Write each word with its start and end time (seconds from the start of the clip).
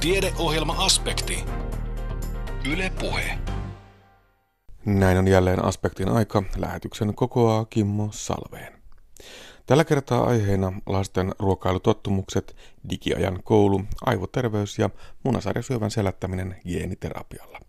Tiedeohjelma-aspekti. 0.00 1.44
Yle 2.72 2.92
Puhe. 3.00 3.38
Näin 4.84 5.18
on 5.18 5.28
jälleen 5.28 5.64
aspektin 5.64 6.08
aika. 6.08 6.42
Lähetyksen 6.56 7.14
kokoaa 7.14 7.64
Kimmo 7.64 8.08
Salveen. 8.12 8.72
Tällä 9.66 9.84
kertaa 9.84 10.24
aiheena 10.24 10.72
lasten 10.86 11.32
ruokailutottumukset, 11.38 12.56
digiajan 12.90 13.40
koulu, 13.44 13.82
aivoterveys 14.06 14.78
ja 14.78 14.90
munasarjasyövän 15.22 15.90
selättäminen 15.90 16.56
geeniterapialla. 16.68 17.60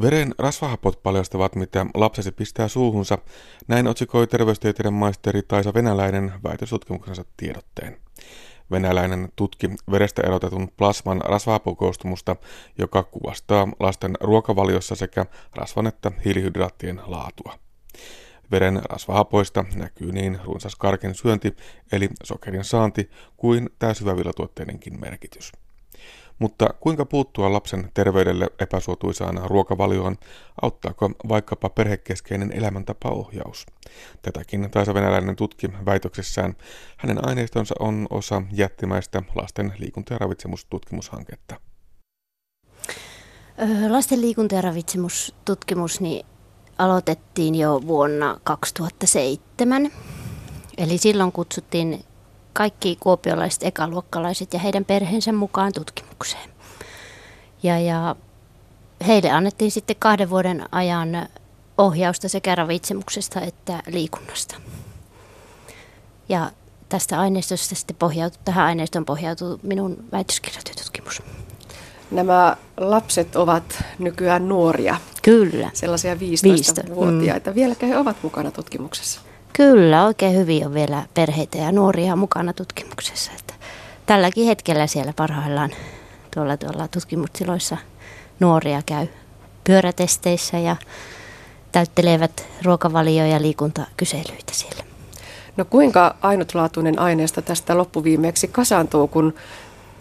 Veren 0.00 0.34
rasvahapot 0.38 1.02
paljastavat, 1.02 1.54
mitä 1.54 1.86
lapsesi 1.94 2.32
pistää 2.32 2.68
suuhunsa. 2.68 3.18
Näin 3.68 3.86
otsikoi 3.86 4.26
terveystieteiden 4.26 4.92
maisteri 4.92 5.42
Taisa 5.42 5.74
Venäläinen 5.74 6.32
väitöstutkimuksensa 6.44 7.24
tiedotteen. 7.36 7.96
Venäläinen 8.70 9.28
tutki 9.36 9.70
verestä 9.90 10.22
erotetun 10.22 10.68
plasman 10.76 11.20
rasvahapokoostumusta, 11.24 12.36
joka 12.78 13.02
kuvastaa 13.02 13.68
lasten 13.80 14.14
ruokavaliossa 14.20 14.94
sekä 14.94 15.26
rasvan 15.54 15.86
että 15.86 16.12
hiilihydraattien 16.24 17.00
laatua. 17.06 17.58
Veren 18.50 18.82
rasvahapoista 18.90 19.64
näkyy 19.74 20.12
niin 20.12 20.38
runsas 20.44 20.76
karken 20.76 21.14
syönti, 21.14 21.56
eli 21.92 22.08
sokerin 22.22 22.64
saanti, 22.64 23.10
kuin 23.36 23.70
täysyvävilatuotteidenkin 23.78 25.00
merkitys. 25.00 25.52
Mutta 26.38 26.74
kuinka 26.80 27.06
puuttua 27.06 27.52
lapsen 27.52 27.90
terveydelle 27.94 28.48
epäsuotuisaan 28.60 29.40
ruokavalioon? 29.44 30.16
Auttaako 30.62 31.10
vaikkapa 31.28 31.68
perhekeskeinen 31.68 32.52
elämäntapaohjaus? 32.52 33.66
Tätäkin 34.22 34.70
taisa 34.70 34.94
venäläinen 34.94 35.36
tutki 35.36 35.70
väitöksessään. 35.86 36.56
Hänen 36.96 37.28
aineistonsa 37.28 37.74
on 37.78 38.06
osa 38.10 38.42
jättimäistä 38.52 39.22
lasten 39.34 39.72
liikunta- 39.78 40.14
ja 40.14 40.18
ravitsemustutkimushanketta. 40.18 41.60
Lasten 43.88 44.20
liikunta- 44.20 44.54
ja 44.54 44.60
ravitsemustutkimus 44.60 46.00
niin 46.00 46.26
aloitettiin 46.78 47.54
jo 47.54 47.80
vuonna 47.86 48.40
2007. 48.44 49.92
Eli 50.78 50.98
silloin 50.98 51.32
kutsuttiin 51.32 52.04
kaikki 52.56 52.96
kuopiolaiset 53.00 53.62
ekaluokkalaiset 53.62 54.52
ja 54.52 54.58
heidän 54.58 54.84
perheensä 54.84 55.32
mukaan 55.32 55.72
tutkimukseen. 55.72 56.50
Ja, 57.62 57.78
ja 57.78 58.16
heille 59.06 59.30
annettiin 59.30 59.70
sitten 59.70 59.96
kahden 59.98 60.30
vuoden 60.30 60.64
ajan 60.72 61.28
ohjausta 61.78 62.28
sekä 62.28 62.54
ravitsemuksesta 62.54 63.40
että 63.40 63.82
liikunnasta. 63.86 64.56
Ja 66.28 66.50
tästä 66.88 67.20
aineistosta 67.20 67.74
sitten 67.74 67.96
pohjautuu, 67.96 68.40
tähän 68.44 68.66
aineistoon 68.66 69.04
pohjautuu 69.04 69.60
minun 69.62 70.04
väitöskirjatyötutkimus. 70.12 71.22
Nämä 72.10 72.56
lapset 72.76 73.36
ovat 73.36 73.84
nykyään 73.98 74.48
nuoria. 74.48 74.96
Kyllä. 75.22 75.70
Sellaisia 75.74 76.14
15-vuotiaita. 76.14 77.50
Mm. 77.50 77.54
Vieläkö 77.54 77.86
he 77.86 77.98
ovat 77.98 78.16
mukana 78.22 78.50
tutkimuksessa? 78.50 79.20
Kyllä, 79.56 80.04
oikein 80.04 80.34
hyvin 80.34 80.66
on 80.66 80.74
vielä 80.74 81.02
perheitä 81.14 81.58
ja 81.58 81.72
nuoria 81.72 82.16
mukana 82.16 82.52
tutkimuksessa. 82.52 83.32
Että 83.38 83.54
tälläkin 84.06 84.46
hetkellä 84.46 84.86
siellä 84.86 85.12
parhaillaan 85.16 85.70
tuolla, 86.34 86.56
tuolla 86.56 86.88
tutkimustiloissa 86.88 87.76
nuoria 88.40 88.82
käy 88.86 89.06
pyörätesteissä 89.64 90.58
ja 90.58 90.76
täyttelevät 91.72 92.46
ruokavalio- 92.64 93.26
ja 93.26 93.42
liikuntakyselyitä 93.42 94.52
siellä. 94.52 94.84
No 95.56 95.64
kuinka 95.64 96.16
ainutlaatuinen 96.20 96.98
aineesta 96.98 97.42
tästä 97.42 97.78
loppuviimeeksi 97.78 98.48
kasaantuu, 98.48 99.08
kun 99.08 99.34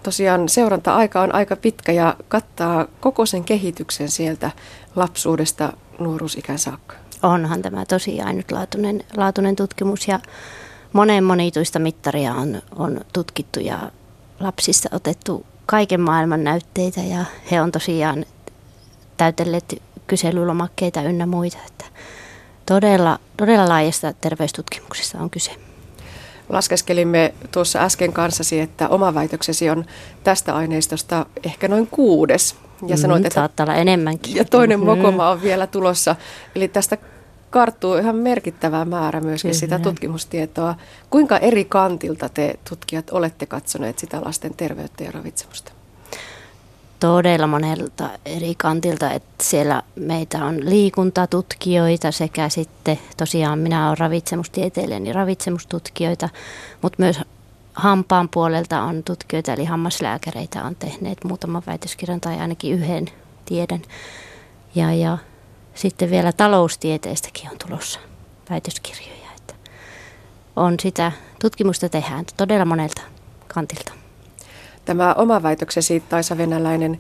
tosiaan 0.04 0.50
seuranta-aika 0.50 1.22
on 1.22 1.36
aika 1.36 1.56
pitkä 1.56 1.92
ja 1.92 2.16
kattaa 2.28 2.86
koko 3.00 3.26
sen 3.26 3.44
kehityksen 3.44 4.10
sieltä 4.10 4.52
lapsuudesta 4.96 5.74
nuoruusikään 6.00 6.60
saakka? 6.60 7.05
Onhan 7.26 7.62
tämä 7.62 7.86
tosi 7.86 8.22
ainutlaatuinen 8.22 9.04
laatuinen 9.18 9.56
tutkimus 9.56 10.08
ja 10.08 10.20
monen 10.94 11.24
monituista 11.24 11.80
mittaria 11.80 12.34
on, 12.34 12.62
on 12.76 13.02
tutkittu 13.14 13.60
ja 13.60 13.92
lapsissa 14.40 14.90
otettu 14.94 15.46
kaiken 15.66 16.02
maailman 16.02 16.44
näytteitä 16.44 17.02
ja 17.02 17.26
he 17.52 17.62
on 17.62 17.72
tosiaan 17.72 18.26
täytelleet 19.18 19.82
kyselylomakkeita 20.08 21.02
ynnä 21.02 21.26
muita. 21.26 21.58
Että 21.68 21.86
todella, 22.66 23.20
todella 23.38 23.70
laajasta 23.70 24.14
terveystutkimuksesta 24.14 25.18
on 25.20 25.30
kyse. 25.30 25.52
Laskeskelimme 26.50 27.34
tuossa 27.52 27.80
äsken 27.80 28.14
kanssasi, 28.14 28.60
että 28.60 28.90
oma 28.90 29.14
väitöksesi 29.14 29.70
on 29.70 29.86
tästä 30.24 30.56
aineistosta 30.56 31.26
ehkä 31.46 31.68
noin 31.68 31.88
kuudes. 31.88 32.56
Ja 32.88 32.98
sanoit, 32.98 33.22
mm, 33.22 33.26
että 33.26 33.36
saattaa 33.36 33.64
olla 33.64 33.76
enemmänkin. 33.76 34.36
Ja 34.36 34.46
toinen 34.46 34.80
mm. 34.80 34.86
mokoma 34.86 35.30
on 35.30 35.42
vielä 35.42 35.68
tulossa. 35.68 36.16
Eli 36.56 36.68
tästä 36.68 36.98
karttuu 37.56 37.96
ihan 37.96 38.16
merkittävä 38.16 38.86
määrä 38.86 39.22
myöskin 39.22 39.52
Kyllä. 39.52 39.60
sitä 39.60 39.80
tutkimustietoa. 39.80 40.76
Kuinka 41.10 41.38
eri 41.38 41.66
kantilta 41.66 42.30
te 42.30 42.60
tutkijat 42.70 43.10
olette 43.12 43.46
katsoneet 43.46 44.00
sitä 44.00 44.22
lasten 44.26 44.54
terveyttä 44.54 45.04
ja 45.04 45.12
ravitsemusta? 45.12 45.72
Todella 47.00 47.48
monelta 47.48 48.10
eri 48.26 48.56
kantilta, 48.58 49.12
että 49.12 49.44
siellä 49.44 49.84
meitä 49.96 50.46
on 50.46 50.70
liikuntatutkijoita 50.70 52.12
sekä 52.12 52.50
sitten 52.50 53.00
tosiaan 53.18 53.60
minä 53.60 53.88
olen 53.88 53.98
ravitsemustieteilijä, 53.98 55.00
niin 55.00 55.16
ravitsemustutkijoita, 55.16 56.30
mutta 56.82 57.04
myös 57.04 57.20
hampaan 57.74 58.30
puolelta 58.30 58.82
on 58.82 59.04
tutkijoita, 59.04 59.54
eli 59.54 59.66
hammaslääkäreitä 59.66 60.64
on 60.64 60.76
tehneet 60.76 61.24
muutaman 61.24 61.64
väitöskirjan 61.68 62.22
tai 62.22 62.40
ainakin 62.40 62.74
yhden 62.74 63.06
tiedän. 63.46 63.82
Ja, 64.76 64.94
ja 64.94 65.18
sitten 65.76 66.10
vielä 66.12 66.32
taloustieteestäkin 66.32 67.50
on 67.52 67.58
tulossa 67.68 68.00
väitöskirjoja. 68.50 69.32
Että 69.38 69.54
on 70.56 70.80
sitä 70.80 71.12
tutkimusta 71.42 71.90
tehdään 71.90 72.26
todella 72.38 72.66
monelta 72.66 73.02
kantilta. 73.48 73.94
Tämä 74.86 75.14
oma 75.14 75.44
väitöksesi, 75.44 76.04
Taisa 76.10 76.38
Venäläinen, 76.38 77.00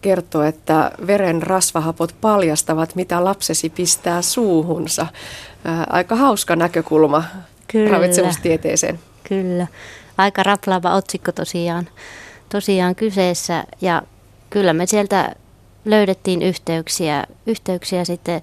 kertoo, 0.00 0.42
että 0.42 0.90
veren 1.06 1.42
rasvahapot 1.42 2.14
paljastavat, 2.20 2.94
mitä 2.94 3.24
lapsesi 3.24 3.70
pistää 3.70 4.22
suuhunsa. 4.22 5.06
Aika 5.90 6.16
hauska 6.16 6.56
näkökulma 6.56 7.24
Kyllä. 7.68 7.90
ravitsemustieteeseen. 7.90 9.00
Kyllä. 9.28 9.66
Aika 10.18 10.42
raplaava 10.42 10.94
otsikko 10.94 11.32
tosiaan, 11.32 11.88
tosiaan 12.48 12.94
kyseessä. 12.94 13.64
Ja 13.80 14.02
kyllä 14.50 14.72
me 14.72 14.86
sieltä 14.86 15.34
löydettiin 15.84 16.42
yhteyksiä, 16.42 17.24
yhteyksiä 17.46 18.04
sitten 18.04 18.42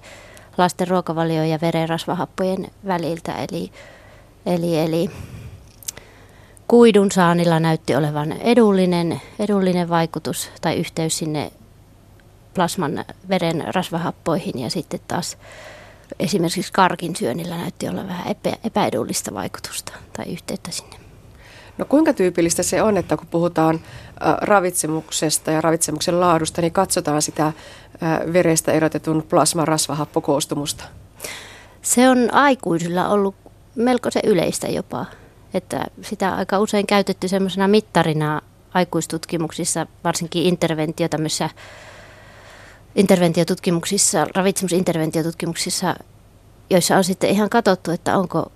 lasten 0.58 0.88
ruokavalio- 0.88 1.44
ja 1.44 1.58
verenrasvahappojen 1.60 2.70
väliltä. 2.86 3.32
Eli, 3.32 3.72
eli, 4.46 4.78
eli 4.78 5.10
kuidun 6.68 7.12
saanilla 7.12 7.60
näytti 7.60 7.96
olevan 7.96 8.32
edullinen, 8.32 9.20
edullinen 9.38 9.88
vaikutus 9.88 10.50
tai 10.60 10.76
yhteys 10.76 11.18
sinne 11.18 11.52
plasman 12.54 13.04
veren 13.28 13.64
rasvahappoihin 13.74 14.58
ja 14.58 14.70
sitten 14.70 15.00
taas 15.08 15.38
esimerkiksi 16.18 16.72
karkin 16.72 17.16
syönnillä 17.16 17.56
näytti 17.56 17.88
olla 17.88 18.06
vähän 18.06 18.28
epä, 18.28 18.56
epäedullista 18.64 19.34
vaikutusta 19.34 19.92
tai 20.12 20.32
yhteyttä 20.32 20.70
sinne. 20.70 21.09
No 21.80 21.86
kuinka 21.88 22.12
tyypillistä 22.12 22.62
se 22.62 22.82
on, 22.82 22.96
että 22.96 23.16
kun 23.16 23.26
puhutaan 23.26 23.80
ravitsemuksesta 24.40 25.50
ja 25.50 25.60
ravitsemuksen 25.60 26.20
laadusta, 26.20 26.60
niin 26.60 26.72
katsotaan 26.72 27.22
sitä 27.22 27.52
verestä 28.32 28.72
erotetun 28.72 29.22
plasmarasvahappokoostumusta? 29.22 30.84
Se 31.82 32.08
on 32.08 32.34
aikuisilla 32.34 33.08
ollut 33.08 33.34
melko 33.76 34.10
se 34.10 34.20
yleistä 34.24 34.68
jopa, 34.68 35.06
että 35.54 35.86
sitä 36.02 36.34
aika 36.34 36.58
usein 36.58 36.86
käytetty 36.86 37.28
semmoisena 37.28 37.68
mittarina 37.68 38.40
aikuistutkimuksissa, 38.74 39.86
varsinkin 40.04 40.42
interventio 40.42 41.08
tämmöisissä 41.08 41.50
interventiotutkimuksissa, 42.94 44.26
ravitsemusinterventiotutkimuksissa, 44.34 45.94
joissa 46.70 46.96
on 46.96 47.04
sitten 47.04 47.30
ihan 47.30 47.50
katsottu, 47.50 47.90
että 47.90 48.18
onko 48.18 48.52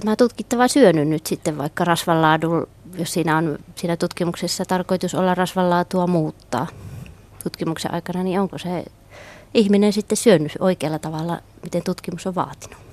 tämä 0.00 0.16
tutkittava 0.16 0.68
syönyt 0.68 1.08
nyt 1.08 1.26
sitten 1.26 1.58
vaikka 1.58 1.84
rasvanlaadun, 1.84 2.68
jos 2.98 3.12
siinä 3.12 3.36
on 3.36 3.58
siinä 3.74 3.96
tutkimuksessa 3.96 4.64
tarkoitus 4.64 5.14
olla 5.14 5.34
rasvanlaatua 5.34 6.06
muuttaa 6.06 6.66
tutkimuksen 7.42 7.94
aikana, 7.94 8.22
niin 8.22 8.40
onko 8.40 8.58
se 8.58 8.84
ihminen 9.54 9.92
sitten 9.92 10.16
syönyt 10.16 10.52
oikealla 10.58 10.98
tavalla, 10.98 11.40
miten 11.62 11.82
tutkimus 11.82 12.26
on 12.26 12.34
vaatinut? 12.34 12.84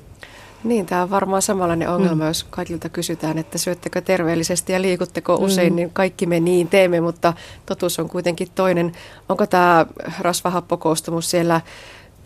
Niin, 0.63 0.85
tämä 0.85 1.01
on 1.01 1.09
varmaan 1.09 1.41
samanlainen 1.41 1.89
ongelma, 1.89 2.23
mm. 2.23 2.27
jos 2.27 2.43
kaikilta 2.43 2.89
kysytään, 2.89 3.37
että 3.37 3.57
syöttekö 3.57 4.01
terveellisesti 4.01 4.73
ja 4.73 4.81
liikutteko 4.81 5.35
usein, 5.35 5.73
mm. 5.73 5.75
niin 5.75 5.89
kaikki 5.93 6.25
me 6.25 6.39
niin 6.39 6.67
teemme, 6.67 7.01
mutta 7.01 7.33
totuus 7.65 7.99
on 7.99 8.09
kuitenkin 8.09 8.47
toinen. 8.55 8.91
Onko 9.29 9.47
tämä 9.47 9.85
rasvahappokoostumus 10.19 11.29
siellä, 11.29 11.61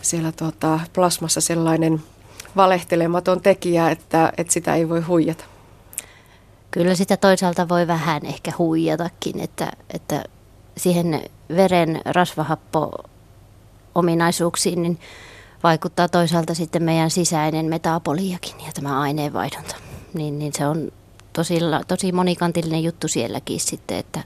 siellä 0.02 0.32
tuota, 0.32 0.80
plasmassa 0.94 1.42
sellainen 1.42 2.04
valehtelematon 2.56 3.42
tekijä, 3.42 3.90
että, 3.90 4.34
että 4.38 4.54
sitä 4.54 4.76
ei 4.76 4.90
voi 4.90 5.02
huijata? 5.02 5.46
Kyllä 6.76 6.96
sitä 6.96 7.18
toisaalta 7.18 7.70
voi 7.70 7.88
vähän 7.88 8.26
ehkä 8.26 8.52
huijatakin, 8.58 9.40
että, 9.40 9.72
että 9.94 10.24
siihen 10.78 11.22
veren 11.56 12.02
rasvahappo 12.06 12.92
ominaisuuksiin 13.96 14.82
niin 14.82 15.00
vaikuttaa 15.64 16.10
toisaalta 16.10 16.54
sitten 16.54 16.84
meidän 16.84 17.10
sisäinen 17.10 17.66
metaboliakin 17.66 18.56
ja 18.66 18.72
tämä 18.74 19.00
aineenvaihdunta. 19.00 19.76
Niin, 20.14 20.40
niin 20.40 20.54
se 20.54 20.68
on 20.68 20.92
tosi, 21.34 21.60
tosi 21.88 22.12
monikantillinen 22.12 22.84
juttu 22.84 23.08
sielläkin 23.08 23.60
sitten, 23.60 23.98
että 23.98 24.24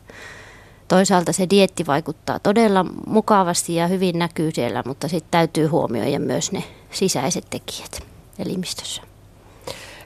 toisaalta 0.88 1.34
se 1.34 1.48
dietti 1.50 1.88
vaikuttaa 1.88 2.40
todella 2.40 2.86
mukavasti 3.08 3.76
ja 3.76 3.88
hyvin 3.88 4.20
näkyy 4.20 4.52
siellä, 4.52 4.84
mutta 4.86 5.08
sitten 5.08 5.32
täytyy 5.32 5.68
huomioida 5.68 6.20
myös 6.20 6.52
ne 6.52 6.64
sisäiset 6.92 7.46
tekijät 7.50 8.00
elimistössä. 8.40 9.09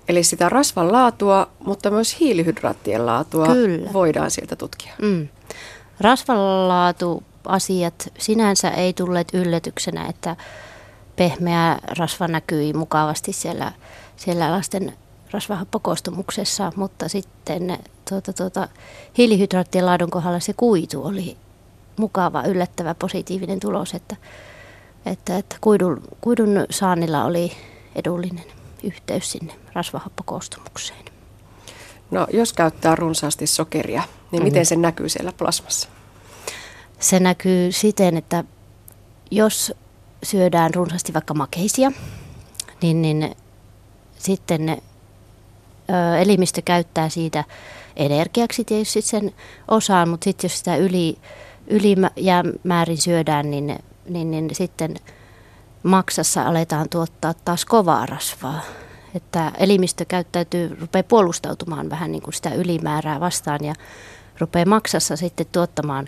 Eli 0.07 0.23
sitä 0.23 0.50
rasvan 0.50 0.91
laatua, 0.91 1.50
mutta 1.65 1.91
myös 1.91 2.19
hiilihydraattien 2.19 3.05
laatua 3.05 3.45
Kyllä. 3.45 3.94
voidaan 3.94 4.31
sieltä 4.31 4.55
tutkia. 4.55 4.94
Mm. 5.01 5.27
Rasvanlaatu 6.00 7.23
asiat 7.47 8.11
sinänsä 8.19 8.69
ei 8.69 8.94
tulleet 8.94 9.33
yllätyksenä, 9.33 10.05
että 10.05 10.35
pehmeä 11.15 11.79
rasva 11.97 12.27
näkyi 12.27 12.73
mukavasti 12.73 13.33
siellä, 13.33 13.71
siellä 14.15 14.51
lasten 14.51 14.94
rasvahappokostumuksessa, 15.31 16.71
mutta 16.75 17.07
sitten 17.09 17.77
tuota, 18.09 18.33
tuota, 18.33 18.67
hiilihydraattien 19.17 19.85
laadun 19.85 20.09
kohdalla 20.09 20.39
se 20.39 20.53
kuitu 20.53 21.06
oli 21.06 21.38
mukava, 21.97 22.44
yllättävä, 22.44 22.95
positiivinen 22.95 23.59
tulos, 23.59 23.94
että, 23.94 24.15
että, 25.06 25.38
että 25.38 25.56
kuidun, 25.61 26.01
kuidun 26.21 26.65
saannilla 26.69 27.25
oli 27.25 27.51
edullinen 27.95 28.45
yhteys 28.83 29.31
sinne 29.31 29.62
rasvahappokostumukseen. 29.73 31.05
No 32.11 32.27
jos 32.33 32.53
käyttää 32.53 32.95
runsaasti 32.95 33.47
sokeria, 33.47 34.03
niin 34.31 34.43
miten 34.43 34.65
se 34.65 34.75
näkyy 34.75 35.09
siellä 35.09 35.31
plasmassa? 35.37 35.89
Se 36.99 37.19
näkyy 37.19 37.71
siten, 37.71 38.17
että 38.17 38.43
jos 39.31 39.73
syödään 40.23 40.73
runsaasti 40.73 41.13
vaikka 41.13 41.33
makeisia, 41.33 41.91
niin, 42.81 43.01
niin 43.01 43.35
sitten 44.19 44.69
ö, 44.69 46.17
elimistö 46.17 46.61
käyttää 46.65 47.09
siitä 47.09 47.43
energiaksi 47.95 48.63
tietysti 48.63 49.01
sen 49.01 49.33
osaan, 49.67 50.09
mutta 50.09 50.23
sitten 50.23 50.47
jos 50.47 50.57
sitä 50.57 50.75
yli, 50.75 51.17
ylimäärin 51.67 52.97
syödään, 52.97 53.51
niin, 53.51 53.79
niin, 54.09 54.31
niin 54.31 54.55
sitten 54.55 54.95
maksassa 55.83 56.43
aletaan 56.43 56.89
tuottaa 56.89 57.33
taas 57.33 57.65
kovaa 57.65 58.05
rasvaa. 58.05 58.61
Että 59.15 59.51
elimistö 59.57 60.06
käyttäytyy, 60.06 60.77
rupeaa 60.81 61.04
puolustautumaan 61.04 61.89
vähän 61.89 62.12
niin 62.12 62.21
kuin 62.21 62.33
sitä 62.33 62.54
ylimäärää 62.54 63.19
vastaan 63.19 63.60
ja 63.63 63.74
rupeaa 64.39 64.65
maksassa 64.65 65.15
sitten 65.15 65.45
tuottamaan 65.51 66.07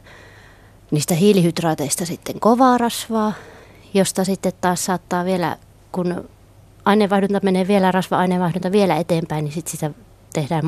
niistä 0.92 1.14
hiilihydraateista 1.14 2.06
sitten 2.06 2.40
kovaa 2.40 2.78
rasvaa, 2.78 3.34
josta 3.94 4.24
sitten 4.24 4.54
taas 4.62 4.86
saattaa 4.86 5.26
vielä, 5.26 5.58
kun 5.92 6.30
aineenvaihdunta 6.86 7.40
menee 7.44 7.68
vielä, 7.68 7.92
rasva-aineenvaihdunta 7.92 8.72
vielä 8.72 8.96
eteenpäin, 8.96 9.46
niin 9.46 9.54
sitten 9.54 9.72
sitä 9.72 9.92
tehdään 10.34 10.64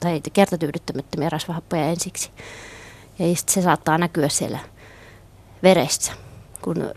tai 0.00 0.20
kertatyydyttämättömiä 0.32 1.30
rasvahappoja 1.30 1.86
ensiksi. 1.86 2.30
Ja 3.18 3.36
sitten 3.36 3.54
se 3.54 3.62
saattaa 3.62 3.98
näkyä 3.98 4.28
siellä 4.28 4.58
veressä, 5.62 6.12
kun 6.62 6.90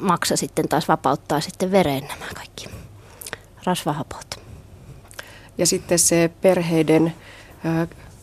maksa 0.00 0.36
sitten 0.36 0.68
taas 0.68 0.88
vapauttaa 0.88 1.40
sitten 1.40 1.72
vereen 1.72 2.02
nämä 2.02 2.26
kaikki 2.34 2.68
rasvahapot. 3.64 4.40
Ja 5.58 5.66
sitten 5.66 5.98
se 5.98 6.30
perheiden 6.42 7.14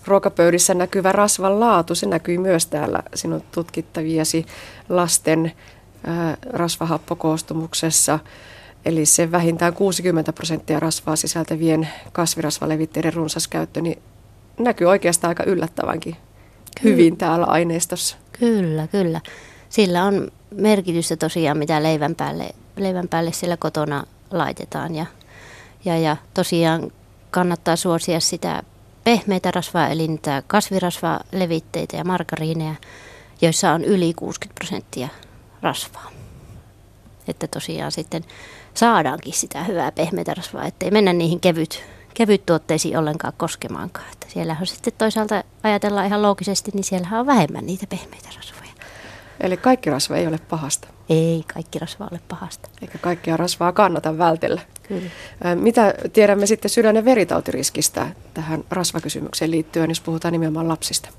ruokapöydissä 0.06 0.74
näkyvä 0.74 1.12
rasvan 1.12 1.60
laatu, 1.60 1.96
se 1.96 2.06
näkyy 2.06 2.38
myös 2.38 2.66
täällä 2.66 3.04
sinun 3.16 3.44
tutkittaviesi 3.52 4.46
lasten 4.90 5.52
rasvahappokoostumuksessa. 6.50 8.20
Eli 8.86 9.06
se 9.06 9.32
vähintään 9.32 9.74
60 9.74 10.34
prosenttia 10.34 10.80
rasvaa 10.80 11.16
sisältävien 11.16 11.90
kasvirasvalevitteiden 12.12 13.14
runsas 13.14 13.48
käyttö, 13.48 13.82
niin 13.82 14.02
näkyy 14.60 14.88
oikeastaan 14.88 15.30
aika 15.30 15.44
yllättävänkin 15.44 16.16
hyvin 16.84 17.18
täällä 17.18 17.46
aineistossa. 17.46 18.18
Kyllä, 18.40 18.88
kyllä. 18.88 19.22
Sillä 19.70 20.04
on 20.04 20.32
merkitystä 20.52 21.16
tosiaan, 21.16 21.58
mitä 21.58 21.84
leivän 21.84 22.16
päälle, 22.16 22.50
leivän 22.78 23.08
päälle 23.08 23.32
siellä 23.32 23.58
kotona 23.58 24.04
laitetaan. 24.32 24.96
Ja, 24.96 25.06
ja, 25.86 25.98
ja 25.98 26.18
tosiaan 26.34 26.92
kannattaa 27.32 27.76
suosia 27.76 28.20
sitä 28.20 28.64
pehmeitä 29.04 29.52
rasvaa, 29.52 29.88
eli 29.88 30.08
niitä 30.08 30.44
kasvirasvalevitteitä 30.48 31.98
ja 31.98 32.04
margariineja, 32.04 32.76
joissa 33.42 33.72
on 33.72 33.84
yli 33.84 34.14
60 34.14 34.56
prosenttia 34.56 35.08
rasvaa. 35.62 36.12
Että 37.28 37.48
tosiaan 37.48 37.92
sitten 37.92 38.24
saadaankin 38.74 39.34
sitä 39.34 39.64
hyvää 39.64 39.92
pehmeitä 39.92 40.34
rasvaa, 40.34 40.66
ettei 40.66 40.92
mennä 40.92 41.14
niihin 41.14 41.40
kevyt, 41.40 41.84
kevyt 42.14 42.46
tuotteisiin 42.46 42.98
ollenkaan 42.98 43.34
koskemaankaan. 43.38 44.08
Että 44.12 44.28
siellä 44.30 44.56
on 44.62 44.68
sitten 44.68 44.94
toisaalta 44.98 45.44
ajatellaan 45.64 46.08
ihan 46.08 46.22
loogisesti, 46.22 46.72
niin 46.74 46.84
siellä 46.84 47.20
on 47.20 47.26
vähemmän 47.26 47.66
niitä 47.66 47.88
pehmeitä 47.88 48.30
rasvoja. 48.36 48.65
Eli 49.40 49.58
kaikki 49.58 49.90
rasva 49.90 50.16
ei 50.16 50.28
ole 50.28 50.40
pahasta? 50.50 50.88
Ei 51.10 51.44
kaikki 51.54 51.80
rasva 51.80 52.08
ole 52.12 52.20
pahasta. 52.28 52.70
Eikä 52.82 52.98
kaikkia 52.98 53.38
rasvaa 53.38 53.72
kannata 53.72 54.18
vältellä. 54.18 54.62
Kyllä. 54.88 55.10
Mitä 55.56 55.94
tiedämme 56.14 56.46
sitten 56.46 56.72
sydän- 56.72 56.96
ja 56.96 57.06
veritautiriskistä 57.06 58.08
tähän 58.34 58.64
rasvakysymykseen 58.70 59.52
liittyen, 59.52 59.90
jos 59.90 60.02
puhutaan 60.02 60.32
nimenomaan 60.32 60.68
lapsista? 60.68 61.10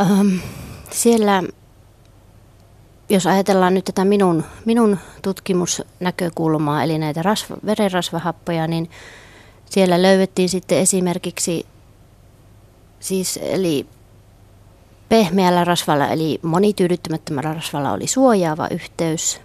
Um, 0.00 0.40
siellä 0.90 1.42
jos 3.08 3.26
ajatellaan 3.26 3.74
nyt 3.74 3.84
tätä 3.84 4.04
minun, 4.04 4.44
minun 4.64 4.98
tutkimusnäkökulmaa, 5.22 6.82
eli 6.82 6.98
näitä 6.98 7.22
rasva, 7.22 7.56
verenrasvahappoja, 7.66 8.66
niin 8.66 8.90
siellä 9.70 10.02
löydettiin 10.02 10.48
sitten 10.48 10.78
esimerkiksi 10.78 11.66
siis, 13.00 13.38
eli 13.42 13.86
pehmeällä 15.14 15.64
rasvalla, 15.64 16.08
eli 16.08 16.38
monityydyttämättömällä 16.42 17.54
rasvalla 17.54 17.92
oli 17.92 18.06
suojaava 18.06 18.68
yhteys, 18.70 19.40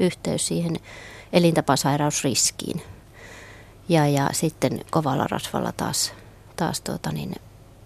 yhteys 0.00 0.46
siihen 0.46 0.76
elintapasairausriskiin. 1.32 2.82
Ja, 3.88 4.06
ja 4.06 4.28
sitten 4.32 4.80
kovalla 4.90 5.26
rasvalla 5.30 5.72
taas, 5.72 6.12
taas 6.56 6.80
tuota 6.80 7.12
niin, 7.12 7.34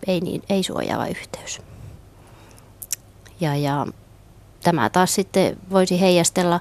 ei, 0.06 0.20
niin, 0.20 0.42
ei 0.48 0.62
suojaava 0.62 1.06
yhteys. 1.06 1.62
Ja, 3.40 3.56
ja 3.56 3.86
tämä 4.62 4.90
taas 4.90 5.14
sitten 5.14 5.56
voisi 5.70 6.00
heijastella, 6.00 6.60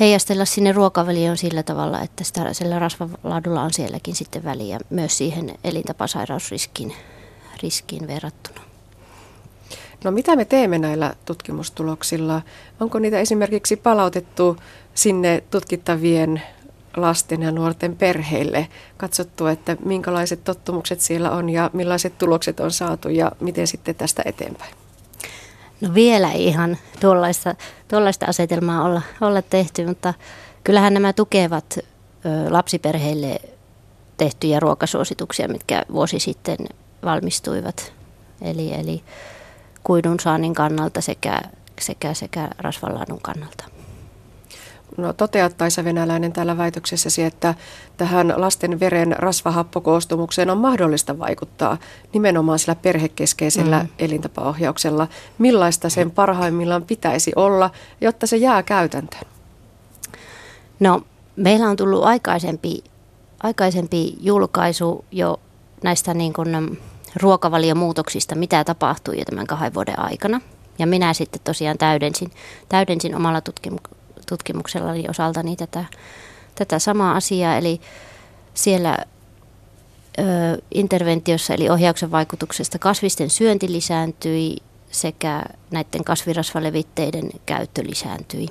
heijastella 0.00 0.44
sinne 0.44 0.72
ruokavalioon 0.72 1.36
sillä 1.36 1.62
tavalla, 1.62 2.00
että 2.00 2.24
sitä, 2.24 2.52
sillä 2.54 2.78
rasvalaadulla 2.78 3.62
on 3.62 3.72
sielläkin 3.72 4.14
sitten 4.16 4.44
väliä 4.44 4.78
myös 4.90 5.18
siihen 5.18 5.58
elintapasairausriskiin 5.64 6.94
riskiin 7.62 8.06
verrattuna. 8.06 8.69
No 10.04 10.10
mitä 10.10 10.36
me 10.36 10.44
teemme 10.44 10.78
näillä 10.78 11.14
tutkimustuloksilla? 11.24 12.42
Onko 12.80 12.98
niitä 12.98 13.18
esimerkiksi 13.18 13.76
palautettu 13.76 14.56
sinne 14.94 15.42
tutkittavien 15.50 16.42
lasten 16.96 17.42
ja 17.42 17.52
nuorten 17.52 17.96
perheille, 17.96 18.68
katsottu, 18.96 19.46
että 19.46 19.76
minkälaiset 19.84 20.44
tottumukset 20.44 21.00
siellä 21.00 21.30
on 21.30 21.50
ja 21.50 21.70
millaiset 21.72 22.18
tulokset 22.18 22.60
on 22.60 22.70
saatu 22.70 23.08
ja 23.08 23.32
miten 23.40 23.66
sitten 23.66 23.94
tästä 23.94 24.22
eteenpäin? 24.24 24.74
No 25.80 25.94
vielä 25.94 26.32
ei 26.32 26.46
ihan 26.46 26.76
tuollaista, 27.00 27.54
tuollaista 27.88 28.26
asetelmaa 28.26 28.84
olla, 28.84 29.02
olla 29.20 29.42
tehty, 29.42 29.86
mutta 29.86 30.14
kyllähän 30.64 30.94
nämä 30.94 31.12
tukevat 31.12 31.78
lapsiperheille 32.48 33.40
tehtyjä 34.16 34.60
ruokasuosituksia, 34.60 35.48
mitkä 35.48 35.82
vuosi 35.92 36.18
sitten 36.18 36.56
valmistuivat. 37.04 37.92
Eli, 38.42 38.74
eli 38.74 39.02
kuidun 39.84 40.20
saannin 40.20 40.54
kannalta 40.54 41.00
sekä, 41.00 41.40
sekä, 41.80 42.14
sekä 42.14 42.48
rasvanlaadun 42.58 43.20
kannalta. 43.22 43.64
No 44.96 45.12
toteat 45.12 45.56
Taisa 45.56 45.84
Venäläinen 45.84 46.32
täällä 46.32 46.56
väitöksessäsi, 46.56 47.22
että 47.22 47.54
tähän 47.96 48.34
lasten 48.36 48.80
veren 48.80 49.14
rasvahappokoostumukseen 49.18 50.50
on 50.50 50.58
mahdollista 50.58 51.18
vaikuttaa 51.18 51.78
nimenomaan 52.12 52.58
sillä 52.58 52.74
perhekeskeisellä 52.74 53.78
mm. 53.78 53.88
elintapaohjauksella. 53.98 55.08
Millaista 55.38 55.88
sen 55.88 56.10
parhaimmillaan 56.10 56.82
pitäisi 56.82 57.32
olla, 57.36 57.70
jotta 58.00 58.26
se 58.26 58.36
jää 58.36 58.62
käytäntöön? 58.62 59.26
No 60.80 61.02
meillä 61.36 61.68
on 61.68 61.76
tullut 61.76 62.04
aikaisempi, 62.04 62.84
aikaisempi 63.42 64.16
julkaisu 64.20 65.04
jo 65.10 65.40
näistä 65.84 66.14
niin 66.14 66.32
kuin 66.32 66.78
ruokavaliomuutoksista, 67.16 68.34
mitä 68.34 68.64
tapahtui 68.64 69.18
jo 69.18 69.24
tämän 69.24 69.46
kahden 69.46 69.74
vuoden 69.74 69.98
aikana. 69.98 70.40
Ja 70.78 70.86
minä 70.86 71.14
sitten 71.14 71.40
tosiaan 71.44 71.78
täydensin, 71.78 72.30
täydensin 72.68 73.16
omalla 73.16 73.40
tutkimuksella 73.40 74.00
tutkimuksellani 74.28 75.04
osaltani 75.08 75.56
tätä, 75.56 75.84
tätä 76.54 76.78
samaa 76.78 77.16
asiaa. 77.16 77.56
Eli 77.56 77.80
siellä 78.54 78.98
interventiossa 80.74 81.54
eli 81.54 81.70
ohjauksen 81.70 82.10
vaikutuksesta 82.10 82.78
kasvisten 82.78 83.30
syönti 83.30 83.72
lisääntyi 83.72 84.56
sekä 84.90 85.42
näiden 85.70 86.04
kasvirasvalevitteiden 86.04 87.30
käyttö 87.46 87.82
lisääntyi. 87.86 88.46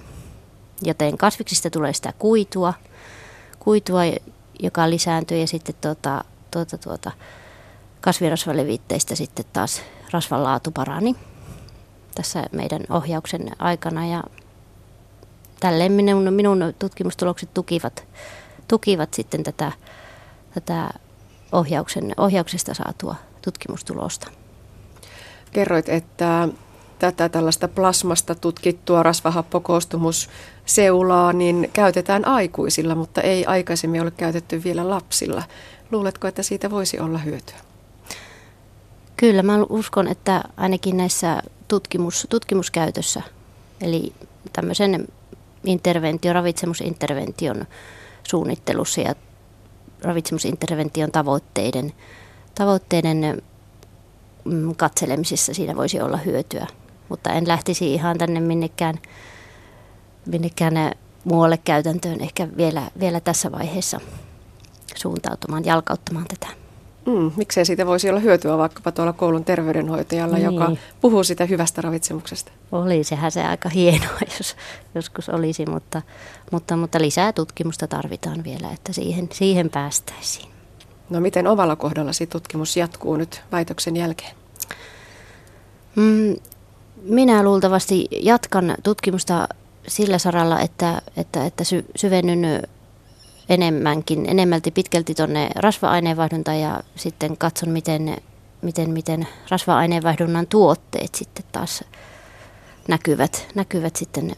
Joten 0.81 1.17
kasviksista 1.17 1.69
tulee 1.69 1.93
sitä 1.93 2.13
kuitua, 2.19 2.73
kuitua 3.59 4.01
joka 4.59 4.89
lisääntyy 4.89 5.37
ja 5.37 5.47
sitten 5.47 5.75
tuota, 5.81 6.23
tuota, 6.51 6.77
tuota, 6.77 7.11
kasvirasvalevitteistä 8.01 9.15
sitten 9.15 9.45
taas 9.53 9.81
rasvan 10.11 10.43
laatu 10.43 10.71
parani 10.71 11.15
tässä 12.15 12.43
meidän 12.51 12.81
ohjauksen 12.89 13.51
aikana 13.59 14.07
ja 14.07 14.23
tälleen 15.59 15.91
minun, 15.91 16.33
minun 16.33 16.73
tutkimustulokset 16.79 17.53
tukivat, 17.53 18.07
tukivat 18.67 19.13
sitten 19.13 19.43
tätä, 19.43 19.71
tätä 20.53 20.89
ohjauksen, 21.51 22.13
ohjauksesta 22.17 22.73
saatua 22.73 23.15
tutkimustulosta. 23.41 24.27
Kerroit, 25.51 25.89
että 25.89 26.47
tätä 26.99 27.29
tällaista 27.29 27.67
plasmasta 27.67 28.35
tutkittua 28.35 29.03
rasvahappokoostumuseulaa 29.03 31.33
niin 31.33 31.69
käytetään 31.73 32.27
aikuisilla, 32.27 32.95
mutta 32.95 33.21
ei 33.21 33.45
aikaisemmin 33.45 34.01
ole 34.01 34.11
käytetty 34.11 34.63
vielä 34.63 34.89
lapsilla. 34.89 35.43
Luuletko, 35.91 36.27
että 36.27 36.43
siitä 36.43 36.71
voisi 36.71 36.99
olla 36.99 37.17
hyötyä? 37.17 37.68
Kyllä, 39.19 39.43
mä 39.43 39.57
uskon, 39.69 40.07
että 40.07 40.43
ainakin 40.57 40.97
näissä 40.97 41.41
tutkimus, 41.67 42.27
tutkimuskäytössä, 42.29 43.21
eli 43.81 44.13
tämmöisen 44.53 45.07
interventio, 45.63 46.33
ravitsemusintervention 46.33 47.65
suunnittelussa 48.27 49.01
ja 49.01 49.15
ravitsemusintervention 50.03 51.11
tavoitteiden, 51.11 51.93
tavoitteiden 52.55 53.41
mm, 54.45 54.75
katselemisessa 54.75 55.53
siinä 55.53 55.75
voisi 55.75 56.01
olla 56.01 56.17
hyötyä. 56.17 56.67
Mutta 57.09 57.33
en 57.33 57.47
lähtisi 57.47 57.93
ihan 57.93 58.17
tänne 58.17 58.39
minnekään, 58.39 58.95
minnekään 60.25 60.91
muualle 61.23 61.57
käytäntöön 61.57 62.21
ehkä 62.21 62.47
vielä, 62.57 62.91
vielä 62.99 63.19
tässä 63.19 63.51
vaiheessa 63.51 63.99
suuntautumaan, 64.95 65.65
jalkauttamaan 65.65 66.25
tätä. 66.27 66.68
Mm, 67.05 67.31
miksei 67.35 67.65
siitä 67.65 67.85
voisi 67.85 68.09
olla 68.09 68.19
hyötyä 68.19 68.57
vaikkapa 68.57 68.91
tuolla 68.91 69.13
koulun 69.13 69.45
terveydenhoitajalla, 69.45 70.35
niin. 70.35 70.45
joka 70.45 70.71
puhuu 71.01 71.23
sitä 71.23 71.45
hyvästä 71.45 71.81
ravitsemuksesta? 71.81 72.51
Oli, 72.71 73.03
sehän 73.03 73.31
se 73.31 73.43
aika 73.43 73.69
hienoa, 73.69 74.19
jos 74.37 74.55
joskus 74.95 75.29
olisi, 75.29 75.65
mutta, 75.65 76.01
mutta, 76.51 76.77
mutta 76.77 77.01
lisää 77.01 77.33
tutkimusta 77.33 77.87
tarvitaan 77.87 78.43
vielä, 78.43 78.71
että 78.73 78.93
siihen, 78.93 79.29
siihen 79.33 79.69
päästäisiin. 79.69 80.49
No 81.09 81.19
miten 81.19 81.47
omalla 81.47 81.75
kohdallasi 81.75 82.27
tutkimus 82.27 82.77
jatkuu 82.77 83.15
nyt 83.15 83.41
väitöksen 83.51 83.95
jälkeen? 83.95 84.35
Mm, 85.95 86.35
minä 87.03 87.43
luultavasti 87.43 88.07
jatkan 88.11 88.75
tutkimusta 88.83 89.47
sillä 89.87 90.17
saralla, 90.17 90.59
että, 90.59 91.01
että, 91.17 91.45
että 91.45 91.63
sy, 91.63 91.85
syvennyn 91.95 92.63
enemmänkin, 93.49 94.25
enemmälti 94.29 94.71
pitkälti 94.71 95.15
tuonne 95.15 95.49
rasva-aineenvaihduntaan 95.55 96.59
ja 96.59 96.83
sitten 96.95 97.37
katson, 97.37 97.69
miten, 97.69 98.17
miten, 98.61 98.89
miten 98.89 99.27
rasva-aineenvaihdunnan 99.49 100.47
tuotteet 100.47 101.15
sitten 101.15 101.45
taas 101.51 101.83
näkyvät, 102.87 103.47
näkyvät 103.55 103.95
sitten 103.95 104.31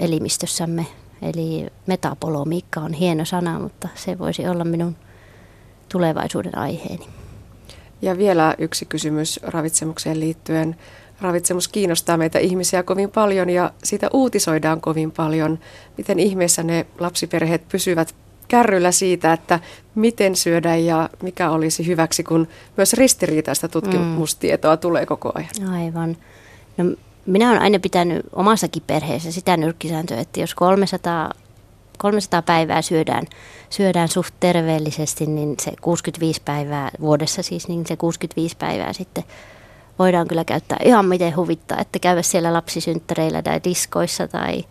elimistössämme. 0.00 0.86
Eli 1.22 1.66
metabolomiikka 1.86 2.80
on 2.80 2.92
hieno 2.92 3.24
sana, 3.24 3.58
mutta 3.58 3.88
se 3.94 4.18
voisi 4.18 4.48
olla 4.48 4.64
minun 4.64 4.96
tulevaisuuden 5.88 6.58
aiheeni. 6.58 7.08
Ja 8.02 8.18
vielä 8.18 8.54
yksi 8.58 8.86
kysymys 8.86 9.40
ravitsemukseen 9.42 10.20
liittyen. 10.20 10.76
Ravitsemus 11.20 11.68
kiinnostaa 11.68 12.16
meitä 12.16 12.38
ihmisiä 12.38 12.82
kovin 12.82 13.10
paljon 13.10 13.50
ja 13.50 13.72
siitä 13.84 14.10
uutisoidaan 14.12 14.80
kovin 14.80 15.12
paljon. 15.12 15.58
Miten 15.96 16.18
ihmeessä 16.18 16.62
ne 16.62 16.86
lapsiperheet 16.98 17.68
pysyvät 17.68 18.14
kärryllä 18.48 18.92
siitä, 18.92 19.32
että 19.32 19.60
miten 19.94 20.36
syödä 20.36 20.76
ja 20.76 21.10
mikä 21.22 21.50
olisi 21.50 21.86
hyväksi, 21.86 22.24
kun 22.24 22.48
myös 22.76 22.92
ristiriitaista 22.92 23.68
tutkimustietoa 23.68 24.74
mm. 24.74 24.80
tulee 24.80 25.06
koko 25.06 25.32
ajan. 25.34 25.72
Aivan. 25.72 26.16
No, 26.76 26.84
minä 27.26 27.50
olen 27.50 27.62
aina 27.62 27.78
pitänyt 27.78 28.26
omassakin 28.32 28.82
perheessä 28.86 29.32
sitä 29.32 29.56
nyrkkisääntöä, 29.56 30.20
että 30.20 30.40
jos 30.40 30.54
300, 30.54 31.30
300 31.98 32.42
päivää 32.42 32.82
syödään, 32.82 33.26
syödään 33.70 34.08
suht 34.08 34.34
terveellisesti, 34.40 35.26
niin 35.26 35.54
se 35.62 35.72
65 35.80 36.42
päivää 36.44 36.90
vuodessa 37.00 37.42
siis, 37.42 37.68
niin 37.68 37.86
se 37.86 37.96
65 37.96 38.56
päivää 38.56 38.92
sitten 38.92 39.24
voidaan 39.98 40.28
kyllä 40.28 40.44
käyttää 40.44 40.78
ihan 40.84 41.04
miten 41.04 41.36
huvittaa, 41.36 41.80
että 41.80 41.98
käydä 41.98 42.22
siellä 42.22 42.52
lapsisynttäreillä 42.52 43.42
tai 43.42 43.60
diskoissa 43.64 44.28
tai 44.28 44.64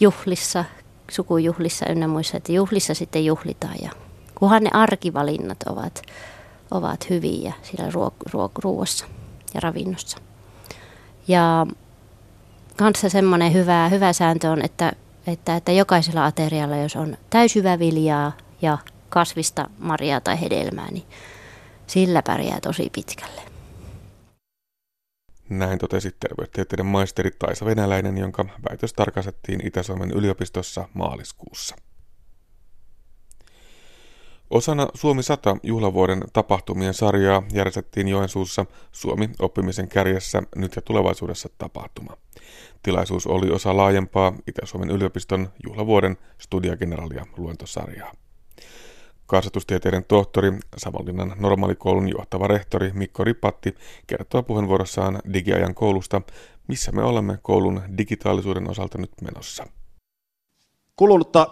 juhlissa 0.00 0.64
sukujuhlissa 1.10 1.86
ynnä 1.88 2.08
muissa, 2.08 2.36
että 2.36 2.52
juhlissa 2.52 2.94
sitten 2.94 3.24
juhlitaan 3.24 3.74
ja 3.82 3.90
kunhan 4.34 4.64
ne 4.64 4.70
arkivalinnat 4.72 5.62
ovat, 5.62 6.02
ovat 6.70 7.10
hyviä 7.10 7.52
siellä 7.62 7.90
ruok- 7.90 8.30
ruok- 8.30 8.60
ruoassa 8.62 9.06
ja 9.54 9.60
ravinnossa. 9.60 10.18
Ja 11.28 11.66
kanssa 12.76 13.08
semmoinen 13.08 13.52
hyvä, 13.52 13.88
hyvä 13.88 14.12
sääntö 14.12 14.50
on, 14.50 14.64
että, 14.64 14.92
että, 15.26 15.56
että 15.56 15.72
jokaisella 15.72 16.26
aterialla, 16.26 16.76
jos 16.76 16.96
on 16.96 17.16
viljaa 17.78 18.32
ja 18.62 18.78
kasvista, 19.08 19.70
marjaa 19.78 20.20
tai 20.20 20.40
hedelmää, 20.40 20.90
niin 20.90 21.04
sillä 21.86 22.22
pärjää 22.22 22.60
tosi 22.60 22.90
pitkälle. 22.92 23.53
Näin 25.48 25.78
totesi 25.78 26.16
terveystieteiden 26.20 26.86
maisteri 26.86 27.30
Taisa 27.38 27.64
Venäläinen, 27.64 28.18
jonka 28.18 28.44
väitös 28.70 28.92
tarkastettiin 28.92 29.66
Itä-Suomen 29.66 30.10
yliopistossa 30.10 30.88
maaliskuussa. 30.94 31.76
Osana 34.50 34.88
Suomi 34.94 35.22
100 35.22 35.56
juhlavuoden 35.62 36.24
tapahtumien 36.32 36.94
sarjaa 36.94 37.42
järjestettiin 37.52 38.08
Joensuussa 38.08 38.66
Suomi 38.92 39.30
oppimisen 39.38 39.88
kärjessä 39.88 40.42
nyt 40.56 40.76
ja 40.76 40.82
tulevaisuudessa 40.82 41.48
tapahtuma. 41.58 42.16
Tilaisuus 42.82 43.26
oli 43.26 43.50
osa 43.50 43.76
laajempaa 43.76 44.32
Itä-Suomen 44.46 44.90
yliopiston 44.90 45.48
juhlavuoden 45.66 46.16
studiageneralia 46.38 47.26
luentosarjaa. 47.36 48.12
Kasvatustieteiden 49.26 50.04
tohtori, 50.04 50.52
Savonlinnan 50.76 51.34
normaalikoulun 51.38 52.08
johtava 52.08 52.46
rehtori 52.46 52.90
Mikko 52.94 53.24
Ripatti 53.24 53.74
kertoo 54.06 54.42
puheenvuorossaan 54.42 55.18
digiajan 55.32 55.74
koulusta, 55.74 56.22
missä 56.68 56.92
me 56.92 57.02
olemme 57.02 57.38
koulun 57.42 57.82
digitaalisuuden 57.98 58.70
osalta 58.70 58.98
nyt 58.98 59.10
menossa. 59.22 59.66
Kulunutta 60.96 61.46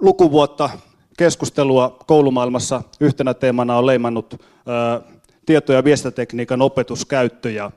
lukuvuotta 0.00 0.70
keskustelua 1.18 1.96
koulumaailmassa 2.06 2.82
yhtenä 3.00 3.34
teemana 3.34 3.78
on 3.78 3.86
leimannut 3.86 4.42
ää, 4.66 5.00
tieto- 5.46 5.72
ja 5.72 5.84
viestintätekniikan 5.84 6.62
opetuskäyttö 6.62 7.50
ja 7.50 7.70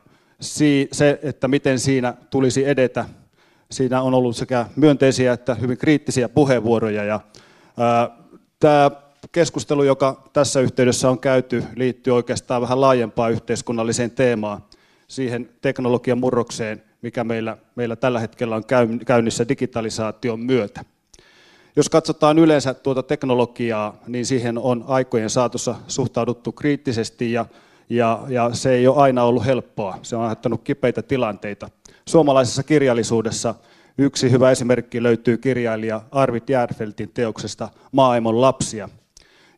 se, 0.92 1.20
että 1.24 1.48
miten 1.48 1.80
siinä 1.80 2.14
tulisi 2.30 2.68
edetä. 2.68 3.06
Siinä 3.72 4.02
on 4.02 4.14
ollut 4.14 4.36
sekä 4.36 4.66
myönteisiä 4.76 5.34
että 5.34 5.56
hyvin 5.56 5.78
kriittisiä 5.78 6.30
puheenvuoroja 6.30 7.04
ja 7.04 7.20
ää, 7.78 8.10
tämä 8.60 8.92
keskustelu, 9.32 9.84
joka 9.84 10.30
tässä 10.34 10.60
yhteydessä 10.60 11.10
on 11.10 11.20
käyty, 11.20 11.64
liittyy 11.76 12.14
oikeastaan 12.14 12.62
vähän 12.62 12.82
laajempaan 12.82 13.32
yhteiskunnalliseen 13.32 14.12
teemaan, 14.12 14.64
siihen 15.08 15.50
teknologian 15.62 16.18
murrokseen, 16.18 16.84
mikä 17.02 17.24
meillä, 17.24 17.58
meillä 17.76 17.96
tällä 17.96 18.20
hetkellä 18.20 18.56
on 18.56 18.64
käynnissä 19.06 19.48
digitalisaation 19.48 20.40
myötä. 20.40 20.86
Jos 21.76 21.90
katsotaan 21.90 22.40
yleensä 22.40 22.74
tuota 22.74 23.04
teknologiaa, 23.04 23.98
niin 24.08 24.26
siihen 24.26 24.58
on 24.58 24.86
aikojen 24.88 25.30
saatossa 25.30 25.76
suhtauduttu 25.88 26.52
kriittisesti 26.52 27.32
ja, 27.32 27.46
ja, 27.90 28.24
ja 28.30 28.50
se 28.54 28.72
ei 28.72 28.88
ole 28.88 28.98
aina 28.98 29.24
ollut 29.24 29.46
helppoa. 29.46 30.00
Se 30.02 30.16
on 30.16 30.22
aiheuttanut 30.22 30.62
kipeitä 30.64 31.02
tilanteita. 31.02 31.70
Suomalaisessa 32.08 32.64
kirjallisuudessa 32.64 33.56
yksi 33.98 34.32
hyvä 34.32 34.52
esimerkki 34.52 35.04
löytyy 35.04 35.38
kirjailija 35.38 36.02
Arvid 36.12 36.44
Järfeltin 36.50 37.12
teoksesta 37.14 37.70
Maailman 37.92 38.42
lapsia, 38.42 38.90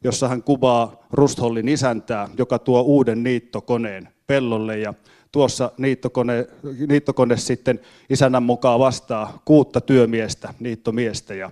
jossa 0.08 0.28
hän 0.28 0.44
kuvaa 0.44 1.08
Rusthollin 1.12 1.68
isäntää, 1.68 2.30
joka 2.38 2.60
tuo 2.60 2.82
uuden 2.82 3.24
niittokoneen 3.24 4.10
pellolle. 4.28 4.80
Ja 4.80 4.94
tuossa 5.32 5.72
niittokone, 5.78 6.48
niittokone 6.88 7.38
sitten 7.38 7.80
isännän 8.10 8.44
mukaan 8.44 8.80
vastaa 8.80 9.42
kuutta 9.46 9.82
työmiestä, 9.82 10.54
niittomiestä. 10.60 11.34
Ja 11.34 11.52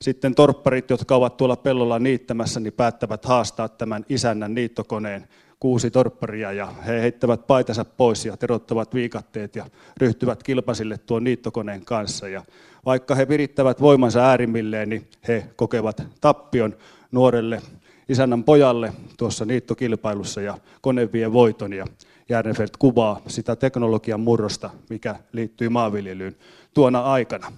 sitten 0.00 0.34
torpparit, 0.34 0.90
jotka 0.90 1.16
ovat 1.16 1.36
tuolla 1.36 1.56
pellolla 1.56 1.98
niittämässä, 1.98 2.60
niin 2.60 2.72
päättävät 2.72 3.24
haastaa 3.24 3.68
tämän 3.68 4.04
isännän 4.08 4.54
niittokoneen 4.54 5.28
kuusi 5.60 5.90
torpparia. 5.90 6.52
Ja 6.52 6.66
he 6.86 7.00
heittävät 7.00 7.46
paitansa 7.46 7.84
pois 7.84 8.26
ja 8.26 8.36
terottavat 8.36 8.94
viikatteet 8.94 9.56
ja 9.56 9.66
ryhtyvät 9.96 10.42
kilpasille 10.42 10.98
tuon 10.98 11.24
niittokoneen 11.24 11.84
kanssa. 11.84 12.28
Ja 12.28 12.42
vaikka 12.84 13.14
he 13.14 13.28
virittävät 13.28 13.80
voimansa 13.80 14.20
äärimmilleen, 14.20 14.88
niin 14.88 15.08
he 15.28 15.46
kokevat 15.56 16.02
tappion 16.20 16.76
nuorelle 17.12 17.62
isännän 18.08 18.44
pojalle 18.44 18.92
tuossa 19.18 19.44
niittokilpailussa 19.44 20.40
ja 20.40 20.58
kone 20.80 21.12
vie 21.12 21.32
voiton 21.32 21.72
ja 21.72 21.86
Järnefelt 22.28 22.76
kuvaa 22.76 23.20
sitä 23.26 23.56
teknologian 23.56 24.20
murrosta, 24.20 24.70
mikä 24.90 25.16
liittyy 25.32 25.68
maanviljelyyn 25.68 26.36
tuona 26.74 27.00
aikana. 27.00 27.52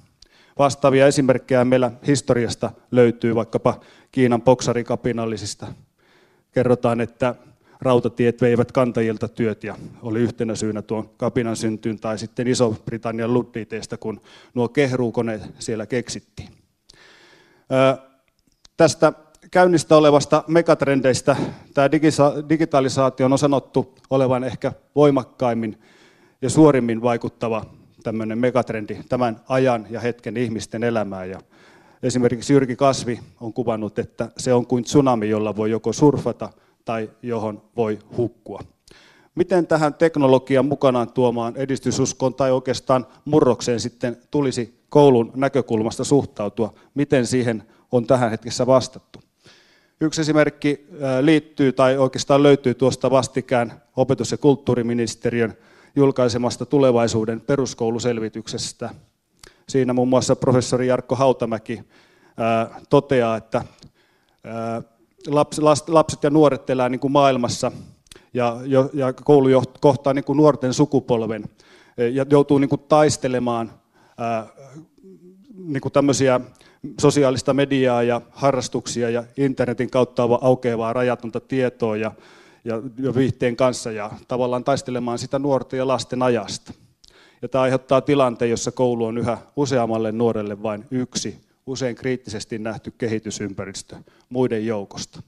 Vastaavia 0.59 1.07
esimerkkejä 1.07 1.65
meillä 1.65 1.91
historiasta 2.07 2.71
löytyy 2.91 3.35
vaikkapa 3.35 3.81
Kiinan 4.13 4.43
poksarikapinallisista. 4.43 5.67
Kerrotaan, 6.53 7.01
että 7.01 7.35
rautatiet 7.81 8.41
veivät 8.41 8.73
kantajilta 8.73 9.29
työt 9.29 9.65
ja 9.65 9.77
oli 10.03 10.21
yhtenä 10.21 10.55
syynä 10.55 10.83
tuon 10.83 11.09
kapinan 11.17 11.57
syntyyn 11.57 12.01
tai 12.01 12.19
sitten 12.19 12.49
Iso-Britannian 12.49 13.35
ludditeista, 13.35 13.97
kun 13.97 14.21
nuo 14.55 14.69
kehruukoneet 14.69 15.43
siellä 15.59 15.87
keksittiin. 15.87 16.49
tästä 18.77 19.13
käynnistä 19.51 19.97
olevasta 19.97 20.45
megatrendeistä 20.47 21.37
tämä 21.75 21.91
digitalisaatio 22.49 23.27
on 23.27 23.39
sanottu 23.39 23.95
olevan 24.11 24.45
ehkä 24.45 24.73
voimakkaimmin 24.95 25.79
ja 26.43 26.51
suorimmin 26.51 27.03
vaikuttava 27.03 27.65
tämmöinen 28.03 28.39
megatrendi 28.39 28.99
tämän 29.09 29.41
ajan 29.49 29.87
ja 29.91 30.01
hetken 30.01 30.37
ihmisten 30.37 30.85
elämään. 30.85 31.31
Ja 31.31 31.41
esimerkiksi 32.03 32.53
Jyrki 32.53 32.77
Kasvi 32.77 33.21
on 33.41 33.53
kuvannut, 33.53 33.99
että 33.99 34.29
se 34.37 34.53
on 34.53 34.67
kuin 34.67 34.85
tsunami, 34.85 35.29
jolla 35.29 35.57
voi 35.57 35.71
joko 35.71 35.93
surfata 35.93 36.51
tai 36.85 37.11
johon 37.23 37.63
voi 37.77 37.99
hukkua. 38.17 38.61
Miten 39.35 39.67
tähän 39.67 39.95
teknologian 39.95 40.67
mukanaan 40.67 41.13
tuomaan 41.13 41.57
edistysuskoon 41.57 42.35
tai 42.35 42.53
oikeastaan 42.53 43.07
murrokseen 43.25 43.81
sitten 43.81 44.17
tulisi 44.31 44.85
koulun 44.89 45.33
näkökulmasta 45.35 46.05
suhtautua? 46.05 46.75
Miten 46.95 47.27
siihen 47.27 47.63
on 47.93 48.07
tähän 48.07 48.31
hetkessä 48.31 48.67
vastattu? 48.67 49.28
Yksi 50.01 50.21
esimerkki 50.21 50.87
liittyy 51.21 51.73
tai 51.73 51.97
oikeastaan 51.97 52.43
löytyy 52.43 52.75
tuosta 52.75 53.11
vastikään 53.11 53.83
opetus- 53.97 54.31
ja 54.31 54.39
kulttuuriministeriön 54.39 55.55
julkaisemasta 55.97 56.67
tulevaisuuden 56.67 57.41
peruskouluselvityksestä. 57.41 58.91
Siinä 59.69 59.93
muun 59.93 60.09
muassa 60.09 60.37
professori 60.37 60.87
Jarkko 60.87 61.17
Hautamäki 61.17 61.83
toteaa, 62.91 63.37
että 63.37 63.65
lapset 65.89 66.23
ja 66.23 66.31
nuoret 66.31 66.71
elää 66.71 66.89
niin 66.89 67.01
kuin 67.01 67.13
maailmassa 67.13 67.73
ja, 68.35 68.57
koulu 69.25 69.49
kohtaa 69.81 70.15
niin 70.15 70.25
kuin 70.25 70.37
nuorten 70.37 70.75
sukupolven 70.75 71.45
ja 72.13 72.27
joutuu 72.31 72.59
niin 72.59 72.69
kuin 72.69 72.83
taistelemaan 72.89 73.73
niin 75.57 75.81
kuin 75.81 75.93
tämmöisiä 75.93 76.41
sosiaalista 77.01 77.55
mediaa 77.55 78.03
ja 78.03 78.21
harrastuksia 78.31 79.11
ja 79.11 79.25
internetin 79.37 79.91
kautta 79.91 80.23
aukeavaa 80.41 80.93
rajatonta 80.93 81.41
tietoa 81.41 81.97
ja, 81.97 82.13
ja, 82.65 82.83
viihteen 83.15 83.57
kanssa 83.57 83.93
ja 83.93 84.11
tavallaan 84.29 84.65
taistelemaan 84.65 85.19
sitä 85.19 85.39
nuorten 85.39 85.79
ja 85.79 85.89
lasten 85.89 86.23
ajasta. 86.23 86.73
Ja 87.43 87.49
tämä 87.49 87.63
aiheuttaa 87.63 88.01
tilanteen, 88.01 88.51
jossa 88.51 88.73
koulu 88.73 89.05
on 89.05 89.19
yhä 89.19 89.39
useammalle 89.57 90.13
nuorelle 90.13 90.63
vain 90.63 90.85
yksi, 90.91 91.41
usein 91.67 91.97
kriittisesti 91.97 92.59
nähty 92.59 92.93
kehitysympäristö 92.99 93.97
muiden 94.29 94.67
joukosta. 94.67 95.23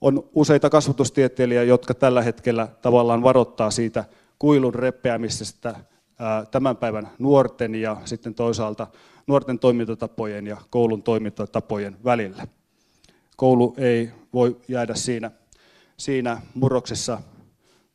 On 0.00 0.28
useita 0.34 0.70
kasvatustieteilijöitä, 0.70 1.68
jotka 1.68 1.94
tällä 1.94 2.22
hetkellä 2.22 2.68
tavallaan 2.82 3.22
varoittaa 3.22 3.70
siitä 3.70 4.04
kuilun 4.38 4.74
repeämisestä 4.74 5.74
tämän 6.50 6.76
päivän 6.76 7.08
nuorten 7.18 7.74
ja 7.74 7.96
sitten 8.04 8.34
toisaalta 8.34 8.86
nuorten 9.28 9.58
toimintatapojen 9.58 10.46
ja 10.46 10.56
koulun 10.70 11.02
toimintatapojen 11.02 11.96
välillä. 12.04 12.46
Koulu 13.36 13.74
ei 13.76 14.10
voi 14.32 14.56
jäädä 14.68 14.94
siinä, 14.94 15.30
siinä 15.96 16.40
murroksessa 16.54 17.20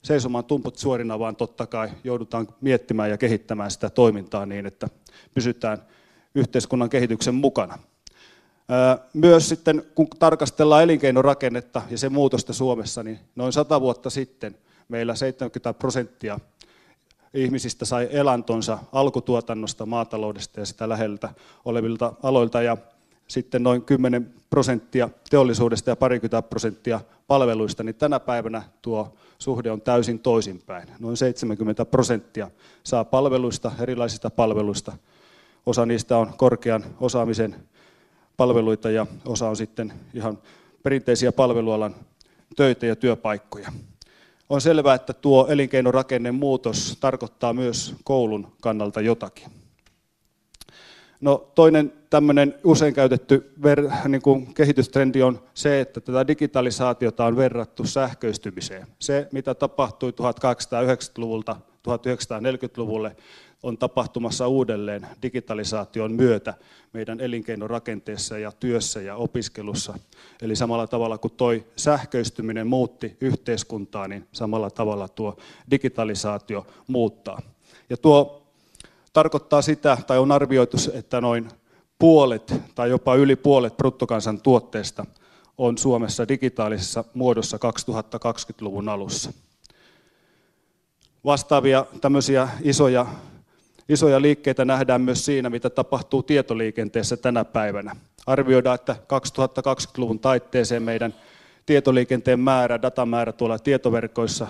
seisomaan 0.02 0.46
tumput 0.46 0.78
suorina, 0.78 1.20
vaan 1.20 1.36
totta 1.36 1.68
kai 1.68 1.90
joudutaan 2.04 2.48
miettimään 2.62 3.10
ja 3.10 3.18
kehittämään 3.18 3.72
sitä 3.72 3.90
toimintaa 3.90 4.46
niin, 4.46 4.66
että 4.66 4.88
pysytään 5.36 5.78
yhteiskunnan 6.36 6.90
kehityksen 6.90 7.36
mukana. 7.36 7.80
Myös 9.14 9.50
sitten, 9.50 9.84
kun 9.96 10.08
tarkastellaan 10.20 10.84
elinkeinorakennetta 10.84 11.82
ja 11.90 11.98
sen 11.98 12.14
muutosta 12.14 12.54
Suomessa, 12.54 13.04
niin 13.04 13.20
noin 13.36 13.54
sata 13.54 13.82
vuotta 13.82 14.10
sitten 14.10 14.58
meillä 14.88 15.16
70 15.16 15.74
prosenttia 15.74 16.40
ihmisistä 17.34 17.86
sai 17.86 18.08
elantonsa 18.12 18.80
alkutuotannosta, 18.92 19.86
maataloudesta 19.86 20.60
ja 20.60 20.66
sitä 20.66 20.90
läheltä 20.90 21.30
olevilta 21.66 22.14
aloilta 22.24 22.62
ja 22.62 22.78
sitten 23.28 23.64
noin 23.64 23.82
10 23.82 24.34
prosenttia 24.50 25.10
teollisuudesta 25.30 25.90
ja 25.90 25.96
parikymmentä 25.96 26.42
prosenttia 26.42 27.02
palveluista, 27.28 27.84
niin 27.84 27.96
tänä 27.96 28.20
päivänä 28.20 28.64
tuo 28.82 29.14
suhde 29.40 29.72
on 29.72 29.82
täysin 29.82 30.20
toisinpäin. 30.20 30.88
Noin 31.00 31.18
70 31.18 31.86
prosenttia 31.86 32.52
saa 32.84 33.06
palveluista, 33.06 33.72
erilaisista 33.80 34.30
palveluista. 34.30 34.98
Osa 35.66 35.86
niistä 35.86 36.18
on 36.18 36.34
korkean 36.38 36.84
osaamisen 37.00 37.56
palveluita 38.38 38.90
ja 38.90 39.08
osa 39.26 39.50
on 39.50 39.56
sitten 39.56 39.94
ihan 40.14 40.38
perinteisiä 40.84 41.32
palvelualan 41.32 41.96
töitä 42.56 42.86
ja 42.86 42.96
työpaikkoja. 42.96 43.72
On 44.54 44.62
selvää, 44.62 44.96
että 44.96 45.14
tuo 45.14 45.48
elinkeinorakenne 45.50 46.32
muutos 46.32 46.98
tarkoittaa 47.00 47.54
myös 47.54 47.96
koulun 48.04 48.54
kannalta 48.62 49.02
jotakin. 49.02 49.48
No, 51.22 51.52
toinen 51.56 51.94
tämmöinen 52.10 52.56
usein 52.64 52.94
käytetty 52.94 53.54
ver, 53.64 53.90
niin 54.08 54.22
kuin 54.22 54.54
kehitystrendi 54.54 55.22
on 55.22 55.40
se, 55.54 55.82
että 55.82 56.02
tätä 56.02 56.28
digitalisaatiota 56.28 57.26
on 57.26 57.36
verrattu 57.36 57.86
sähköistymiseen. 57.86 58.88
Se, 59.00 59.28
mitä 59.32 59.56
tapahtui 59.56 60.12
1890-luvulta 60.12 61.56
1940-luvulle, 61.88 63.16
on 63.64 63.78
tapahtumassa 63.78 64.48
uudelleen 64.48 65.08
digitalisaation 65.22 66.12
myötä 66.12 66.54
meidän 66.94 67.20
elinkeinorakenteessa 67.20 68.38
ja 68.38 68.52
työssä 68.52 69.02
ja 69.02 69.16
opiskelussa. 69.16 70.00
Eli 70.42 70.56
samalla 70.56 70.88
tavalla 70.88 71.18
kuin 71.18 71.34
toi 71.38 71.66
sähköistyminen 71.76 72.68
muutti 72.68 73.18
yhteiskuntaa, 73.22 74.08
niin 74.08 74.28
samalla 74.32 74.70
tavalla 74.70 75.08
tuo 75.08 75.38
digitalisaatio 75.72 76.68
muuttaa. 76.88 77.42
Ja 77.90 77.98
tuo 77.98 78.48
tarkoittaa 79.14 79.62
sitä, 79.62 79.98
tai 80.08 80.18
on 80.18 80.32
arvioitu, 80.32 80.78
että 80.94 81.22
noin 81.22 81.48
puolet 82.00 82.54
tai 82.76 82.90
jopa 82.90 83.16
yli 83.16 83.36
puolet 83.36 83.78
bruttokansantuotteesta 83.78 85.06
on 85.58 85.78
Suomessa 85.78 86.28
digitaalisessa 86.28 87.04
muodossa 87.14 87.58
2020-luvun 87.58 88.90
alussa. 88.90 89.34
Vastaavia 91.26 91.86
tämmöisiä 92.02 92.48
isoja 92.62 93.06
Isoja 93.90 94.22
liikkeitä 94.22 94.66
nähdään 94.66 95.02
myös 95.02 95.26
siinä, 95.26 95.50
mitä 95.50 95.70
tapahtuu 95.70 96.24
tietoliikenteessä 96.24 97.18
tänä 97.18 97.46
päivänä. 97.46 97.96
Arvioidaan, 98.26 98.76
että 98.76 98.96
2020-luvun 99.04 100.20
taitteeseen 100.20 100.84
meidän 100.84 101.14
tietoliikenteen 101.66 102.40
määrä, 102.40 102.82
datamäärä 102.82 103.32
tuolla 103.32 103.60
tietoverkoissa 103.60 104.48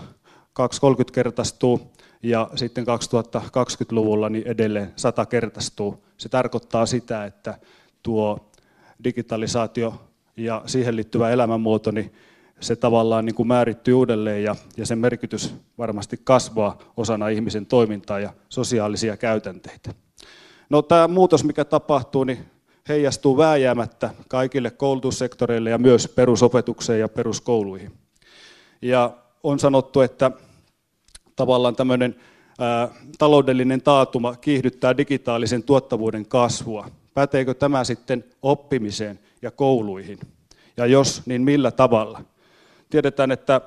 230 0.54 1.16
kertaistuu 1.16 1.92
ja 2.24 2.50
sitten 2.56 2.86
2020-luvulla 2.88 4.30
niin 4.30 4.48
edelleen 4.48 4.94
100 4.96 5.26
kertaistuu. 5.26 6.04
Se 6.18 6.30
tarkoittaa 6.30 6.86
sitä, 6.86 7.26
että 7.26 7.58
tuo 8.04 8.50
digitalisaatio 9.04 10.02
ja 10.38 10.62
siihen 10.66 10.96
liittyvä 10.96 11.30
elämänmuoto 11.30 11.92
niin 11.92 12.14
se 12.64 12.76
tavallaan 12.76 13.26
niin 13.26 13.36
kuin 13.36 13.48
määrittyy 13.48 13.94
uudelleen 13.94 14.44
ja, 14.44 14.56
ja 14.78 14.86
sen 14.86 14.98
merkitys 14.98 15.54
varmasti 15.78 16.20
kasvaa 16.24 16.78
osana 16.98 17.28
ihmisen 17.28 17.66
toimintaa 17.66 18.20
ja 18.20 18.34
sosiaalisia 18.50 19.18
käytänteitä. 19.18 19.94
No, 20.70 20.82
tämä 20.82 21.08
muutos, 21.08 21.44
mikä 21.44 21.66
tapahtuu, 21.66 22.24
niin 22.24 22.46
heijastuu 22.90 23.38
vääjäämättä 23.38 24.10
kaikille 24.28 24.72
koulutussektoreille 24.72 25.70
ja 25.70 25.78
myös 25.78 26.08
perusopetukseen 26.08 27.00
ja 27.00 27.10
peruskouluihin. 27.10 27.92
Ja 28.82 29.12
on 29.44 29.60
sanottu, 29.60 30.02
että 30.02 30.32
tavallaan 31.36 31.76
tämmöinen 31.76 32.16
taloudellinen 33.18 33.82
taatuma 33.82 34.36
kiihdyttää 34.36 34.98
digitaalisen 34.98 35.64
tuottavuuden 35.64 36.26
kasvua. 36.26 36.88
Päteekö 37.14 37.54
tämä 37.54 37.84
sitten 37.84 38.24
oppimiseen 38.42 39.20
ja 39.42 39.52
kouluihin? 39.52 40.20
Ja 40.78 40.86
jos, 40.86 41.22
niin 41.26 41.42
millä 41.42 41.72
tavalla? 41.72 42.22
Tiedetään, 42.94 43.32
että 43.32 43.62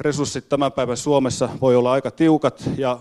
resurssit 0.00 0.48
tämän 0.48 0.72
päivän 0.72 0.96
Suomessa 0.96 1.48
voi 1.60 1.76
olla 1.76 1.92
aika 1.92 2.10
tiukat 2.10 2.70
ja 2.76 2.98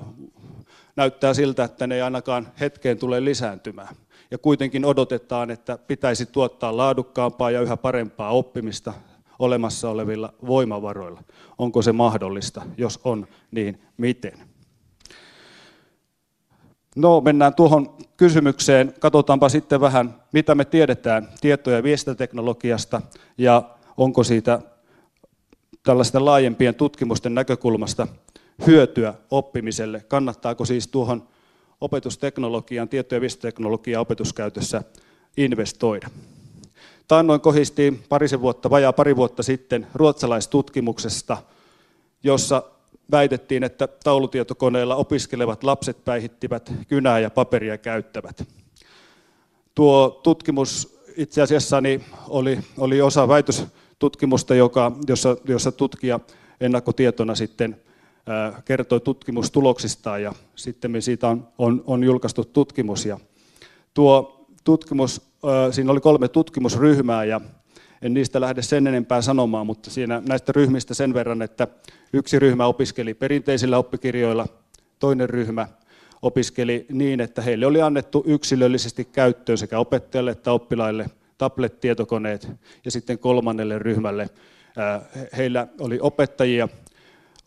näyttää 0.96 1.34
siltä, 1.34 1.63
että 1.63 1.88
ne 1.88 1.96
ei 1.96 2.02
ainakaan 2.02 2.48
hetkeen 2.60 2.98
tule 2.98 3.26
lisääntymään. 3.26 3.96
Ja 4.32 4.38
kuitenkin 4.38 4.86
odotetaan, 4.86 5.52
että 5.52 5.78
pitäisi 5.78 6.26
tuottaa 6.26 6.78
laadukkaampaa 6.78 7.52
ja 7.52 7.62
yhä 7.62 7.78
parempaa 7.78 8.32
oppimista 8.32 8.94
olemassa 9.39 9.89
olevilla 9.89 10.34
voimavaroilla. 10.48 11.24
Onko 11.58 11.82
se 11.82 11.91
mahdollista? 11.91 12.62
Jos 12.78 13.00
on, 13.04 13.28
niin 13.52 13.82
miten? 13.98 14.34
No, 16.96 17.22
mennään 17.22 17.56
tuohon 17.56 17.98
kysymykseen. 18.17 18.94
Katsotaanpa 19.00 19.50
sitten 19.50 19.82
vähän, 19.82 20.15
mitä 20.32 20.56
me 20.56 20.65
tiedetään 20.65 21.28
tieto- 21.41 21.72
ja 21.72 21.84
viestintäteknologiasta 21.84 23.02
ja 23.38 23.63
onko 23.98 24.24
siitä 24.24 24.60
tällaisten 25.84 26.26
laajempien 26.26 26.76
tutkimusten 26.76 27.36
näkökulmasta 27.36 28.08
hyötyä 28.67 29.13
oppimiselle. 29.32 30.00
Kannattaako 30.08 30.65
siis 30.65 30.88
tuohon 30.88 31.28
opetusteknologiaan, 31.82 32.89
tieto- 32.89 33.15
ja 33.15 33.22
viestintäteknologiaan 33.22 34.02
opetuskäytössä 34.02 34.84
investoida? 35.38 36.10
Taannoin 37.08 37.41
kohistiin 37.41 38.04
parisen 38.10 38.41
vuotta, 38.41 38.70
vajaa 38.70 38.94
pari 38.94 39.15
vuotta 39.15 39.44
sitten 39.44 39.88
ruotsalaistutkimuksesta, 39.94 41.38
jossa 42.24 42.63
väitettiin, 43.12 43.63
että 43.63 43.88
taulutietokoneella 43.88 44.96
opiskelevat 44.96 45.63
lapset 45.63 46.06
päihittivät 46.06 46.74
kynää 46.88 47.20
ja 47.20 47.30
paperia 47.30 47.78
käyttävät. 47.78 48.48
Tuo 49.76 50.20
tutkimus 50.24 51.02
itse 51.17 51.41
asiassa 51.41 51.82
niin 51.82 52.04
oli, 52.28 52.60
oli 52.78 53.02
osa 53.02 53.28
väitöstutkimusta, 54.02 54.56
joka, 54.56 54.92
jossa, 55.08 55.38
jossa 55.48 55.72
tutkija 55.72 56.20
ennakkotietona 56.62 57.36
sitten 57.36 57.78
kertoi 58.66 59.00
tutkimustuloksistaan 59.00 60.24
ja 60.24 60.34
sitten 60.56 61.02
siitä 61.02 61.28
on, 61.28 61.48
on, 61.58 61.84
on 61.88 62.04
julkaistu 62.04 62.46
tutkimus. 62.46 63.06
Ja 63.06 63.20
tuo 63.94 64.46
tutkimus, 64.64 65.22
siinä 65.72 65.92
oli 65.92 66.00
kolme 66.00 66.28
tutkimusryhmää 66.28 67.26
ja 67.26 67.42
en 68.02 68.14
niistä 68.14 68.42
lähde 68.42 68.62
sen 68.62 68.88
enempää 68.88 69.22
sanomaan, 69.22 69.66
mutta 69.66 69.90
siinä 69.90 70.22
näistä 70.28 70.52
ryhmistä 70.52 70.94
sen 70.94 71.14
verran, 71.14 71.42
että 71.42 71.68
yksi 72.14 72.40
ryhmä 72.40 72.66
opiskeli 72.66 73.14
perinteisillä 73.14 73.78
oppikirjoilla, 73.78 74.48
toinen 75.00 75.30
ryhmä 75.30 75.68
opiskeli 76.22 76.86
niin, 76.90 77.22
että 77.22 77.42
heille 77.42 77.66
oli 77.66 77.82
annettu 77.82 78.24
yksilöllisesti 78.28 79.06
käyttöön 79.06 79.58
sekä 79.58 79.80
opettajalle 79.80 80.32
että 80.32 80.52
oppilaille 80.52 81.06
tablet-tietokoneet 81.42 82.48
ja 82.86 82.92
sitten 82.92 83.20
kolmannelle 83.20 83.80
ryhmälle 83.80 84.30
heillä 85.38 85.68
oli 85.80 86.00
opettajia, 86.02 86.68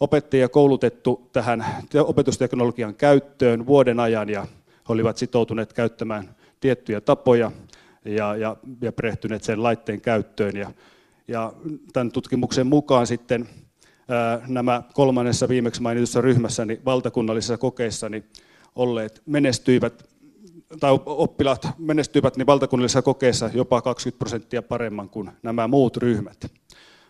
opettajia 0.00 0.48
koulutettu 0.48 1.28
tähän 1.32 1.64
opetusteknologian 2.04 2.94
käyttöön 2.94 3.66
vuoden 3.66 4.00
ajan 4.00 4.28
ja 4.28 4.42
he 4.66 4.88
olivat 4.88 5.16
sitoutuneet 5.16 5.72
käyttämään 5.72 6.34
tiettyjä 6.60 7.00
tapoja 7.00 7.52
ja, 8.04 8.36
ja, 8.36 8.56
ja 8.82 8.92
perehtyneet 8.92 9.42
sen 9.44 9.62
laitteen 9.62 10.00
käyttöön. 10.00 10.56
Ja, 10.56 10.70
ja 11.28 11.52
tämän 11.92 12.12
tutkimuksen 12.12 12.66
mukaan 12.66 13.06
sitten 13.06 13.48
nämä 14.48 14.82
kolmannessa 14.94 15.48
viimeksi 15.48 15.82
mainitussa 15.82 16.20
ryhmässä 16.20 16.64
niin 16.64 16.80
valtakunnallisissa 16.84 17.58
kokeissa 17.58 18.08
niin 18.08 18.24
olleet 18.74 19.22
menestyivät 19.26 20.13
tai 20.80 20.98
oppilaat 21.06 21.68
menestyivät 21.78 22.36
niin 22.36 22.46
valtakunnallisissa 22.46 23.02
kokeissa 23.02 23.50
jopa 23.54 23.82
20 23.82 24.18
prosenttia 24.18 24.62
paremman 24.62 25.08
kuin 25.08 25.30
nämä 25.42 25.68
muut 25.68 25.96
ryhmät. 25.96 26.50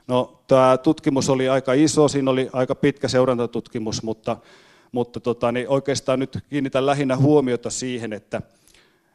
No, 0.06 0.40
tämä 0.46 0.78
tutkimus 0.78 1.28
oli 1.28 1.48
aika 1.48 1.72
iso, 1.72 2.08
siinä 2.08 2.30
oli 2.30 2.50
aika 2.52 2.74
pitkä 2.74 3.08
seurantatutkimus, 3.08 4.02
mutta, 4.02 4.36
mutta 4.92 5.20
tota, 5.20 5.52
niin 5.52 5.68
oikeastaan 5.68 6.18
nyt 6.18 6.38
kiinnitän 6.50 6.86
lähinnä 6.86 7.16
huomiota 7.16 7.70
siihen, 7.70 8.12
että, 8.12 8.42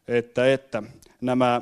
että, 0.08 0.54
että 0.54 0.84
nämä 1.22 1.62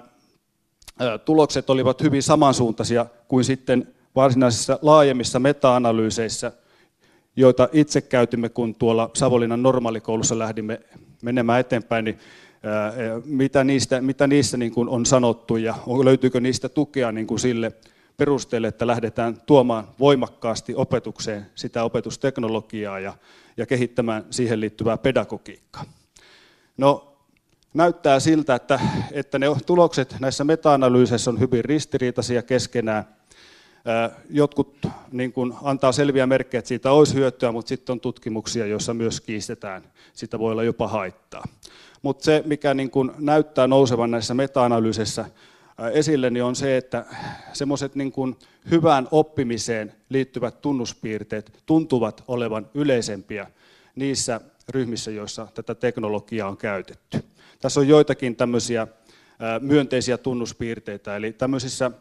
tulokset 1.25 1.69
olivat 1.69 2.01
hyvin 2.01 2.23
samansuuntaisia 2.23 3.05
kuin 3.27 3.43
sitten 3.43 3.93
varsinaisissa 4.15 4.79
laajemmissa 4.81 5.39
meta-analyyseissä, 5.39 6.51
joita 7.35 7.69
itse 7.71 8.01
käytimme, 8.01 8.49
kun 8.49 8.75
tuolla 8.75 9.09
Savonlinnan 9.13 9.63
normaalikoulussa 9.63 10.39
lähdimme 10.39 10.81
menemään 11.21 11.59
eteenpäin, 11.59 12.05
niin 12.05 12.19
mitä, 13.25 13.63
niistä, 13.63 14.01
mitä 14.01 14.27
niissä 14.27 14.57
niin 14.57 14.71
kuin 14.71 14.89
on 14.89 15.05
sanottu 15.05 15.57
ja 15.57 15.75
löytyykö 16.03 16.39
niistä 16.39 16.69
tukea 16.69 17.11
niin 17.11 17.27
kuin 17.27 17.39
sille 17.39 17.71
perusteelle, 18.17 18.67
että 18.67 18.87
lähdetään 18.87 19.41
tuomaan 19.45 19.87
voimakkaasti 19.99 20.75
opetukseen 20.75 21.45
sitä 21.55 21.83
opetusteknologiaa 21.83 22.99
ja, 22.99 23.13
ja 23.57 23.65
kehittämään 23.65 24.25
siihen 24.29 24.59
liittyvää 24.59 24.97
pedagogiikkaa. 24.97 25.85
No, 26.77 27.17
näyttää 27.73 28.19
siltä, 28.19 28.55
että, 28.55 28.79
että 29.11 29.39
ne 29.39 29.47
tulokset 29.65 30.15
näissä 30.19 30.43
meta-analyyseissä 30.43 31.31
on 31.31 31.39
hyvin 31.39 31.65
ristiriitaisia 31.65 32.41
keskenään. 32.41 33.03
Jotkut 34.29 34.77
niin 35.11 35.33
kuin, 35.33 35.53
antaa 35.63 35.91
selviä 35.91 36.27
merkkejä, 36.27 36.59
että 36.59 36.67
siitä 36.67 36.91
olisi 36.91 37.13
hyötyä, 37.13 37.51
mutta 37.51 37.69
sitten 37.69 37.93
on 37.93 37.99
tutkimuksia, 37.99 38.65
joissa 38.65 38.93
myös 38.93 39.21
kiistetään. 39.21 39.83
Sitä 40.13 40.39
voi 40.39 40.51
olla 40.51 40.63
jopa 40.63 40.87
haittaa. 40.87 41.43
Mutta 42.01 42.23
se, 42.23 42.43
mikä 42.45 42.73
niin 42.73 42.89
kuin, 42.91 43.11
näyttää 43.17 43.67
nousevan 43.67 44.11
näissä 44.11 44.33
meta-analyyseissä 44.33 45.25
esille, 45.93 46.29
niin 46.29 46.43
on 46.43 46.55
se, 46.55 46.77
että 46.77 47.05
semmoiset 47.53 47.95
niin 47.95 48.11
kuin, 48.11 48.35
hyvään 48.71 49.07
oppimiseen 49.11 49.93
liittyvät 50.09 50.61
tunnuspiirteet 50.61 51.63
tuntuvat 51.65 52.23
olevan 52.27 52.67
yleisempiä 52.73 53.47
niissä 53.95 54.41
ryhmissä, 54.69 55.11
joissa 55.11 55.47
tätä 55.53 55.75
teknologiaa 55.75 56.49
on 56.49 56.57
käytetty. 56.57 57.23
Tässä 57.59 57.79
on 57.79 57.87
joitakin 57.87 58.35
tämmöisiä 58.35 58.87
myönteisiä 59.61 60.17
tunnuspiirteitä, 60.17 61.15
eli 61.15 61.33
tämmöisissä 61.33 61.91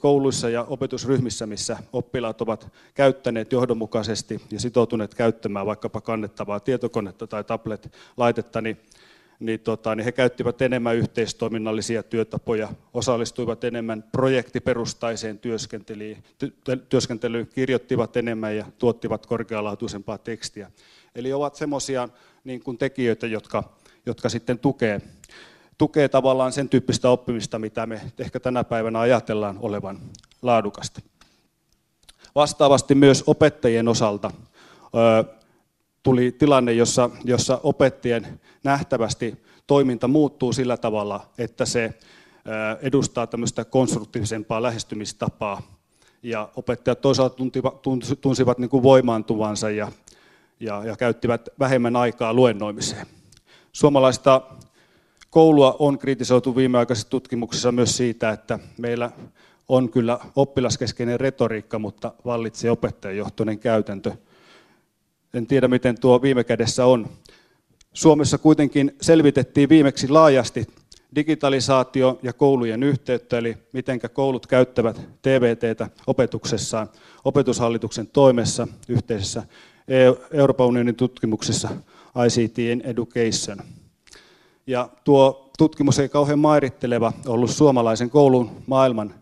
kouluissa 0.00 0.48
ja 0.48 0.62
opetusryhmissä, 0.62 1.46
missä 1.46 1.76
oppilaat 1.92 2.40
ovat 2.40 2.72
käyttäneet 2.94 3.52
johdonmukaisesti 3.52 4.40
ja 4.50 4.60
sitoutuneet 4.60 5.14
käyttämään 5.14 5.66
vaikkapa 5.66 6.00
kannettavaa 6.00 6.60
tietokonetta 6.60 7.26
tai 7.26 7.44
tablet-laitetta, 7.44 8.60
niin, 8.60 8.80
niin, 9.40 9.60
tota, 9.60 9.94
niin 9.94 10.04
he 10.04 10.12
käyttivät 10.12 10.62
enemmän 10.62 10.96
yhteistoiminnallisia 10.96 12.02
työtapoja, 12.02 12.68
osallistuivat 12.94 13.64
enemmän 13.64 14.04
projektiperustaiseen 14.12 15.38
työskentelyyn, 16.88 17.46
kirjoittivat 17.54 18.16
enemmän 18.16 18.56
ja 18.56 18.64
tuottivat 18.78 19.26
korkealaatuisempaa 19.26 20.18
tekstiä. 20.18 20.70
Eli 21.14 21.32
ovat 21.32 21.54
semmoisia 21.54 22.08
niin 22.44 22.60
kuin 22.60 22.78
tekijöitä, 22.78 23.26
jotka 23.26 23.64
jotka 24.08 24.28
sitten 24.28 24.58
tukee, 24.58 25.00
tukee 25.78 26.08
tavallaan 26.08 26.52
sen 26.52 26.68
tyyppistä 26.68 27.10
oppimista, 27.10 27.58
mitä 27.58 27.86
me 27.86 28.00
ehkä 28.18 28.40
tänä 28.40 28.64
päivänä 28.64 29.00
ajatellaan 29.00 29.58
olevan 29.60 29.98
laadukasta. 30.42 31.00
Vastaavasti 32.34 32.94
myös 32.94 33.24
opettajien 33.26 33.88
osalta 33.88 34.30
tuli 36.08 36.32
tilanne, 36.32 36.72
jossa, 36.72 37.10
jossa 37.24 37.60
opettajien 37.62 38.40
nähtävästi 38.64 39.42
toiminta 39.66 40.08
muuttuu 40.08 40.52
sillä 40.52 40.76
tavalla, 40.76 41.26
että 41.38 41.64
se 41.64 41.94
edustaa 42.82 43.26
tämmöistä 43.26 43.64
konstruktiivisempaa 43.64 44.62
lähestymistapaa. 44.62 45.62
Ja 46.22 46.48
opettajat 46.56 47.00
toisaalta 47.00 47.36
tunsivat 48.20 48.58
niin 48.58 48.70
kuin 48.70 48.82
voimaantuvansa 48.82 49.70
ja, 49.70 49.92
ja, 50.60 50.84
ja 50.84 50.96
käyttivät 50.96 51.48
vähemmän 51.58 51.96
aikaa 51.96 52.34
luennoimiseen. 52.34 53.06
Suomalaista 53.72 54.42
koulua 55.30 55.76
on 55.78 55.98
kritisoitu 55.98 56.56
viimeaikaisissa 56.56 57.10
tutkimuksissa 57.10 57.72
myös 57.72 57.96
siitä, 57.96 58.30
että 58.30 58.58
meillä 58.78 59.10
on 59.68 59.90
kyllä 59.90 60.18
oppilaskeskeinen 60.36 61.20
retoriikka, 61.20 61.78
mutta 61.78 62.12
vallitsee 62.24 62.70
opettajajohtoinen 62.70 63.58
käytäntö. 63.58 64.12
En 65.34 65.46
tiedä, 65.46 65.68
miten 65.68 66.00
tuo 66.00 66.22
viime 66.22 66.44
kädessä 66.44 66.86
on. 66.86 67.08
Suomessa 67.92 68.38
kuitenkin 68.38 68.96
selvitettiin 69.00 69.68
viimeksi 69.68 70.08
laajasti 70.08 70.66
digitalisaatio 71.14 72.18
ja 72.22 72.32
koulujen 72.32 72.82
yhteyttä, 72.82 73.38
eli 73.38 73.56
miten 73.72 74.00
koulut 74.12 74.46
käyttävät 74.46 75.00
TVTtä 75.22 75.90
opetuksessaan 76.06 76.88
opetushallituksen 77.24 78.06
toimessa 78.06 78.68
yhteisessä 78.88 79.42
Euroopan 80.32 80.66
unionin 80.66 80.96
tutkimuksessa 80.96 81.68
ICT 82.26 82.58
in 82.58 82.82
Education. 82.84 83.58
Ja 84.66 84.88
tuo 85.04 85.50
tutkimus 85.58 85.98
ei 85.98 86.08
kauhean 86.08 86.38
mairitteleva 86.38 87.12
ollut 87.26 87.50
suomalaisen 87.50 88.10
koulun 88.10 88.50
maailman 88.66 89.14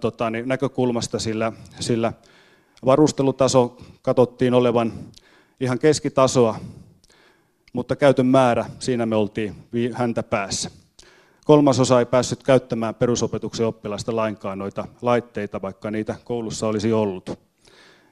tota, 0.00 0.30
niin, 0.30 0.48
näkökulmasta, 0.48 1.18
sillä, 1.18 1.52
sillä 1.80 2.12
varustelutaso 2.84 3.76
katsottiin 4.02 4.54
olevan 4.54 4.92
ihan 5.60 5.78
keskitasoa, 5.78 6.56
mutta 7.72 7.96
käytön 7.96 8.26
määrä, 8.26 8.64
siinä 8.78 9.06
me 9.06 9.16
oltiin 9.16 9.54
häntä 9.92 10.22
päässä. 10.22 10.70
Kolmasosa 11.44 11.98
ei 11.98 12.06
päässyt 12.06 12.42
käyttämään 12.42 12.94
perusopetuksen 12.94 13.66
oppilasta 13.66 14.16
lainkaan 14.16 14.58
noita 14.58 14.88
laitteita, 15.02 15.62
vaikka 15.62 15.90
niitä 15.90 16.14
koulussa 16.24 16.66
olisi 16.66 16.92
ollut. 16.92 17.38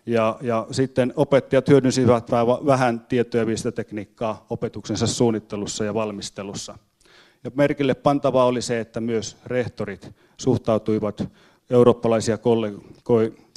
Ja, 0.06 0.38
ja 0.40 0.66
sitten 0.70 1.12
opettajat 1.16 1.68
hyödynsivät 1.68 2.30
vähän 2.66 3.00
tieto- 3.00 3.38
ja 3.38 3.46
viestintätekniikkaa 3.46 4.46
opetuksensa 4.50 5.06
suunnittelussa 5.06 5.84
ja 5.84 5.94
valmistelussa. 5.94 6.78
Ja 7.44 7.50
merkille 7.54 7.94
pantavaa 7.94 8.44
oli 8.44 8.62
se, 8.62 8.80
että 8.80 9.00
myös 9.00 9.36
rehtorit 9.46 10.10
suhtautuivat 10.36 11.28
eurooppalaisia 11.70 12.38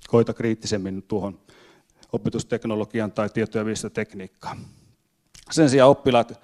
kollegoita 0.08 0.34
kriittisemmin 0.34 1.04
tuohon 1.04 1.40
opetusteknologian 2.12 3.12
tai 3.12 3.30
tieto- 3.30 3.58
ja 3.58 3.66
viestintätekniikkaan. 3.66 4.58
Sen 5.52 5.70
sijaan 5.70 5.92
oppilaat 5.92 6.40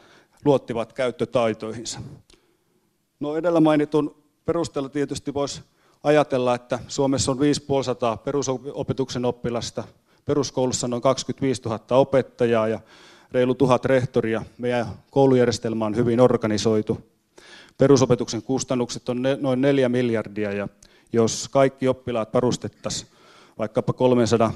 luottivat 0.46 0.94
käyttötaitoihinsa. 0.94 2.00
No 3.20 3.36
edellä 3.36 3.60
mainitun 3.60 4.16
perusteella 4.46 4.90
tietysti 4.90 5.34
voisi 5.34 5.62
ajatella, 6.04 6.56
että 6.56 6.80
Suomessa 6.88 7.32
on 7.32 7.40
5500 7.40 8.18
perusopetuksen 8.18 9.26
oppilasta, 9.26 9.84
peruskoulussa 10.26 10.88
noin 10.88 11.02
25 11.02 11.62
000 11.62 11.80
opettajaa 11.90 12.68
ja 12.68 12.80
reilu 13.32 13.56
tuhat 13.56 13.86
rehtoria. 13.86 14.44
Meidän 14.58 14.86
koulujärjestelmä 15.12 15.86
on 15.86 15.96
hyvin 15.96 16.20
organisoitu. 16.20 17.02
Perusopetuksen 17.78 18.42
kustannukset 18.42 19.10
on 19.10 19.24
noin 19.40 19.62
4 19.62 19.90
miljardia 19.90 20.54
ja 20.54 20.68
jos 21.14 21.50
kaikki 21.52 21.88
oppilaat 21.88 22.34
varustettaisiin 22.34 23.12
vaikkapa 23.62 23.94
300 23.94 24.54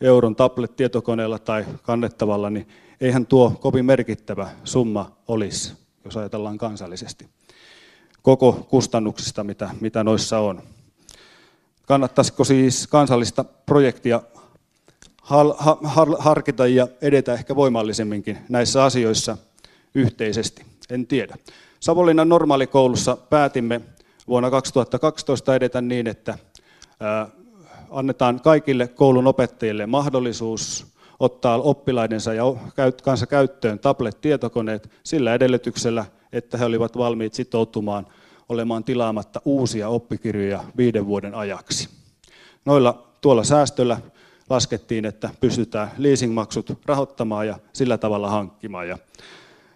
euron 0.00 0.36
tablet-tietokoneella 0.36 1.38
tai 1.38 1.64
kannettavalla, 1.82 2.50
niin 2.50 2.68
eihän 3.00 3.26
tuo 3.26 3.50
kovin 3.60 3.84
merkittävä 3.84 4.50
summa 4.64 5.16
olisi, 5.28 5.72
jos 6.04 6.16
ajatellaan 6.16 6.58
kansallisesti, 6.58 7.28
koko 8.22 8.52
kustannuksista, 8.70 9.44
mitä, 9.44 9.70
mitä 9.80 10.04
noissa 10.04 10.38
on. 10.38 10.62
Kannattaisiko 11.86 12.44
siis 12.44 12.86
kansallista 12.86 13.44
projektia 13.44 14.22
harkita 16.18 16.66
ja 16.66 16.88
edetä 17.02 17.34
ehkä 17.34 17.56
voimallisemminkin 17.56 18.38
näissä 18.48 18.84
asioissa 18.84 19.38
yhteisesti? 19.94 20.64
En 20.90 21.06
tiedä. 21.06 21.36
Savonlinnan 21.80 22.28
normaalikoulussa 22.28 23.16
päätimme 23.16 23.80
vuonna 24.28 24.50
2012 24.50 25.54
edetä 25.54 25.80
niin, 25.80 26.06
että 26.06 26.38
annetaan 27.90 28.40
kaikille 28.40 28.88
koulun 28.88 29.26
opettajille 29.26 29.86
mahdollisuus 29.86 30.86
ottaa 31.20 31.56
oppilaidensa 31.56 32.34
ja 32.34 32.44
kanssa 33.02 33.26
käyttöön 33.26 33.78
tablet-tietokoneet 33.78 34.90
sillä 35.02 35.34
edellytyksellä, 35.34 36.04
että 36.32 36.58
he 36.58 36.64
olivat 36.64 36.96
valmiit 36.96 37.34
sitoutumaan 37.34 38.06
olemaan 38.48 38.84
tilaamatta 38.84 39.40
uusia 39.44 39.88
oppikirjoja 39.88 40.64
viiden 40.76 41.06
vuoden 41.06 41.34
ajaksi. 41.34 41.88
Noilla 42.64 43.06
tuolla 43.20 43.44
säästöllä 43.44 44.00
laskettiin, 44.50 45.04
että 45.04 45.30
pystytään 45.40 45.90
leasingmaksut 45.98 46.72
rahoittamaan 46.86 47.46
ja 47.46 47.58
sillä 47.72 47.98
tavalla 47.98 48.30
hankkimaan. 48.30 48.88
Ja, 48.88 48.98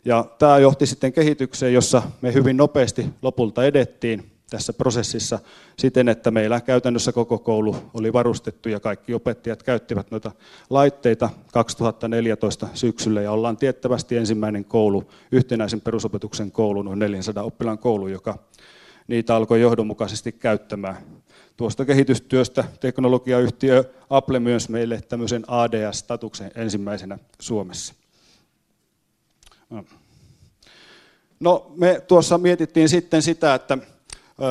ja 0.05 0.25
tämä 0.39 0.59
johti 0.59 0.87
sitten 0.87 1.13
kehitykseen, 1.13 1.75
jossa 1.75 2.03
me 2.21 2.35
hyvin 2.35 2.57
nopeasti 2.57 3.07
lopulta 3.23 3.65
edettiin 3.65 4.32
tässä 4.53 4.73
prosessissa 4.73 5.39
siten, 5.79 6.09
että 6.09 6.31
meillä 6.31 6.61
käytännössä 6.61 7.13
koko 7.13 7.39
koulu 7.39 7.77
oli 7.95 8.13
varustettu 8.13 8.69
ja 8.69 8.81
kaikki 8.81 9.15
opettajat 9.15 9.63
käyttivät 9.63 10.11
noita 10.11 10.33
laitteita 10.71 11.31
2014 11.53 12.69
syksyllä 12.75 13.23
ja 13.23 13.33
ollaan 13.33 13.57
tiettävästi 13.57 14.17
ensimmäinen 14.17 14.65
koulu, 14.65 15.11
yhtenäisen 15.33 15.81
perusopetuksen 15.81 16.53
koulu, 16.53 16.83
noin 16.83 16.99
400 16.99 17.45
oppilaan 17.45 17.79
koulu, 17.79 18.09
joka 18.09 18.39
niitä 19.07 19.37
alkoi 19.37 19.61
johdonmukaisesti 19.61 20.33
käyttämään. 20.33 20.97
Tuosta 21.57 21.85
kehitystyöstä 21.85 22.65
teknologiayhtiö 22.81 23.85
Apple 24.11 24.41
myös 24.41 24.69
meille 24.69 25.01
tämmöisen 25.09 25.45
ADS-statuksen 25.49 26.51
ensimmäisenä 26.55 27.19
Suomessa. 27.41 27.95
No, 31.41 31.73
me 31.77 32.03
tuossa 32.09 32.39
mietittiin 32.39 32.89
sitten 32.89 33.23
sitä, 33.23 33.55
että 33.55 33.79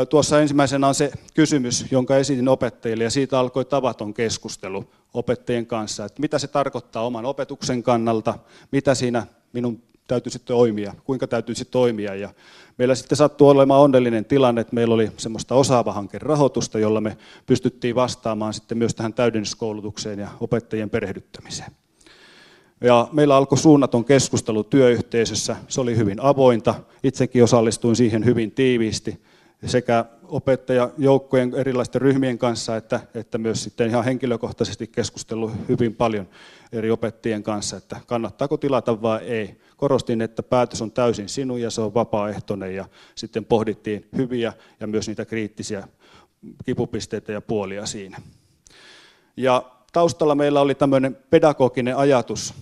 Tuossa 0.09 0.41
ensimmäisenä 0.41 0.87
on 0.87 0.95
se 0.95 1.11
kysymys, 1.33 1.85
jonka 1.91 2.17
esitin 2.17 2.47
opettajille, 2.47 3.03
ja 3.03 3.09
siitä 3.09 3.39
alkoi 3.39 3.65
tavaton 3.65 4.13
keskustelu 4.13 4.85
opettajien 5.13 5.65
kanssa, 5.65 6.05
että 6.05 6.21
mitä 6.21 6.39
se 6.39 6.47
tarkoittaa 6.47 7.05
oman 7.05 7.25
opetuksen 7.25 7.83
kannalta, 7.83 8.39
mitä 8.71 8.95
siinä 8.95 9.27
minun 9.53 9.81
täytyisi 10.07 10.39
toimia, 10.39 10.93
kuinka 11.03 11.27
täytyisi 11.27 11.65
toimia. 11.65 12.15
Ja 12.15 12.29
meillä 12.77 12.95
sitten 12.95 13.15
sattui 13.15 13.51
olemaan 13.51 13.81
onnellinen 13.81 14.25
tilanne, 14.25 14.61
että 14.61 14.75
meillä 14.75 14.95
oli 14.95 15.11
semmoista 15.17 15.55
osaava 15.55 16.03
rahoitusta, 16.13 16.79
jolla 16.79 17.01
me 17.01 17.17
pystyttiin 17.45 17.95
vastaamaan 17.95 18.53
sitten 18.53 18.77
myös 18.77 18.95
tähän 18.95 19.13
täydennyskoulutukseen 19.13 20.19
ja 20.19 20.27
opettajien 20.39 20.89
perehdyttämiseen. 20.89 21.71
Ja 22.81 23.07
meillä 23.11 23.35
alkoi 23.35 23.57
suunnaton 23.57 24.05
keskustelu 24.05 24.63
työyhteisössä, 24.63 25.55
se 25.67 25.81
oli 25.81 25.97
hyvin 25.97 26.19
avointa, 26.19 26.75
itsekin 27.03 27.43
osallistuin 27.43 27.95
siihen 27.95 28.25
hyvin 28.25 28.51
tiiviisti 28.51 29.19
sekä 29.65 30.05
opettajajoukkojen 30.23 31.53
erilaisten 31.55 32.01
ryhmien 32.01 32.37
kanssa, 32.37 32.77
että, 32.77 32.99
että 33.13 33.37
myös 33.37 33.63
sitten 33.63 33.89
ihan 33.89 34.05
henkilökohtaisesti 34.05 34.87
keskustellut 34.87 35.51
hyvin 35.69 35.95
paljon 35.95 36.29
eri 36.71 36.91
opettajien 36.91 37.43
kanssa, 37.43 37.77
että 37.77 37.99
kannattaako 38.07 38.57
tilata 38.57 39.01
vai 39.01 39.19
ei. 39.23 39.61
Korostin, 39.77 40.21
että 40.21 40.43
päätös 40.43 40.81
on 40.81 40.91
täysin 40.91 41.29
sinun 41.29 41.61
ja 41.61 41.69
se 41.69 41.81
on 41.81 41.93
vapaaehtoinen 41.93 42.75
ja 42.75 42.85
sitten 43.15 43.45
pohdittiin 43.45 44.07
hyviä 44.17 44.53
ja 44.79 44.87
myös 44.87 45.07
niitä 45.07 45.25
kriittisiä 45.25 45.87
kipupisteitä 46.65 47.31
ja 47.31 47.41
puolia 47.41 47.85
siinä. 47.85 48.21
Ja 49.37 49.71
taustalla 49.93 50.35
meillä 50.35 50.61
oli 50.61 50.75
tämmöinen 50.75 51.17
pedagoginen 51.29 51.97
ajatus, 51.97 52.53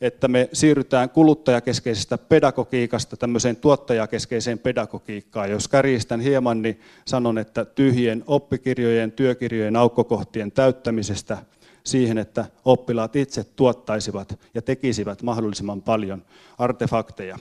että 0.00 0.28
me 0.28 0.48
siirrytään 0.52 1.10
kuluttajakeskeisestä 1.10 2.18
pedagogiikasta 2.18 3.16
tämmöiseen 3.16 3.56
tuottajakeskeiseen 3.56 4.58
pedagogiikkaan. 4.58 5.50
Jos 5.50 5.68
kärjistän 5.68 6.20
hieman, 6.20 6.62
niin 6.62 6.80
sanon, 7.06 7.38
että 7.38 7.64
tyhjien 7.64 8.24
oppikirjojen, 8.26 9.12
työkirjojen 9.12 9.76
aukkokohtien 9.76 10.52
täyttämisestä 10.52 11.38
siihen, 11.84 12.18
että 12.18 12.44
oppilaat 12.64 13.16
itse 13.16 13.44
tuottaisivat 13.44 14.38
ja 14.54 14.62
tekisivät 14.62 15.22
mahdollisimman 15.22 15.82
paljon 15.82 16.22
artefakteja. 16.58 17.38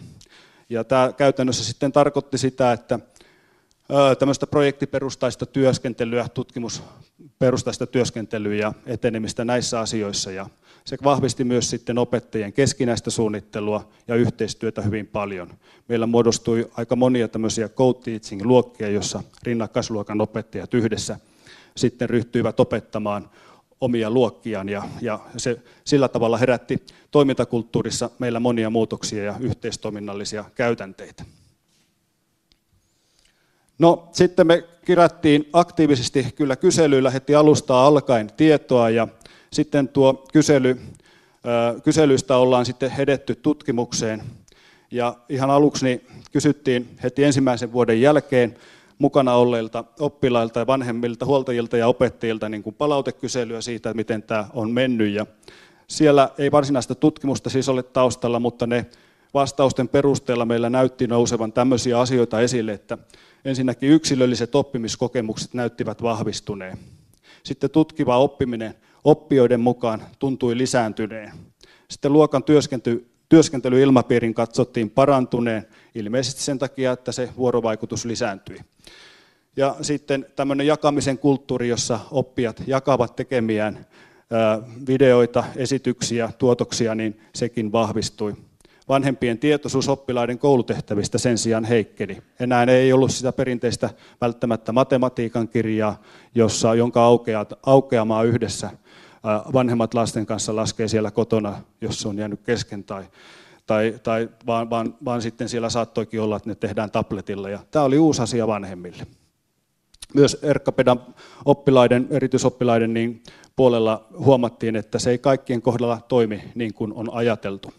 Ja 0.69 0.83
tämä 0.83 1.13
käytännössä 1.17 1.63
sitten 1.63 1.91
tarkoitti 1.91 2.37
sitä, 2.37 2.71
että 2.71 2.99
tämmöistä 4.19 4.47
projektiperustaista 4.47 5.45
työskentelyä, 5.45 6.27
tutkimusperustaista 6.33 7.87
työskentelyä 7.87 8.55
ja 8.55 8.73
etenemistä 8.85 9.45
näissä 9.45 9.79
asioissa. 9.79 10.31
Ja 10.31 10.49
se 10.85 10.97
vahvisti 11.03 11.43
myös 11.43 11.69
sitten 11.69 11.97
opettajien 11.97 12.53
keskinäistä 12.53 13.09
suunnittelua 13.09 13.89
ja 14.07 14.15
yhteistyötä 14.15 14.81
hyvin 14.81 15.07
paljon. 15.07 15.53
Meillä 15.87 16.05
muodostui 16.05 16.71
aika 16.77 16.95
monia 16.95 17.27
tämmöisiä 17.27 17.69
co-teaching-luokkia, 17.69 18.89
jossa 18.89 19.23
rinnakkaisluokan 19.43 20.21
opettajat 20.21 20.73
yhdessä 20.73 21.19
sitten 21.77 22.09
ryhtyivät 22.09 22.59
opettamaan 22.59 23.29
omia 23.81 24.09
luokkiaan 24.09 24.69
ja, 24.69 24.83
ja 25.01 25.19
se 25.37 25.61
sillä 25.83 26.07
tavalla 26.07 26.37
herätti 26.37 26.85
toimintakulttuurissa 27.11 28.09
meillä 28.19 28.39
monia 28.39 28.69
muutoksia 28.69 29.23
ja 29.23 29.35
yhteistoiminnallisia 29.39 30.45
käytänteitä. 30.55 31.25
No 33.79 34.09
sitten 34.11 34.47
me 34.47 34.63
kirättiin 34.85 35.49
aktiivisesti 35.53 36.27
kyllä 36.35 36.55
kyselyillä 36.55 37.09
heti 37.09 37.35
alusta 37.35 37.85
alkaen 37.85 38.29
tietoa 38.37 38.89
ja 38.89 39.07
sitten 39.55 39.87
tuo 39.87 40.25
kysely, 40.33 40.77
kyselyistä 41.83 42.37
ollaan 42.37 42.65
sitten 42.65 42.91
hedetty 42.91 43.35
tutkimukseen. 43.35 44.23
Ja 44.91 45.15
ihan 45.29 45.49
aluksi 45.49 45.85
niin 45.85 46.07
kysyttiin 46.31 46.89
heti 47.03 47.23
ensimmäisen 47.23 47.73
vuoden 47.73 48.01
jälkeen 48.01 48.55
mukana 48.97 49.33
olleilta 49.33 49.83
oppilailta 49.99 50.59
ja 50.59 50.67
vanhemmilta, 50.67 51.25
huoltajilta 51.25 51.77
ja 51.77 51.87
opettajilta 51.87 52.49
niin 52.49 52.63
kuin 52.63 52.75
palautekyselyä 52.75 53.61
siitä, 53.61 53.93
miten 53.93 54.23
tämä 54.23 54.47
on 54.53 54.71
mennyt. 54.71 55.13
Ja 55.13 55.25
siellä 55.87 56.29
ei 56.37 56.51
varsinaista 56.51 56.95
tutkimusta 56.95 57.49
siis 57.49 57.69
ole 57.69 57.83
taustalla, 57.83 58.39
mutta 58.39 58.67
ne 58.67 58.85
vastausten 59.33 59.87
perusteella 59.87 60.45
meillä 60.45 60.69
näytti 60.69 61.07
nousevan 61.07 61.53
tämmöisiä 61.53 61.99
asioita 61.99 62.41
esille, 62.41 62.71
että 62.71 62.97
ensinnäkin 63.45 63.89
yksilölliset 63.89 64.55
oppimiskokemukset 64.55 65.53
näyttivät 65.53 66.01
vahvistuneen. 66.01 66.77
Sitten 67.43 67.69
tutkiva 67.69 68.17
oppiminen 68.17 68.75
oppijoiden 69.05 69.59
mukaan 69.59 70.03
tuntui 70.19 70.57
lisääntyneen. 70.57 71.31
Sitten 71.89 72.13
luokan 72.13 72.43
työskentely, 72.43 73.09
työskentelyilmapiirin 73.29 74.33
katsottiin 74.33 74.89
parantuneen, 74.89 75.67
ilmeisesti 75.95 76.41
sen 76.41 76.59
takia, 76.59 76.91
että 76.91 77.11
se 77.11 77.29
vuorovaikutus 77.37 78.05
lisääntyi. 78.05 78.57
Ja 79.57 79.75
sitten 79.81 80.25
tämmöinen 80.35 80.67
jakamisen 80.67 81.17
kulttuuri, 81.17 81.67
jossa 81.67 81.99
oppijat 82.11 82.63
jakavat 82.67 83.15
tekemiään 83.15 83.85
videoita, 84.87 85.43
esityksiä, 85.55 86.29
tuotoksia, 86.37 86.95
niin 86.95 87.21
sekin 87.35 87.71
vahvistui 87.71 88.33
vanhempien 88.89 89.39
tietoisuus 89.39 89.89
oppilaiden 89.89 90.39
koulutehtävistä 90.39 91.17
sen 91.17 91.37
sijaan 91.37 91.65
heikkeni. 91.65 92.21
Enää 92.39 92.63
ei 92.63 92.93
ollut 92.93 93.11
sitä 93.11 93.31
perinteistä 93.31 93.89
välttämättä 94.21 94.71
matematiikan 94.71 95.47
kirjaa, 95.47 96.01
jossa, 96.35 96.75
jonka 96.75 97.01
aukeamaa 97.63 98.23
yhdessä 98.23 98.69
vanhemmat 99.53 99.93
lasten 99.93 100.25
kanssa 100.25 100.55
laskee 100.55 100.87
siellä 100.87 101.11
kotona, 101.11 101.61
jos 101.81 101.99
se 101.99 102.07
on 102.07 102.17
jäänyt 102.17 102.41
kesken 102.41 102.83
tai, 102.83 103.03
tai, 103.65 103.99
tai 104.03 104.29
vaan, 104.47 104.69
vaan, 104.69 104.95
vaan 105.05 105.21
sitten 105.21 105.49
siellä 105.49 105.69
saattoikin 105.69 106.21
olla, 106.21 106.37
että 106.37 106.49
ne 106.49 106.55
tehdään 106.55 106.91
tabletilla. 106.91 107.49
Ja 107.49 107.59
tämä 107.71 107.85
oli 107.85 107.97
uusi 107.97 108.21
asia 108.21 108.47
vanhemmille. 108.47 109.07
Myös 110.13 110.37
Erkkapedan 110.41 111.01
oppilaiden, 111.45 112.07
erityisoppilaiden 112.09 112.93
niin 112.93 113.23
puolella 113.55 114.07
huomattiin, 114.17 114.75
että 114.75 114.99
se 114.99 115.09
ei 115.09 115.17
kaikkien 115.17 115.61
kohdalla 115.61 116.01
toimi 116.07 116.43
niin 116.55 116.73
kuin 116.73 116.93
on 116.93 117.13
ajateltu. 117.13 117.73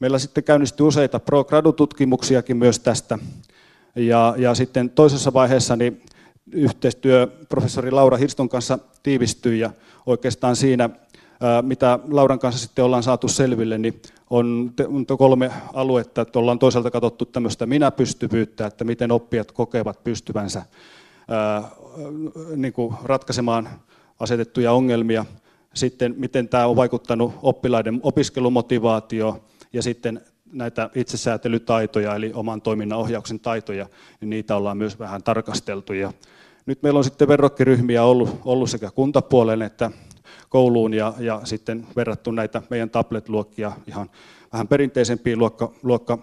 Meillä 0.00 0.18
sitten 0.18 0.44
käynnistyi 0.44 0.86
useita 0.86 1.20
pro-gradu-tutkimuksiakin 1.20 2.56
myös 2.56 2.78
tästä. 2.78 3.18
Ja, 3.96 4.34
ja 4.38 4.54
sitten 4.54 4.90
toisessa 4.90 5.32
vaiheessa 5.32 5.76
niin 5.76 6.02
yhteistyö 6.54 7.26
professori 7.48 7.90
Laura 7.90 8.16
Hirston 8.16 8.48
kanssa 8.48 8.78
tiivistyi 9.02 9.58
ja 9.58 9.70
oikeastaan 10.06 10.56
siinä, 10.56 10.90
mitä 11.62 11.98
Lauran 12.10 12.38
kanssa 12.38 12.60
sitten 12.60 12.84
ollaan 12.84 13.02
saatu 13.02 13.28
selville, 13.28 13.78
niin 13.78 14.02
on 14.30 14.72
kolme 15.18 15.50
aluetta, 15.74 16.20
että 16.20 16.38
ollaan 16.38 16.58
toisaalta 16.58 16.90
katsottu 16.90 17.24
tämmöistä 17.24 17.66
minäpystyvyyttä, 17.66 18.66
että 18.66 18.84
miten 18.84 19.12
oppijat 19.12 19.52
kokevat 19.52 20.04
pystyvänsä 20.04 20.62
niin 22.56 22.72
kuin 22.72 22.94
ratkaisemaan 23.02 23.68
asetettuja 24.20 24.72
ongelmia, 24.72 25.24
sitten 25.74 26.14
miten 26.18 26.48
tämä 26.48 26.66
on 26.66 26.76
vaikuttanut 26.76 27.34
oppilaiden 27.42 28.00
opiskelumotivaatio 28.02 29.44
ja 29.72 29.82
sitten 29.82 30.20
näitä 30.52 30.90
itsesäätelytaitoja, 30.94 32.14
eli 32.14 32.32
oman 32.34 32.62
toiminnan 32.62 32.98
ohjauksen 32.98 33.40
taitoja, 33.40 33.86
niin 34.20 34.30
niitä 34.30 34.56
ollaan 34.56 34.76
myös 34.76 34.98
vähän 34.98 35.22
tarkasteltu. 35.22 35.92
Ja 35.92 36.12
nyt 36.66 36.82
meillä 36.82 36.98
on 36.98 37.04
sitten 37.04 37.28
verrokkiryhmiä 37.28 38.04
ollut, 38.04 38.40
ollut 38.44 38.70
sekä 38.70 38.90
kuntapuolen 38.90 39.62
että 39.62 39.90
kouluun 40.48 40.94
ja, 40.94 41.12
ja 41.18 41.40
sitten 41.44 41.86
verrattu 41.96 42.30
näitä 42.30 42.62
meidän 42.70 42.90
tablet-luokkia 42.90 43.72
ihan 43.86 44.10
vähän 44.52 44.68
perinteisempiin 44.68 45.38
luokka, 45.38 45.72
luokka, 45.82 46.18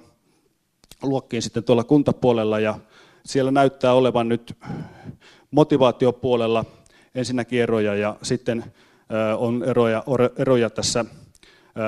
luokkiin 1.04 1.42
sitten 1.42 1.64
tuolla 1.64 1.84
kuntapuolella. 1.84 2.60
Ja 2.60 2.80
siellä 3.26 3.52
näyttää 3.52 3.94
olevan 3.94 4.30
nyt 4.30 4.58
motivaatiopuolella 5.52 6.66
ensinnäkin 7.16 7.62
eroja 7.62 7.96
ja 7.96 8.16
sitten 8.22 8.64
on 9.38 9.64
eroja, 9.64 10.04
eroja 10.38 10.70
tässä 10.70 11.06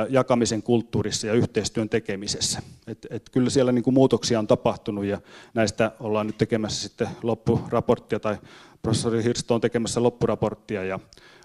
jakamisen 0.10 0.64
kulttuurissa 0.64 1.28
ja 1.28 1.34
yhteistyön 1.34 1.90
tekemisessä. 1.90 2.62
Et, 2.88 3.08
et 3.10 3.30
kyllä 3.30 3.50
siellä 3.50 3.72
niin 3.72 3.84
kuin 3.84 3.94
muutoksia 3.94 4.40
on 4.40 4.48
tapahtunut 4.48 5.06
ja 5.06 5.22
näistä 5.54 5.92
ollaan 6.00 6.28
nyt 6.28 6.38
tekemässä 6.38 6.82
sitten 6.88 7.08
loppuraporttia 7.24 8.20
tai 8.20 8.38
professori 8.82 9.24
Hirsto 9.24 9.56
on 9.56 9.62
tekemässä 9.62 10.04
loppuraporttia 10.04 10.84
ja 10.84 11.00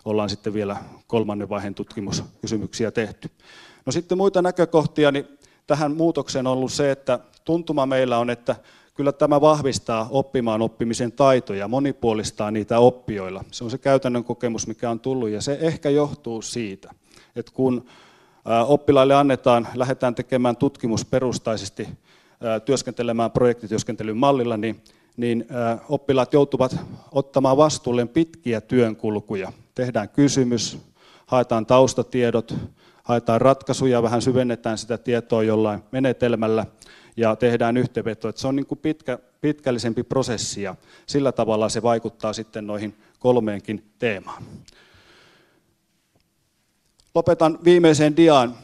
ollaan 0.05 0.29
sitten 0.29 0.55
vielä 0.55 0.77
kolmannen 1.07 1.48
vaiheen 1.48 1.74
tutkimuskysymyksiä 1.74 2.90
tehty. 2.90 3.31
No 3.87 3.92
sitten 3.92 4.18
muita 4.18 4.42
näkökohtia, 4.42 5.12
niin 5.12 5.29
tähän 5.66 5.96
muutokseen 5.96 6.46
on 6.46 6.53
ollut 6.53 6.72
se, 6.72 6.90
että 6.90 7.18
tuntuma 7.44 7.87
meillä 7.87 8.18
on, 8.18 8.31
että 8.31 8.57
kyllä 8.94 9.12
tämä 9.12 9.40
vahvistaa 9.40 10.09
oppimaan 10.11 10.62
oppimisen 10.62 11.12
taitoja, 11.12 11.68
monipuolistaa 11.68 12.51
niitä 12.51 12.79
oppijoilla. 12.79 13.44
Se 13.51 13.64
on 13.64 13.70
se 13.70 13.79
käytännön 13.79 14.24
kokemus, 14.24 14.66
mikä 14.66 14.90
on 14.90 15.01
tullut, 15.01 15.29
ja 15.29 15.40
se 15.40 15.59
ehkä 15.61 15.90
johtuu 15.90 16.42
siitä, 16.42 16.90
että 17.37 17.53
kun 17.55 17.87
oppilaille 18.66 19.14
annetaan, 19.14 19.68
lähdetään 19.74 20.14
tekemään 20.14 20.56
tutkimusperustaisesti, 20.56 21.88
työskentelemään 22.64 23.30
projektityöskentelyn 23.30 24.16
mallilla, 24.16 24.56
niin, 24.56 24.82
niin 25.16 25.46
oppilaat 25.88 26.32
joutuvat 26.32 26.76
ottamaan 27.12 27.56
vastuulleen 27.56 28.08
pitkiä 28.08 28.61
työnkulkuja. 28.61 29.52
Tehdään 29.74 30.08
kysymys, 30.08 30.78
haetaan 31.26 31.66
taustatiedot, 31.66 32.54
haetaan 33.02 33.40
ratkaisuja, 33.40 34.02
vähän 34.02 34.22
syvennetään 34.22 34.78
sitä 34.78 34.98
tietoa 34.98 35.42
jollain 35.42 35.82
menetelmällä 35.90 36.66
ja 37.16 37.37
tehdään 37.37 37.76
yhteenveto. 37.76 38.32
Se 38.34 38.48
on 38.48 38.56
niin 38.56 38.66
kuin 38.66 38.78
pitkä, 38.78 39.18
pitkällisempi 39.40 40.02
prosessi 40.02 40.62
ja 40.62 40.74
sillä 41.06 41.32
tavalla 41.32 41.68
se 41.68 41.82
vaikuttaa 41.82 42.32
sitten 42.32 42.66
noihin 42.66 42.94
kolmeenkin 43.18 43.84
teemaan. 43.98 44.42
Lopetan 47.18 47.59
viimeiseen 47.64 48.16
diaan. 48.16 48.54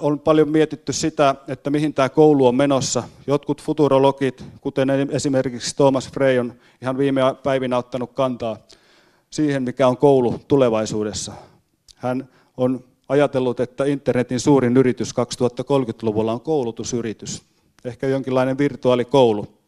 On 0.00 0.20
paljon 0.20 0.48
mietitty 0.48 0.92
sitä, 0.92 1.34
että 1.48 1.70
mihin 1.70 1.94
tämä 1.94 2.08
koulu 2.08 2.46
on 2.46 2.54
menossa. 2.54 3.02
Jotkut 3.26 3.62
futurologit, 3.62 4.44
kuten 4.60 4.90
esimerkiksi 5.10 5.76
Thomas 5.76 6.08
Frey, 6.12 6.38
on 6.38 6.54
ihan 6.82 6.98
viime 6.98 7.20
päivinä 7.42 7.78
ottanut 7.78 8.12
kantaa 8.12 8.56
siihen, 9.30 9.62
mikä 9.62 9.88
on 9.88 9.96
koulu 9.96 10.40
tulevaisuudessa. 10.48 11.32
Hän 11.96 12.28
on 12.56 12.84
ajatellut, 13.08 13.60
että 13.60 13.84
internetin 13.84 14.40
suurin 14.40 14.76
yritys 14.76 15.14
2030-luvulla 15.14 16.32
on 16.32 16.40
koulutusyritys, 16.40 17.42
ehkä 17.84 18.06
jonkinlainen 18.06 18.58
virtuaalikoulu. 18.58 19.59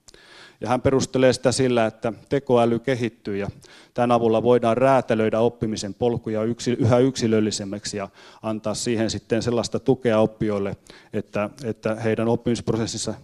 Ja 0.60 0.68
hän 0.68 0.82
perustelee 0.82 1.32
sitä 1.32 1.52
sillä, 1.52 1.86
että 1.86 2.12
tekoäly 2.28 2.78
kehittyy 2.78 3.36
ja 3.36 3.48
tämän 3.94 4.12
avulla 4.12 4.42
voidaan 4.42 4.76
räätälöidä 4.76 5.40
oppimisen 5.40 5.94
polkuja 5.94 6.40
yhä 6.78 6.98
yksilöllisemmäksi 6.98 7.96
ja 7.96 8.08
antaa 8.42 8.74
siihen 8.74 9.10
sitten 9.10 9.42
sellaista 9.42 9.80
tukea 9.80 10.18
oppijoille, 10.18 10.76
että, 11.12 11.50
että 11.64 11.94
heidän 11.94 12.28
oppimisprosessinsa 12.28 13.14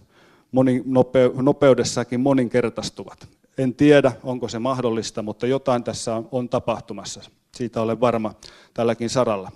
moni, 0.51 0.83
nope, 0.85 1.31
nopeudessakin 1.41 2.19
moninkertaistuvat. 2.19 3.27
En 3.57 3.75
tiedä, 3.75 4.11
onko 4.23 4.47
se 4.47 4.59
mahdollista, 4.59 5.21
mutta 5.21 5.47
jotain 5.47 5.83
tässä 5.83 6.15
on, 6.15 6.27
on 6.31 6.49
tapahtumassa. 6.49 7.21
Siitä 7.55 7.81
olen 7.81 7.99
varma 8.01 8.33
tälläkin 8.73 9.09
saralla. 9.09 9.51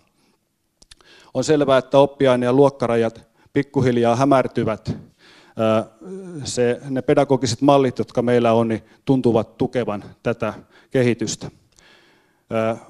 On 1.34 1.44
selvää, 1.44 1.78
että 1.78 1.98
oppiaine- 1.98 2.46
ja 2.46 2.54
luokkarajat 2.54 3.28
pikkuhiljaa 3.54 4.16
hämärtyvät 4.16 4.98
se, 6.44 6.82
ne 6.90 7.02
pedagogiset 7.02 7.62
mallit, 7.62 8.00
jotka 8.00 8.22
meillä 8.22 8.54
on, 8.54 8.68
niin 8.68 8.82
tuntuvat 9.06 9.58
tukevan 9.58 10.04
tätä 10.24 10.54
kehitystä. 10.92 11.52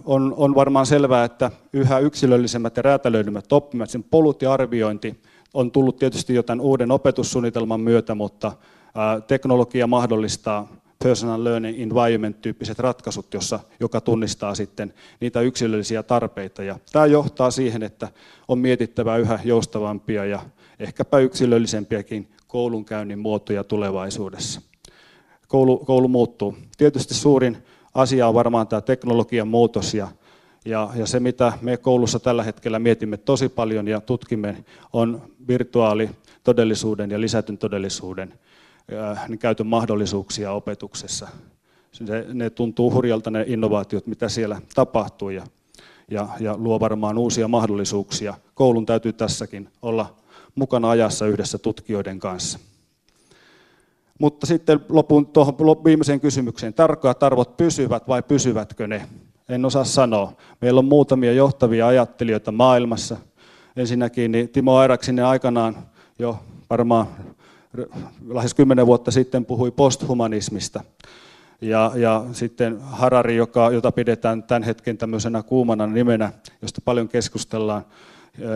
On, 0.05 0.33
on 0.37 0.55
varmaan 0.55 0.85
selvää, 0.85 1.23
että 1.23 1.51
yhä 1.73 1.99
yksilöllisemmät 1.99 2.77
ja 2.77 2.83
räätälöidymät 2.83 3.53
oppimat, 3.53 3.89
sen 3.89 4.03
polut 4.03 4.41
ja 4.41 4.53
arviointi 4.53 5.21
on 5.53 5.71
tullut 5.71 5.97
tietysti 5.97 6.33
jo 6.35 6.43
tämän 6.43 6.61
uuden 6.61 6.91
opetussuunnitelman 6.91 7.79
myötä, 7.79 8.15
mutta 8.15 8.51
teknologia 9.27 9.87
mahdollistaa 9.87 10.75
personal 11.03 11.43
learning 11.43 11.81
environment-tyyppiset 11.81 12.79
ratkaisut, 12.79 13.33
jossa, 13.33 13.59
joka 13.79 14.01
tunnistaa 14.01 14.55
sitten 14.55 14.93
niitä 15.19 15.41
yksilöllisiä 15.41 16.03
tarpeita. 16.03 16.63
Ja 16.63 16.79
tämä 16.91 17.05
johtaa 17.05 17.51
siihen, 17.51 17.83
että 17.83 18.07
on 18.47 18.59
mietittävä 18.59 19.17
yhä 19.17 19.39
joustavampia 19.43 20.25
ja 20.25 20.39
ehkäpä 20.79 21.19
yksilöllisempiäkin 21.19 22.27
koulunkäynnin 22.53 23.19
muotoja 23.19 23.63
tulevaisuudessa. 23.63 24.61
Koulu, 25.47 25.77
koulu 25.77 26.07
muuttuu. 26.07 26.57
Tietysti 26.77 27.13
suurin 27.13 27.57
asia 27.93 28.27
on 28.27 28.33
varmaan 28.33 28.67
tämä 28.67 28.81
teknologian 28.81 29.47
muutos 29.47 29.93
ja, 29.93 30.07
ja, 30.65 30.89
ja 30.95 31.05
se, 31.05 31.19
mitä 31.19 31.53
me 31.61 31.77
koulussa 31.77 32.19
tällä 32.19 32.43
hetkellä 32.43 32.79
mietimme 32.79 33.17
tosi 33.17 33.49
paljon 33.49 33.87
ja 33.87 34.01
tutkimme, 34.01 34.63
on 34.93 35.21
virtuaalitodellisuuden 35.47 37.11
ja 37.11 37.21
lisätyn 37.21 37.57
todellisuuden 37.57 38.33
äh, 38.93 39.29
niin 39.29 39.39
käytön 39.39 39.67
mahdollisuuksia 39.67 40.51
opetuksessa. 40.51 41.27
Se, 41.91 42.25
ne 42.33 42.49
tuntuu 42.49 42.91
hurjalta 42.93 43.31
ne 43.31 43.45
innovaatiot, 43.47 44.07
mitä 44.07 44.29
siellä 44.29 44.61
tapahtuu 44.75 45.29
ja, 45.29 45.43
ja, 46.11 46.27
ja 46.39 46.57
luo 46.57 46.79
varmaan 46.79 47.17
uusia 47.17 47.47
mahdollisuuksia. 47.47 48.33
Koulun 48.55 48.85
täytyy 48.85 49.13
tässäkin 49.13 49.69
olla 49.81 50.22
mukana 50.55 50.89
ajassa 50.89 51.27
yhdessä 51.27 51.57
tutkijoiden 51.57 52.19
kanssa. 52.19 52.59
Mutta 54.19 54.47
sitten 54.47 54.79
lopun 54.89 55.25
tuohon 55.25 55.55
viimeiseen 55.83 56.19
kysymykseen. 56.19 56.73
Tarkkaat 56.73 57.23
arvot 57.23 57.57
pysyvät 57.57 58.07
vai 58.07 58.23
pysyvätkö 58.23 58.87
ne? 58.87 59.07
En 59.49 59.65
osaa 59.65 59.83
sanoa. 59.83 60.33
Meillä 60.61 60.79
on 60.79 60.85
muutamia 60.85 61.33
johtavia 61.33 61.87
ajattelijoita 61.87 62.51
maailmassa. 62.51 63.17
Ensinnäkin 63.75 64.31
niin 64.31 64.49
Timo 64.49 64.77
Airaksinen 64.77 65.25
aikanaan 65.25 65.77
jo 66.19 66.39
varmaan 66.69 67.07
lähes 68.27 68.53
kymmenen 68.53 68.87
vuotta 68.87 69.11
sitten 69.11 69.45
puhui 69.45 69.71
posthumanismista. 69.71 70.83
Ja, 71.61 71.91
ja 71.95 72.25
sitten 72.31 72.81
Harari, 72.81 73.35
joka, 73.35 73.71
jota 73.71 73.91
pidetään 73.91 74.43
tämän 74.43 74.63
hetken 74.63 74.97
tämmöisenä 74.97 75.43
kuumana 75.43 75.87
nimenä, 75.87 76.31
josta 76.61 76.81
paljon 76.85 77.07
keskustellaan, 77.07 77.85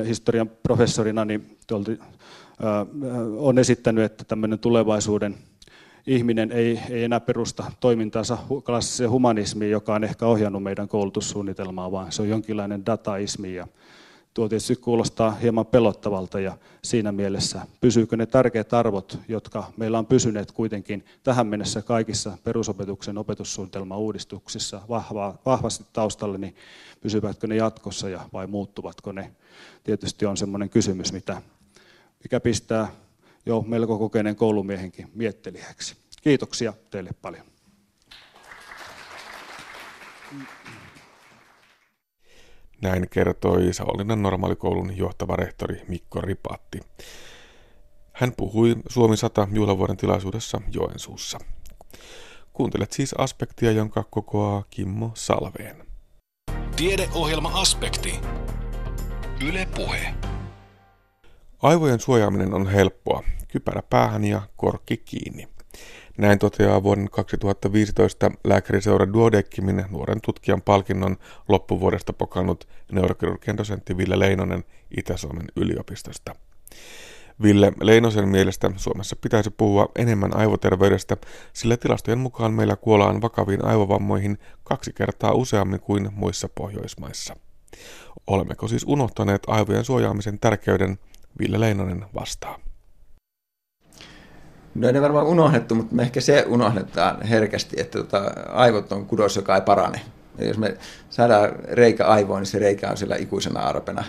historian 0.08 0.50
professorina 0.64 1.26
niin 1.26 1.58
tuolti, 1.68 2.00
on 3.38 3.60
esittänyt, 3.60 4.04
että 4.04 4.24
tämmöinen 4.24 4.60
tulevaisuuden 4.60 5.36
ihminen 6.08 6.52
ei, 6.52 6.80
ei 6.90 7.04
enää 7.04 7.20
perusta 7.20 7.72
toimintaansa 7.80 8.38
klassiseen 8.66 9.10
humanismiin, 9.10 9.72
joka 9.72 9.96
on 9.96 10.04
ehkä 10.04 10.26
ohjannut 10.26 10.64
meidän 10.64 10.88
koulutussuunnitelmaa, 10.88 11.92
vaan 11.92 12.12
se 12.12 12.22
on 12.22 12.30
jonkinlainen 12.30 12.86
dataismi. 12.86 13.56
Ja 13.56 13.68
tuo 14.38 14.50
tietysti 14.50 14.76
kuulostaa 14.76 15.32
hieman 15.32 15.66
pelottavalta 15.66 16.40
ja 16.40 16.58
siinä 16.84 17.12
mielessä 17.12 17.62
pysyykö 17.82 18.18
ne 18.18 18.26
tärkeät 18.26 18.74
arvot, 18.74 19.20
jotka 19.28 19.72
meillä 19.78 20.00
on 20.00 20.06
pysyneet 20.06 20.52
kuitenkin 20.52 21.06
tähän 21.24 21.48
mennessä 21.48 21.82
kaikissa 21.82 22.38
perusopetuksen 22.44 23.18
opetussuunnitelman 23.18 23.98
uudistuksissa 23.98 24.82
vahvasti 25.46 25.86
taustalla, 25.94 26.38
niin 26.38 26.56
pysyvätkö 27.02 27.48
ne 27.48 27.56
jatkossa 27.56 28.10
ja 28.10 28.30
vai 28.34 28.48
muuttuvatko 28.48 29.12
ne? 29.12 29.32
Tietysti 29.84 30.26
on 30.26 30.38
sellainen 30.38 30.70
kysymys, 30.70 31.14
mitä, 31.14 31.42
mikä 32.24 32.40
pistää 32.40 32.88
jo 33.46 33.62
melko 33.68 33.98
kokeneen 34.00 34.36
koulumiehenkin 34.36 35.12
miettelijäksi. 35.14 35.96
Kiitoksia 36.22 36.74
teille 36.90 37.12
paljon. 37.22 37.57
Näin 42.82 43.10
kertoi 43.10 43.74
Savonlinnan 43.74 44.22
normaalikoulun 44.22 44.98
johtava 44.98 45.36
rehtori 45.36 45.82
Mikko 45.88 46.22
Ripatti. 46.22 46.80
Hän 48.14 48.34
puhui 48.38 48.76
Suomi 48.90 49.18
100 49.18 49.48
juhlavuoden 49.52 49.98
tilaisuudessa 49.98 50.62
Joensuussa. 50.72 51.40
Kuuntelet 52.54 52.92
siis 52.92 53.14
aspektia, 53.14 53.72
jonka 53.72 54.04
kokoaa 54.10 54.64
Kimmo 54.70 55.12
Salveen. 55.14 55.88
Tiedeohjelma 56.76 57.62
Aspekti. 57.62 58.20
Yle 59.48 59.68
Puhe. 59.76 60.14
Aivojen 61.62 62.00
suojaaminen 62.00 62.54
on 62.54 62.68
helppoa. 62.68 63.24
Kypärä 63.48 63.82
päähän 63.90 64.24
ja 64.24 64.42
korkki 64.56 64.98
kiinni. 64.98 65.48
Näin 66.18 66.40
toteaa 66.40 66.84
vuoden 66.84 67.10
2015 67.10 68.32
lääkäriseura 68.44 69.14
Duodeckimin 69.14 69.86
nuoren 69.90 70.22
tutkijan 70.22 70.62
palkinnon 70.62 71.18
loppuvuodesta 71.48 72.14
pokannut 72.14 72.68
neurokirurgian 72.92 73.58
dosentti 73.58 73.98
Ville 73.98 74.20
Leinonen 74.20 74.64
Itä-Suomen 74.98 75.48
yliopistosta. 75.56 76.36
Ville 77.44 77.74
Leinosen 77.82 78.30
mielestä 78.30 78.72
Suomessa 78.76 79.16
pitäisi 79.16 79.50
puhua 79.50 79.90
enemmän 79.96 80.38
aivoterveydestä, 80.38 81.18
sillä 81.54 81.78
tilastojen 81.78 82.20
mukaan 82.20 82.54
meillä 82.54 82.76
kuollaan 82.76 83.22
vakaviin 83.22 83.66
aivovammoihin 83.66 84.38
kaksi 84.64 84.94
kertaa 84.94 85.34
useammin 85.34 85.80
kuin 85.80 86.10
muissa 86.12 86.50
Pohjoismaissa. 86.56 87.36
Olemmeko 88.28 88.68
siis 88.68 88.84
unohtaneet 88.88 89.44
aivojen 89.48 89.86
suojaamisen 89.86 90.40
tärkeyden? 90.40 91.00
Ville 91.40 91.60
Leinonen 91.60 92.06
vastaa. 92.16 92.67
No 94.78 94.88
ei 94.88 95.02
varmaan 95.02 95.26
unohdettu, 95.26 95.76
mutta 95.76 95.96
me 95.96 96.02
ehkä 96.02 96.22
se 96.22 96.46
unohdetaan 96.48 97.22
herkästi, 97.22 97.76
että 97.80 97.98
tota, 97.98 98.32
aivot 98.50 98.92
on 98.92 99.06
kudos, 99.06 99.36
joka 99.36 99.56
ei 99.56 99.62
parane. 99.62 100.02
Ja 100.38 100.48
jos 100.48 100.58
me 100.58 100.78
saadaan 101.10 101.52
reikä 101.64 102.06
aivoon, 102.06 102.40
niin 102.40 102.48
se 102.48 102.60
reikä 102.60 102.90
on 102.90 102.98
siellä 102.98 103.16
ikuisena 103.16 103.60
arpena. 103.60 104.04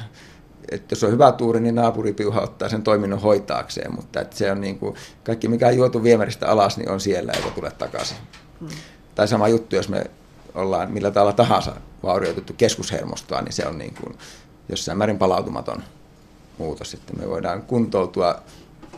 Että 0.71 0.93
jos 0.93 1.05
on 1.05 1.13
hyvä 1.13 1.33
tuuri, 1.33 1.61
niin 1.61 1.75
naapuripiuha 1.75 2.41
ottaa 2.41 2.69
sen 2.69 2.83
toiminnon 2.83 3.21
hoitaakseen, 3.21 3.95
mutta 3.95 4.21
että 4.21 4.37
se 4.37 4.53
on 4.53 4.61
niin 4.61 4.79
kuin, 4.79 4.95
kaikki 5.25 5.49
mikä 5.49 5.67
on 5.67 5.77
juotu 5.77 6.03
viemäristä 6.03 6.49
alas, 6.49 6.77
niin 6.77 6.91
on 6.91 7.01
siellä 7.01 7.33
eikä 7.33 7.51
tule 7.51 7.71
takaisin. 7.71 8.17
Hmm. 8.61 8.69
Tai 9.15 9.29
sama 9.29 9.49
juttu, 9.49 9.77
jos 9.77 9.89
me 9.89 10.05
ollaan 10.55 10.93
millä 10.93 11.11
tavalla 11.11 11.33
tahansa 11.33 11.77
vaurioitettu 12.03 12.53
keskushermostoa, 12.57 13.43
niin 13.43 13.53
se 13.53 13.67
on 13.67 13.79
niin 13.79 13.95
kuin 13.95 14.19
jossain 14.69 14.99
määrin 14.99 15.19
palautumaton 15.19 15.83
muutos. 16.59 16.95
Että 16.95 17.13
me 17.13 17.29
voidaan 17.29 17.63
kuntoutua 17.63 18.43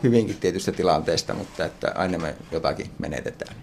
hyvinkin 0.03 0.37
tietystä 0.37 0.71
tilanteesta, 0.71 1.33
mutta 1.33 1.65
että 1.65 1.91
aina 1.95 2.17
me 2.17 2.35
jotakin 2.51 2.89
menetetään. 2.99 3.55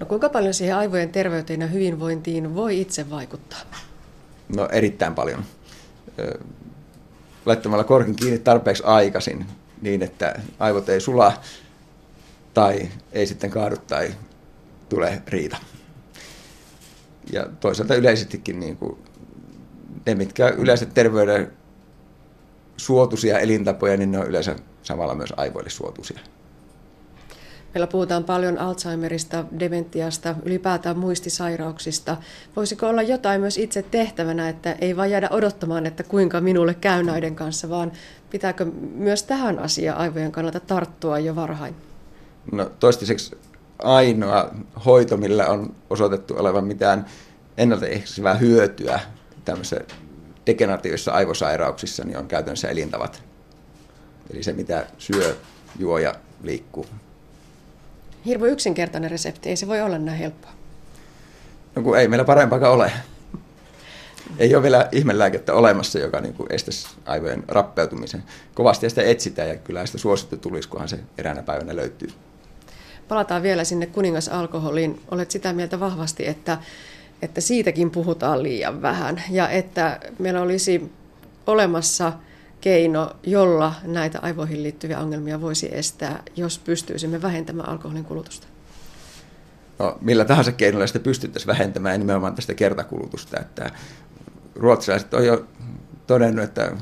No 0.00 0.06
kuinka 0.06 0.28
paljon 0.28 0.54
siihen 0.54 0.76
aivojen 0.76 1.08
terveyteen 1.08 1.60
ja 1.60 1.66
hyvinvointiin 1.66 2.54
voi 2.54 2.80
itse 2.80 3.10
vaikuttaa? 3.10 3.60
No 4.56 4.68
erittäin 4.72 5.14
paljon. 5.14 5.44
Laittamalla 7.46 7.84
korkin 7.84 8.16
kiinni 8.16 8.38
tarpeeksi 8.38 8.82
aikaisin 8.86 9.46
niin, 9.82 10.02
että 10.02 10.40
aivot 10.58 10.88
ei 10.88 11.00
sula 11.00 11.32
tai 12.54 12.88
ei 13.12 13.26
sitten 13.26 13.50
kaadu 13.50 13.76
tai 13.76 14.14
tule 14.88 15.22
riita. 15.26 15.56
Ja 17.32 17.46
toisaalta 17.60 17.94
yleisestikin 17.94 18.60
niin 18.60 18.76
kuin 18.76 18.98
ne, 20.06 20.14
mitkä 20.14 20.48
yleensä 20.48 20.86
terveyden 20.86 21.52
suotuisia 22.76 23.38
elintapoja, 23.38 23.96
niin 23.96 24.12
ne 24.12 24.18
on 24.18 24.26
yleensä 24.26 24.56
samalla 24.82 25.14
myös 25.14 25.32
aivoille 25.36 25.70
suotuisia. 25.70 26.18
Meillä 27.74 27.86
puhutaan 27.86 28.24
paljon 28.24 28.58
Alzheimerista, 28.58 29.44
dementiasta, 29.58 30.34
ylipäätään 30.44 30.98
muistisairauksista. 30.98 32.16
Voisiko 32.56 32.88
olla 32.88 33.02
jotain 33.02 33.40
myös 33.40 33.58
itse 33.58 33.82
tehtävänä, 33.82 34.48
että 34.48 34.76
ei 34.80 34.96
vain 34.96 35.10
jäädä 35.10 35.28
odottamaan, 35.30 35.86
että 35.86 36.02
kuinka 36.02 36.40
minulle 36.40 36.74
käy 36.74 37.02
näiden 37.02 37.36
kanssa, 37.36 37.68
vaan 37.68 37.92
pitääkö 38.30 38.64
myös 38.94 39.22
tähän 39.22 39.58
asiaan 39.58 39.98
aivojen 39.98 40.32
kannalta 40.32 40.60
tarttua 40.60 41.18
jo 41.18 41.36
varhain? 41.36 41.74
No 42.52 42.70
toistaiseksi 42.80 43.36
ainoa 43.78 44.50
hoito, 44.84 45.16
millä 45.16 45.46
on 45.46 45.74
osoitettu 45.90 46.34
olevan 46.38 46.64
mitään 46.64 47.06
ennaltaehkäisevää 47.58 48.34
hyötyä 48.34 49.00
tämmöisessä 49.44 49.84
degeneratiivisissa 50.46 51.12
aivosairauksissa, 51.12 52.04
niin 52.04 52.18
on 52.18 52.28
käytännössä 52.28 52.68
elintavat 52.68 53.22
Eli 54.30 54.42
se, 54.42 54.52
mitä 54.52 54.86
syö, 54.98 55.36
juo 55.78 55.98
ja 55.98 56.14
liikkuu. 56.42 56.86
Hirvo 58.26 58.46
yksinkertainen 58.46 59.10
resepti, 59.10 59.48
ei 59.48 59.56
se 59.56 59.68
voi 59.68 59.80
olla 59.80 59.98
näin 59.98 60.18
helppoa. 60.18 60.50
No 61.76 61.82
kun 61.82 61.98
ei 61.98 62.08
meillä 62.08 62.24
parempaakaan 62.24 62.72
ole. 62.72 62.92
Ei 64.38 64.54
ole 64.54 64.62
vielä 64.62 64.88
ihmelääkettä 64.92 65.54
olemassa, 65.54 65.98
joka 65.98 66.20
niin 66.20 66.34
kuin 66.34 66.52
estäisi 66.52 66.88
aivojen 67.06 67.44
rappeutumisen. 67.48 68.22
Kovasti 68.54 68.88
sitä 68.88 69.02
etsitään 69.02 69.48
ja 69.48 69.56
kyllä 69.56 69.86
sitä 69.86 69.98
suosittu 69.98 70.36
tulisi, 70.36 70.68
kunhan 70.68 70.88
se 70.88 70.98
eräänä 71.18 71.42
päivänä 71.42 71.76
löytyy. 71.76 72.08
Palataan 73.08 73.42
vielä 73.42 73.64
sinne 73.64 73.86
kuningasalkoholiin. 73.86 75.00
Olet 75.10 75.30
sitä 75.30 75.52
mieltä 75.52 75.80
vahvasti, 75.80 76.26
että, 76.26 76.58
että 77.22 77.40
siitäkin 77.40 77.90
puhutaan 77.90 78.42
liian 78.42 78.82
vähän 78.82 79.22
ja 79.30 79.48
että 79.48 80.00
meillä 80.18 80.42
olisi 80.42 80.92
olemassa– 81.46 82.12
keino, 82.62 83.10
jolla 83.22 83.74
näitä 83.84 84.18
aivoihin 84.22 84.62
liittyviä 84.62 84.98
ongelmia 84.98 85.40
voisi 85.40 85.68
estää, 85.72 86.22
jos 86.36 86.58
pystyisimme 86.58 87.22
vähentämään 87.22 87.68
alkoholin 87.68 88.04
kulutusta? 88.04 88.46
No, 89.78 89.98
millä 90.00 90.24
tahansa 90.24 90.52
keinolla 90.52 90.86
sitä 90.86 90.98
pystyttäisiin 90.98 91.46
vähentämään 91.46 92.00
nimenomaan 92.00 92.34
tästä 92.34 92.54
kertakulutusta. 92.54 93.40
Että 93.40 93.70
ruotsalaiset 94.54 95.14
on 95.14 95.26
jo 95.26 95.46
todennut, 96.06 96.44
että 96.44 96.72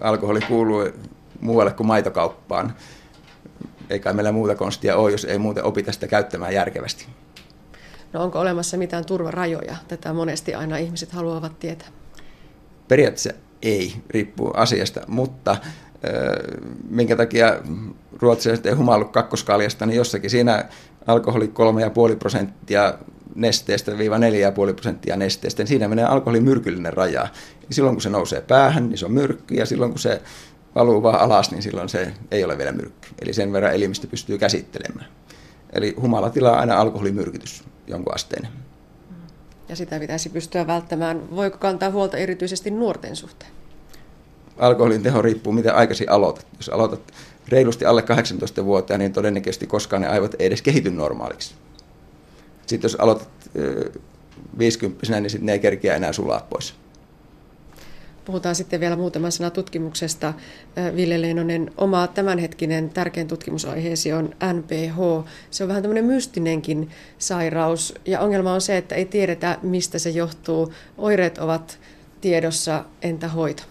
alkoholi 0.00 0.40
kuuluu 0.40 0.88
muualle 1.40 1.72
kuin 1.72 1.86
maitokauppaan. 1.86 2.74
Eikä 3.90 4.12
meillä 4.12 4.32
muuta 4.32 4.54
konstia 4.54 4.96
ole, 4.96 5.10
jos 5.10 5.24
ei 5.24 5.38
muuten 5.38 5.64
opita 5.64 5.92
sitä 5.92 6.06
käyttämään 6.06 6.54
järkevästi. 6.54 7.06
No 8.12 8.22
onko 8.22 8.40
olemassa 8.40 8.76
mitään 8.76 9.04
turvarajoja? 9.04 9.76
Tätä 9.88 10.12
monesti 10.12 10.54
aina 10.54 10.76
ihmiset 10.76 11.12
haluavat 11.12 11.58
tietää. 11.58 11.88
Periaatteessa 12.88 13.32
ei, 13.64 13.94
riippuu 14.10 14.50
asiasta, 14.54 15.00
mutta 15.06 15.56
minkä 16.88 17.16
takia 17.16 17.56
ruotsalaiset 18.12 18.66
ei 18.66 18.74
humallu 18.74 19.04
kakkoskaljasta, 19.04 19.86
niin 19.86 19.96
jossakin 19.96 20.30
siinä 20.30 20.64
alkoholi 21.06 21.46
3,5 22.10 22.16
prosenttia 22.16 22.94
nesteestä 23.34 23.98
viiva 23.98 24.18
4,5 24.18 24.22
prosenttia 24.74 25.16
nesteestä, 25.16 25.62
niin 25.62 25.68
siinä 25.68 25.88
menee 25.88 26.04
alkoholin 26.04 26.44
myrkyllinen 26.44 26.92
raja. 26.92 27.20
Ja 27.68 27.74
silloin 27.74 27.94
kun 27.94 28.02
se 28.02 28.10
nousee 28.10 28.40
päähän, 28.40 28.88
niin 28.88 28.98
se 28.98 29.06
on 29.06 29.12
myrkky, 29.12 29.54
ja 29.54 29.66
silloin 29.66 29.90
kun 29.90 29.98
se 29.98 30.22
valuu 30.74 31.02
vaan 31.02 31.20
alas, 31.20 31.50
niin 31.50 31.62
silloin 31.62 31.88
se 31.88 32.12
ei 32.30 32.44
ole 32.44 32.58
vielä 32.58 32.72
myrkky. 32.72 33.08
Eli 33.22 33.32
sen 33.32 33.52
verran 33.52 33.74
elimistö 33.74 34.06
pystyy 34.06 34.38
käsittelemään. 34.38 35.06
Eli 35.72 35.94
humalatila 36.00 36.52
on 36.52 36.58
aina 36.58 36.76
alkoholimyrkytys 36.76 37.64
jonkun 37.86 38.14
asteinen 38.14 38.63
ja 39.68 39.76
sitä 39.76 40.00
pitäisi 40.00 40.28
pystyä 40.28 40.66
välttämään. 40.66 41.36
Voiko 41.36 41.58
kantaa 41.58 41.90
huolta 41.90 42.16
erityisesti 42.16 42.70
nuorten 42.70 43.16
suhteen? 43.16 43.52
Alkoholin 44.58 45.02
teho 45.02 45.22
riippuu, 45.22 45.52
miten 45.52 45.74
aikaisin 45.74 46.10
aloitat. 46.10 46.46
Jos 46.56 46.68
aloitat 46.68 47.00
reilusti 47.48 47.84
alle 47.84 48.04
18-vuotiaan, 48.60 49.00
niin 49.00 49.12
todennäköisesti 49.12 49.66
koskaan 49.66 50.02
ne 50.02 50.08
aivot 50.08 50.34
ei 50.38 50.46
edes 50.46 50.62
kehity 50.62 50.90
normaaliksi. 50.90 51.54
Sitten 52.66 52.88
jos 52.88 52.96
aloitat 53.00 53.28
50 54.58 55.20
niin 55.20 55.30
sitten 55.30 55.46
ne 55.46 55.52
ei 55.52 55.58
kerkiä 55.58 55.94
enää 55.94 56.12
sulaa 56.12 56.46
pois. 56.50 56.74
Puhutaan 58.24 58.54
sitten 58.54 58.80
vielä 58.80 58.96
muutama 58.96 59.30
sana 59.30 59.50
tutkimuksesta. 59.50 60.34
Ville 60.96 61.20
Leinonen, 61.20 61.72
oma 61.76 62.06
tämänhetkinen 62.06 62.90
tärkein 62.90 63.28
tutkimusaiheesi 63.28 64.12
on 64.12 64.30
NPH. 64.52 65.26
Se 65.50 65.64
on 65.64 65.68
vähän 65.68 65.82
tämmöinen 65.82 66.04
mystinenkin 66.04 66.90
sairaus 67.18 67.94
ja 68.04 68.20
ongelma 68.20 68.52
on 68.52 68.60
se, 68.60 68.76
että 68.76 68.94
ei 68.94 69.04
tiedetä 69.04 69.58
mistä 69.62 69.98
se 69.98 70.10
johtuu. 70.10 70.74
Oireet 70.98 71.38
ovat 71.38 71.78
tiedossa, 72.20 72.84
entä 73.02 73.28
hoito? 73.28 73.62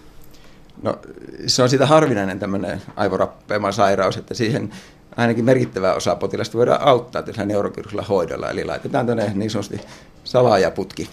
No 0.81 0.99
se 1.47 1.63
on 1.63 1.69
siitä 1.69 1.85
harvinainen 1.85 2.39
tämmöinen 2.39 2.81
aivorappeema 2.95 3.71
sairaus, 3.71 4.17
että 4.17 4.33
siihen 4.33 4.71
ainakin 5.17 5.45
merkittävä 5.45 5.93
osa 5.93 6.15
potilasta 6.15 6.57
voidaan 6.57 6.81
auttaa 6.81 7.23
tällä 7.23 7.45
neurokirurgisella 7.45 8.05
hoidolla. 8.09 8.49
Eli 8.49 8.65
laitetaan 8.65 9.05
tänne 9.05 9.31
niin 9.35 9.49
sanotusti 9.49 9.81
salaajaputki 10.23 11.09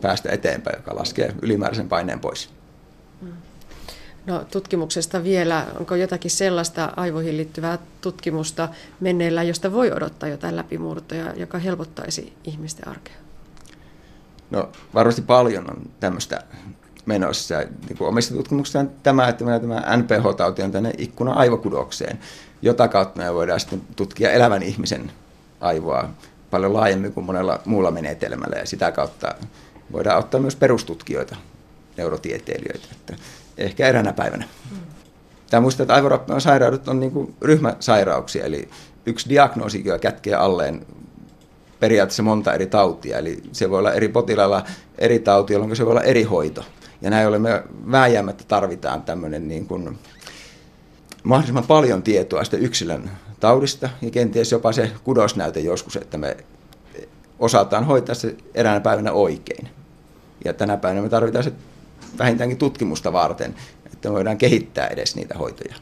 päästä 0.00 0.30
eteenpäin, 0.32 0.76
joka 0.76 0.96
laskee 0.96 1.34
ylimääräisen 1.42 1.88
paineen 1.88 2.20
pois. 2.20 2.50
No, 4.26 4.44
tutkimuksesta 4.50 5.24
vielä, 5.24 5.66
onko 5.78 5.94
jotakin 5.94 6.30
sellaista 6.30 6.92
aivoihin 6.96 7.36
liittyvää 7.36 7.78
tutkimusta 8.00 8.68
menneellä, 9.00 9.42
josta 9.42 9.72
voi 9.72 9.92
odottaa 9.92 10.28
jotain 10.28 10.56
läpimurtoja, 10.56 11.34
joka 11.36 11.58
helpottaisi 11.58 12.32
ihmisten 12.44 12.88
arkea? 12.88 13.14
No 14.50 14.68
varmasti 14.94 15.22
paljon 15.22 15.70
on 15.70 15.90
tämmöistä 16.00 16.44
menossa. 17.06 17.58
Niin 17.58 17.98
kuin 17.98 18.08
omissa 18.08 18.34
tutkimuksissa 18.34 18.80
on 18.80 18.90
tämä, 19.02 19.28
että 19.28 19.44
meillä 19.44 19.60
tämä 19.60 19.96
NPH-tauti 19.96 20.62
on 20.62 20.72
tänne 20.72 20.92
ikkuna 20.98 21.32
aivokudokseen, 21.32 22.18
jota 22.62 22.88
kautta 22.88 23.22
me 23.22 23.34
voidaan 23.34 23.60
sitten 23.60 23.82
tutkia 23.96 24.30
elävän 24.30 24.62
ihmisen 24.62 25.12
aivoa 25.60 26.08
paljon 26.50 26.72
laajemmin 26.72 27.12
kuin 27.12 27.26
monella 27.26 27.60
muulla 27.64 27.90
menetelmällä 27.90 28.56
ja 28.56 28.66
sitä 28.66 28.92
kautta 28.92 29.34
voidaan 29.92 30.18
ottaa 30.18 30.40
myös 30.40 30.56
perustutkijoita 30.56 31.36
neurotieteilijöitä. 31.96 32.88
Että 32.92 33.16
ehkä 33.58 33.86
eräänä 33.86 34.12
päivänä. 34.12 34.44
Tämä 35.50 35.60
muistaa, 35.60 35.84
että 35.84 35.94
aivorappion 35.94 36.40
sairaudet 36.40 36.88
on 36.88 37.00
niin 37.00 37.12
kuin 37.12 37.34
ryhmäsairauksia, 37.42 38.44
eli 38.44 38.68
yksi 39.06 39.28
diagnoosi 39.28 39.84
kätkee 40.00 40.34
alleen 40.34 40.86
periaatteessa 41.80 42.22
monta 42.22 42.54
eri 42.54 42.66
tautia, 42.66 43.18
eli 43.18 43.42
se 43.52 43.70
voi 43.70 43.78
olla 43.78 43.92
eri 43.92 44.08
potilailla 44.08 44.64
eri 44.98 45.18
tauti, 45.18 45.52
jolloin 45.52 45.76
se 45.76 45.84
voi 45.84 45.90
olla 45.90 46.02
eri 46.02 46.22
hoito. 46.22 46.64
Ja 47.02 47.10
näin 47.10 47.28
ollen 47.28 47.42
me 47.42 47.62
vääjäämättä 47.90 48.44
tarvitaan 48.48 49.02
tämmöinen 49.02 49.48
niin 49.48 49.66
kuin 49.66 49.98
mahdollisimman 51.22 51.66
paljon 51.66 52.02
tietoa 52.02 52.44
sitä 52.44 52.56
yksilön 52.56 53.10
taudista 53.40 53.88
ja 54.02 54.10
kenties 54.10 54.52
jopa 54.52 54.72
se 54.72 54.90
kudosnäyte 55.04 55.60
joskus, 55.60 55.96
että 55.96 56.18
me 56.18 56.36
osataan 57.38 57.84
hoitaa 57.84 58.14
se 58.14 58.36
eräänä 58.54 58.80
päivänä 58.80 59.12
oikein. 59.12 59.68
Ja 60.44 60.52
tänä 60.52 60.76
päivänä 60.76 61.02
me 61.02 61.08
tarvitaan 61.08 61.44
se 61.44 61.52
vähintäänkin 62.18 62.58
tutkimusta 62.58 63.12
varten, 63.12 63.54
että 63.92 64.12
voidaan 64.12 64.38
kehittää 64.38 64.86
edes 64.86 65.16
niitä 65.16 65.34
hoitoja. 65.38 65.74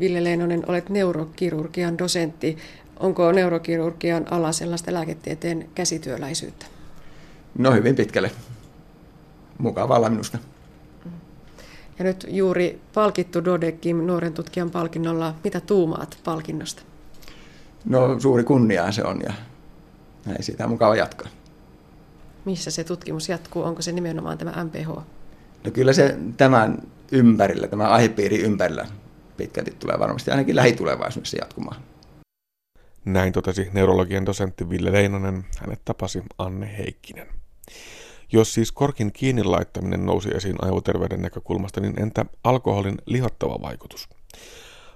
Ville 0.00 0.24
Leinonen, 0.24 0.62
olet 0.66 0.88
neurokirurgian 0.88 1.98
dosentti. 1.98 2.58
Onko 3.00 3.32
neurokirurgian 3.32 4.32
ala 4.32 4.52
sellaista 4.52 4.92
lääketieteen 4.92 5.68
käsityöläisyyttä? 5.74 6.66
No 7.58 7.72
hyvin 7.72 7.96
pitkälle. 7.96 8.30
Mukavalla 9.58 10.10
minusta. 10.10 10.38
Ja 11.98 12.04
nyt 12.04 12.26
juuri 12.28 12.80
palkittu 12.94 13.44
Dodekim 13.44 13.96
nuoren 13.96 14.32
tutkijan 14.32 14.70
palkinnolla. 14.70 15.34
Mitä 15.44 15.60
tuumaat 15.60 16.18
palkinnosta? 16.24 16.82
No 17.84 18.20
suuri 18.20 18.44
kunnia 18.44 18.92
se 18.92 19.04
on 19.04 19.20
ja 19.26 19.32
näin 20.26 20.42
siitä 20.42 20.64
on 20.64 20.70
mukava 20.70 20.96
jatkaa. 20.96 21.28
Missä 22.44 22.70
se 22.70 22.84
tutkimus 22.84 23.28
jatkuu? 23.28 23.62
Onko 23.62 23.82
se 23.82 23.92
nimenomaan 23.92 24.38
tämä 24.38 24.64
MPH? 24.64 24.88
No 25.64 25.70
kyllä 25.72 25.92
se 25.92 26.16
tämän 26.36 26.82
ympärillä, 27.12 27.68
tämä 27.68 27.88
aihepiiri 27.88 28.38
ympärillä 28.40 28.86
pitkälti 29.36 29.70
tulee 29.70 29.98
varmasti 29.98 30.30
ainakin 30.30 30.56
lähitulevaisuudessa 30.56 31.36
jatkumaan. 31.36 31.82
Näin 33.04 33.32
totesi 33.32 33.68
neurologian 33.72 34.26
dosentti 34.26 34.70
Ville 34.70 34.92
Leinonen, 34.92 35.44
hänet 35.58 35.80
tapasi 35.84 36.22
Anne 36.38 36.78
Heikkinen. 36.78 37.26
Jos 38.32 38.54
siis 38.54 38.72
korkin 38.72 39.12
kiinni 39.12 39.44
laittaminen 39.44 40.06
nousi 40.06 40.28
esiin 40.34 40.56
aivoterveyden 40.58 41.22
näkökulmasta, 41.22 41.80
niin 41.80 42.02
entä 42.02 42.26
alkoholin 42.44 42.98
lihottava 43.06 43.62
vaikutus? 43.62 44.08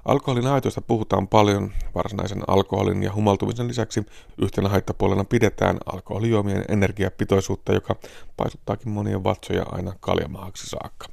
Alkoholin 0.06 0.46
haitoista 0.46 0.80
puhutaan 0.80 1.28
paljon. 1.28 1.72
Varsinaisen 1.94 2.42
alkoholin 2.46 3.02
ja 3.02 3.14
humaltumisen 3.14 3.68
lisäksi 3.68 4.06
yhtenä 4.38 4.68
haittapuolena 4.68 5.24
pidetään 5.24 5.78
alkoholijuomien 5.86 6.64
energiapitoisuutta, 6.68 7.72
joka 7.72 7.96
paisuttaakin 8.36 8.88
monien 8.88 9.24
vatsoja 9.24 9.66
aina 9.72 9.92
kaljamahaksi 10.00 10.66
saakka. 10.66 11.06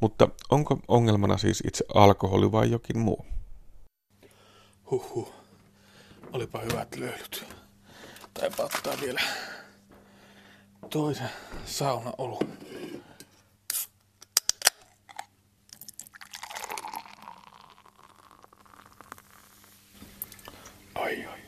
Mutta 0.00 0.28
onko 0.50 0.78
ongelmana 0.88 1.38
siis 1.38 1.62
itse 1.66 1.84
alkoholi 1.94 2.52
vai 2.52 2.70
jokin 2.70 2.98
muu? 2.98 3.26
Huhhuh. 4.90 5.32
Olipa 6.32 6.60
hyvät 6.60 6.96
löylyt. 6.96 7.44
Tai 8.34 8.50
ottaa 8.58 8.94
vielä 9.00 9.20
toisen 10.90 11.30
saunaolu. 11.64 12.38
Ai 21.00 21.26
ai. 21.26 21.40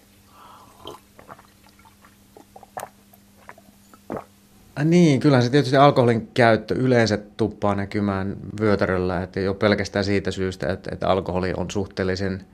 Niin, 4.84 5.20
kyllähän 5.20 5.44
se 5.44 5.50
tietysti 5.50 5.76
alkoholin 5.76 6.28
käyttö 6.34 6.74
yleensä 6.74 7.18
tuppaa 7.36 7.74
näkymään 7.74 8.36
vyötäröllä, 8.60 9.22
että 9.22 9.40
ole 9.48 9.54
pelkästään 9.54 10.04
siitä 10.04 10.30
syystä, 10.30 10.72
että, 10.72 10.90
että 10.92 11.08
alkoholi 11.08 11.52
on 11.56 11.70
suhteellisen 11.70 12.44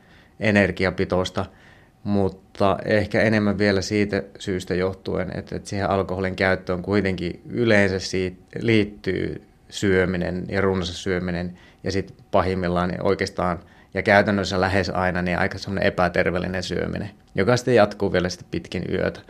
energiapitoista– 0.41 1.47
mutta 2.05 2.79
ehkä 2.85 3.23
enemmän 3.23 3.59
vielä 3.59 3.83
siitä 3.83 4.23
syystä 4.39 4.75
johtuen, 4.75 5.39
että, 5.39 5.57
että 5.57 5.69
siihen 5.69 5.91
alkoholin 5.91 6.37
käyttöön 6.37 6.83
kuitenkin 6.83 7.43
yleensä 7.49 7.99
siitä 7.99 8.37
liittyy 8.61 9.43
syöminen 9.69 10.45
ja 10.49 10.61
runsas 10.61 11.03
syöminen 11.03 11.59
ja 11.85 11.93
sitten 11.93 12.17
pahimmillaan 12.31 12.89
niin 12.89 13.03
oikeastaan 13.03 13.59
ja 13.99 14.03
käytännössä 14.03 14.61
lähes 14.61 14.91
aina 14.91 15.23
niin 15.23 15.39
aika 15.39 15.59
semmoinen 15.59 15.87
epäterveellinen 15.87 16.63
syöminen, 16.63 17.11
joka 17.35 17.57
sitten 17.57 17.75
jatkuu 17.75 18.13
vielä 18.13 18.29
sitten 18.29 18.49
pitkin 18.51 18.85
yötä. 18.91 19.21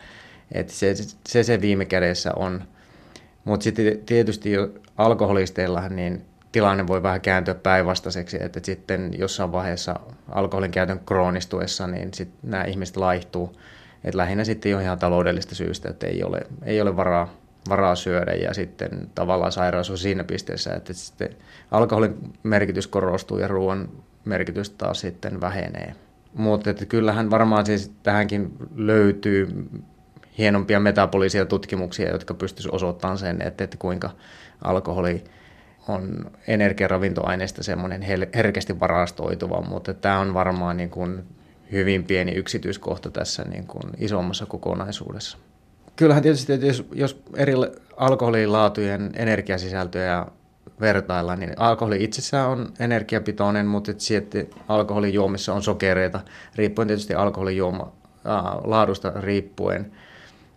Et 0.52 0.68
se, 0.70 0.94
se, 1.28 1.42
se 1.42 1.60
viime 1.60 1.84
kädessä 1.84 2.32
on. 2.36 2.64
Mutta 3.44 3.64
sitten 3.64 3.98
tietysti 4.06 4.52
jo 4.52 4.68
alkoholisteillahan 4.96 5.96
niin 5.96 6.24
tilanne 6.52 6.86
voi 6.86 7.02
vähän 7.02 7.20
kääntyä 7.20 7.54
päinvastaiseksi, 7.54 8.38
että 8.40 8.60
sitten 8.62 9.10
jossain 9.18 9.52
vaiheessa 9.52 10.00
alkoholin 10.28 10.70
käytön 10.70 11.00
kroonistuessa, 11.06 11.86
niin 11.86 12.14
sit 12.14 12.28
nämä 12.42 12.64
ihmiset 12.64 12.96
laihtuu. 12.96 13.56
Et 14.04 14.14
lähinnä 14.14 14.44
sitten 14.44 14.72
jo 14.72 14.80
ihan 14.80 14.98
taloudellista 14.98 15.54
syystä, 15.54 15.90
että 15.90 16.06
ei 16.06 16.24
ole, 16.24 16.40
ei 16.62 16.80
ole 16.80 16.96
varaa, 16.96 17.34
varaa 17.68 17.94
syödä 17.94 18.32
ja 18.32 18.54
sitten 18.54 18.90
tavallaan 19.14 19.52
sairaus 19.52 19.90
on 19.90 19.98
siinä 19.98 20.24
pisteessä, 20.24 20.74
että 20.74 20.92
sitten 20.92 21.36
alkoholin 21.70 22.14
merkitys 22.42 22.86
korostuu 22.86 23.38
ja 23.38 23.48
ruoan 23.48 23.88
merkitys 24.28 24.70
taas 24.70 25.00
sitten 25.00 25.40
vähenee. 25.40 25.94
Mutta 26.34 26.74
kyllähän 26.88 27.30
varmaan 27.30 27.66
siis 27.66 27.92
tähänkin 28.02 28.52
löytyy 28.76 29.68
hienompia 30.38 30.80
metabolisia 30.80 31.46
tutkimuksia, 31.46 32.10
jotka 32.10 32.34
pystyisivät 32.34 32.74
osoittamaan 32.74 33.18
sen, 33.18 33.42
että, 33.42 33.64
että 33.64 33.76
kuinka 33.76 34.10
alkoholi– 34.62 35.24
on 35.88 36.30
energiaravintoaineista 36.46 37.62
semmoinen 37.62 38.02
herkästi 38.34 38.80
varastoituva, 38.80 39.60
mutta 39.60 39.94
tämä 39.94 40.18
on 40.18 40.34
varmaan 40.34 40.76
niin 40.76 40.90
kuin 40.90 41.24
hyvin 41.72 42.04
pieni 42.04 42.32
yksityiskohta 42.32 43.10
tässä 43.10 43.44
niin 43.44 43.66
kuin 43.66 43.84
isommassa 43.98 44.46
kokonaisuudessa. 44.46 45.38
Kyllähän 45.96 46.22
tietysti, 46.22 46.52
että 46.52 46.66
jos, 46.66 46.84
jos 46.92 47.22
eri 47.36 47.52
alkoholilaatujen 47.96 49.10
energiasisältöjä 49.16 50.26
vertaillaan, 50.80 51.40
niin 51.40 51.52
alkoholi 51.56 52.04
itsessään 52.04 52.48
on 52.48 52.72
energiapitoinen, 52.78 53.66
mutta 53.66 53.92
sitten 53.98 54.46
alkoholijuomissa 54.68 55.54
on 55.54 55.62
sokereita, 55.62 56.20
riippuen 56.56 56.88
tietysti 56.88 57.14
alkoholijuoma 57.14 57.92
laadusta 58.64 59.12
riippuen. 59.16 59.92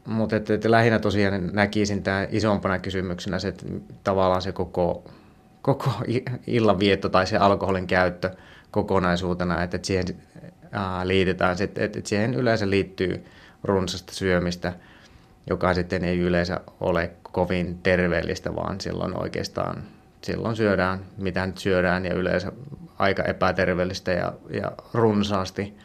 Mutta 0.05 0.35
että, 0.35 0.53
että 0.53 0.71
lähinnä 0.71 0.99
tosiaan 0.99 1.49
näkisin 1.53 2.03
tämä 2.03 2.27
isompana 2.31 2.79
kysymyksenä 2.79 3.39
se, 3.39 3.47
että 3.47 3.65
tavallaan 4.03 4.41
se 4.41 4.51
koko 4.51 5.03
koko 5.61 5.91
illanvietto 6.47 7.09
tai 7.09 7.27
se 7.27 7.37
alkoholin 7.37 7.87
käyttö 7.87 8.31
kokonaisuutena, 8.71 9.63
että, 9.63 9.79
siihen 9.81 10.05
ää, 10.71 11.07
liitetään, 11.07 11.57
että, 11.59 11.83
että 11.83 11.99
siihen 12.03 12.33
yleensä 12.33 12.69
liittyy 12.69 13.25
runsasta 13.63 14.13
syömistä, 14.13 14.73
joka 15.49 15.73
sitten 15.73 16.03
ei 16.03 16.19
yleensä 16.19 16.59
ole 16.79 17.11
kovin 17.23 17.79
terveellistä, 17.83 18.55
vaan 18.55 18.81
silloin 18.81 19.21
oikeastaan 19.21 19.83
silloin 20.23 20.55
syödään, 20.55 20.99
mitä 21.17 21.45
nyt 21.45 21.57
syödään 21.57 22.05
ja 22.05 22.13
yleensä 22.13 22.51
aika 22.99 23.23
epäterveellistä 23.23 24.11
ja, 24.11 24.33
ja 24.49 24.71
runsaasti. 24.93 25.77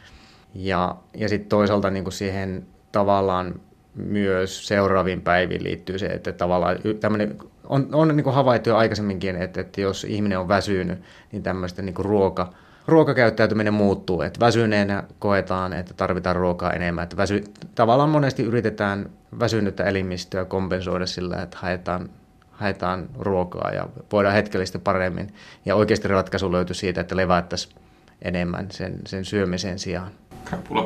Ja, 0.53 0.95
ja 1.13 1.29
sitten 1.29 1.49
toisaalta 1.49 1.89
niin 1.89 2.11
siihen 2.11 2.67
tavallaan 2.91 3.59
myös 3.95 4.67
seuraaviin 4.67 5.21
päiviin 5.21 5.63
liittyy 5.63 5.99
se, 5.99 6.05
että 6.05 6.31
tavallaan 6.31 6.77
tämmöinen 6.99 7.37
on, 7.69 7.89
on 7.91 8.17
niin 8.17 8.33
havaittu 8.33 8.69
jo 8.69 8.77
aikaisemminkin, 8.77 9.35
että, 9.35 9.61
että 9.61 9.81
jos 9.81 10.03
ihminen 10.03 10.39
on 10.39 10.47
väsynyt, 10.47 10.99
niin 11.31 11.43
tämmöistä 11.43 11.81
niin 11.81 11.95
ruoka, 11.97 12.53
ruokakäyttäytyminen 12.87 13.73
muuttuu. 13.73 14.21
Että 14.21 14.39
väsyneenä 14.39 15.03
koetaan, 15.19 15.73
että 15.73 15.93
tarvitaan 15.93 16.35
ruokaa 16.35 16.73
enemmän. 16.73 17.03
Että 17.03 17.17
väsy, 17.17 17.43
tavallaan 17.75 18.09
monesti 18.09 18.43
yritetään 18.43 19.09
väsynyttä 19.39 19.83
elimistöä 19.83 20.45
kompensoida 20.45 21.05
sillä, 21.05 21.41
että 21.41 21.57
haetaan, 21.61 22.09
haetaan 22.57 23.09
ruokaa 23.19 23.71
ja 23.71 23.89
voidaan 24.11 24.35
hetkellisesti 24.35 24.79
paremmin. 24.79 25.33
Ja 25.65 25.75
oikeasti 25.75 26.07
ratkaisu 26.07 26.51
löytyy 26.51 26.73
siitä, 26.73 27.01
että 27.01 27.15
levättäisiin 27.15 27.75
enemmän 28.21 28.71
sen, 28.71 28.99
sen 29.05 29.25
syömisen 29.25 29.79
sijaan. 29.79 30.11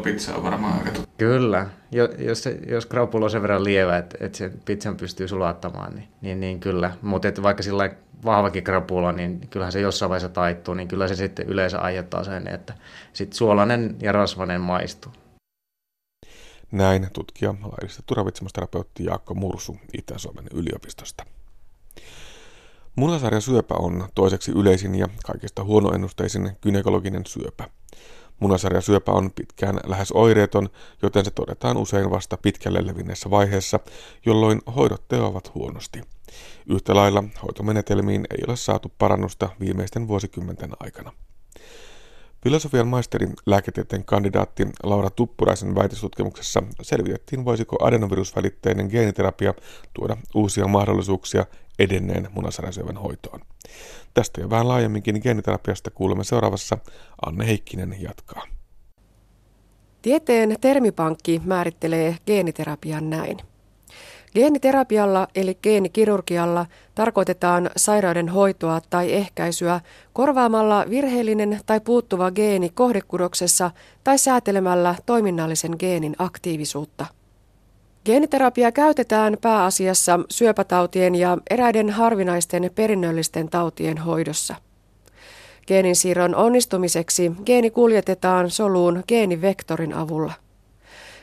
pizza 0.03 0.35
on 0.35 0.43
varmaan 0.43 0.73
aika 0.73 0.91
tuttu. 0.91 1.09
Kyllä. 1.17 1.67
Jos, 2.17 2.43
se, 2.43 2.59
jos 2.67 2.85
krapula 2.85 3.25
on 3.25 3.31
sen 3.31 3.41
verran 3.41 3.63
lievä, 3.63 3.97
että, 3.97 4.17
että 4.19 4.37
sen 4.37 4.53
pizzan 4.65 4.97
pystyy 4.97 5.27
sulattamaan, 5.27 5.95
niin, 5.95 6.07
niin, 6.21 6.39
niin 6.39 6.59
kyllä. 6.59 6.91
Mutta 7.01 7.43
vaikka 7.43 7.63
sillä 7.63 7.89
vahvakin 8.25 8.63
krapula, 8.63 9.11
niin 9.11 9.47
kyllähän 9.49 9.71
se 9.71 9.81
jossain 9.81 10.09
vaiheessa 10.09 10.29
taittuu, 10.29 10.73
niin 10.73 10.87
kyllä 10.87 11.07
se 11.07 11.15
sitten 11.15 11.47
yleensä 11.47 11.79
aiheuttaa 11.79 12.23
sen, 12.23 12.47
että 12.47 12.73
sitten 13.13 13.37
suolainen 13.37 13.95
ja 14.01 14.11
rasvainen 14.11 14.61
maistuu. 14.61 15.11
Näin 16.71 17.07
tutkija 17.13 17.55
laillistettu 17.61 18.15
ravitsemusterapeutti 18.15 19.03
Jaakko 19.05 19.33
Mursu 19.33 19.77
Itä-Suomen 19.97 20.45
yliopistosta. 20.53 21.25
Munasarjasyöpä 22.95 23.75
on 23.75 24.09
toiseksi 24.15 24.51
yleisin 24.51 24.95
ja 24.95 25.07
kaikista 25.25 25.63
huonoennusteisin 25.63 26.51
gynekologinen 26.61 27.25
syöpä. 27.25 27.69
Munasarjasyöpä 28.39 29.11
on 29.11 29.31
pitkään 29.31 29.79
lähes 29.85 30.11
oireeton, 30.11 30.69
joten 31.01 31.25
se 31.25 31.31
todetaan 31.31 31.77
usein 31.77 32.09
vasta 32.09 32.37
pitkälle 32.37 32.87
levinneessä 32.87 33.29
vaiheessa, 33.29 33.79
jolloin 34.25 34.61
hoidot 34.75 35.07
teovat 35.07 35.55
huonosti. 35.55 36.01
Yhtä 36.69 36.95
lailla 36.95 37.23
hoitomenetelmiin 37.43 38.27
ei 38.31 38.43
ole 38.47 38.55
saatu 38.55 38.91
parannusta 38.97 39.49
viimeisten 39.59 40.07
vuosikymmenten 40.07 40.71
aikana. 40.79 41.11
Filosofian 42.43 42.87
maisterin 42.87 43.33
lääketieteen 43.45 44.05
kandidaatti 44.05 44.67
Laura 44.83 45.09
Tuppuraisen 45.09 45.75
väitöstutkimuksessa 45.75 46.63
selvitettiin, 46.81 47.45
voisiko 47.45 47.85
adenovirusvälitteinen 47.85 48.87
geeniterapia 48.87 49.53
tuoda 49.93 50.17
uusia 50.35 50.67
mahdollisuuksia 50.67 51.45
edenneen 51.81 52.27
munasarjasyövän 52.31 52.97
hoitoon. 52.97 53.39
Tästä 54.13 54.41
ja 54.41 54.49
vähän 54.49 54.67
laajemminkin 54.67 55.19
geeniterapiasta 55.23 55.91
kuulemme 55.91 56.23
seuraavassa. 56.23 56.77
Anne 57.25 57.47
Heikkinen 57.47 57.95
jatkaa. 57.99 58.43
Tieteen 60.01 60.55
termipankki 60.61 61.41
määrittelee 61.45 62.17
geeniterapian 62.25 63.09
näin. 63.09 63.37
Geeniterapialla 64.35 65.27
eli 65.35 65.57
geenikirurgialla 65.63 66.65
tarkoitetaan 66.95 67.69
sairauden 67.77 68.29
hoitoa 68.29 68.81
tai 68.89 69.13
ehkäisyä 69.13 69.81
korvaamalla 70.13 70.85
virheellinen 70.89 71.59
tai 71.65 71.79
puuttuva 71.79 72.31
geeni 72.31 72.69
kohdekudoksessa 72.69 73.71
tai 74.03 74.17
säätelemällä 74.17 74.95
toiminnallisen 75.05 75.75
geenin 75.79 76.15
aktiivisuutta. 76.17 77.05
Geeniterapia 78.05 78.71
käytetään 78.71 79.37
pääasiassa 79.41 80.19
syöpätautien 80.29 81.15
ja 81.15 81.37
eräiden 81.49 81.89
harvinaisten 81.89 82.71
perinnöllisten 82.75 83.49
tautien 83.49 83.97
hoidossa. 83.97 84.55
Geeninsiirron 85.67 86.35
onnistumiseksi 86.35 87.31
geeni 87.45 87.69
kuljetetaan 87.69 88.49
soluun 88.49 89.03
geenivektorin 89.07 89.93
avulla. 89.93 90.33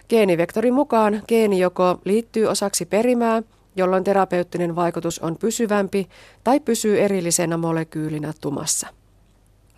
Geenivektorin 0.09 0.75
mukaan 0.75 1.23
geeni 1.29 1.59
joko 1.59 2.01
liittyy 2.05 2.47
osaksi 2.47 2.87
perimää, 2.87 3.43
jolloin 3.77 4.05
terapeuttinen 4.05 4.77
vaikutus 4.77 5.19
on 5.19 5.37
pysyvämpi, 5.37 6.09
tai 6.45 6.61
pysyy 6.61 7.01
erillisenä 7.01 7.57
molekyylinä 7.57 8.33
tumassa. 8.41 8.98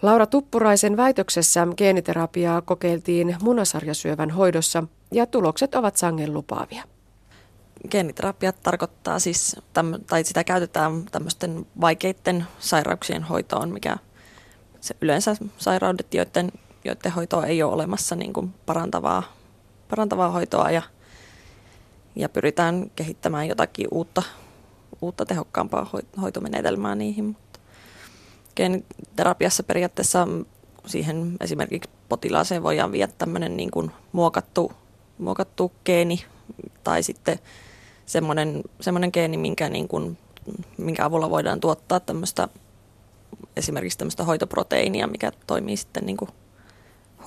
Laura 0.03 0.27
Tuppuraisen 0.27 0.97
väitöksessä 0.97 1.67
geeniterapiaa 1.77 2.63
kokeiltiin 2.63 3.37
munasarjasyövän 3.43 4.31
hoidossa 4.31 4.85
ja 5.13 5.27
tulokset 5.27 5.75
ovat 5.75 5.97
sangen 5.97 6.35
lupaavia. 6.35 6.85
Geeniterapia 7.91 8.53
tarkoittaa 8.53 9.19
siis, 9.19 9.57
tai 10.07 10.25
sitä 10.25 10.45
käytetään 10.45 11.05
tämmöisten 11.13 11.67
vaikeiden 11.81 12.47
sairauksien 12.59 13.23
hoitoon, 13.23 13.71
mikä 13.71 13.97
se 14.81 14.97
yleensä 15.01 15.37
sairaudet, 15.59 16.15
joiden, 16.15 16.53
joiden 16.85 17.13
hoitoa 17.13 17.47
ei 17.47 17.63
ole 17.63 17.73
olemassa 17.73 18.17
niin 18.17 18.33
kuin 18.33 18.55
parantavaa 18.67 19.23
parantavaa 19.91 20.31
hoitoa 20.31 20.71
ja, 20.71 20.83
ja 22.17 22.29
pyritään 22.29 22.91
kehittämään 22.97 23.49
jotakin 23.49 23.89
uutta, 23.91 24.23
uutta 25.03 25.27
tehokkaampaa 25.27 25.91
hoitomenetelmää 26.21 26.95
niihin. 26.95 27.37
Geeniterapiassa 28.57 29.63
periaatteessa 29.63 30.29
siihen 30.87 31.37
esimerkiksi 31.41 31.91
potilaaseen 32.09 32.63
voidaan 32.63 32.93
viedä 32.93 33.13
tämmöinen 33.19 33.57
niin 33.57 33.71
kuin 33.71 33.91
muokattu, 34.13 34.73
muokattu 35.19 35.73
geeni 35.85 36.25
tai 36.85 37.03
sitten 37.03 37.39
semmoinen, 38.07 38.63
semmoinen 38.81 39.11
geeni, 39.13 39.37
minkä, 39.37 39.69
niin 39.69 39.89
kuin, 39.89 40.19
minkä 40.79 41.05
avulla 41.05 41.31
voidaan 41.31 41.61
tuottaa 41.61 42.01
tämmöistä 42.01 42.49
esimerkiksi 43.57 43.99
tämmöistä 43.99 44.25
hoitoproteiinia, 44.25 45.07
mikä 45.07 45.33
toimii 45.47 45.77
sitten 45.77 46.07
niin 46.07 46.17
kuin 46.17 46.31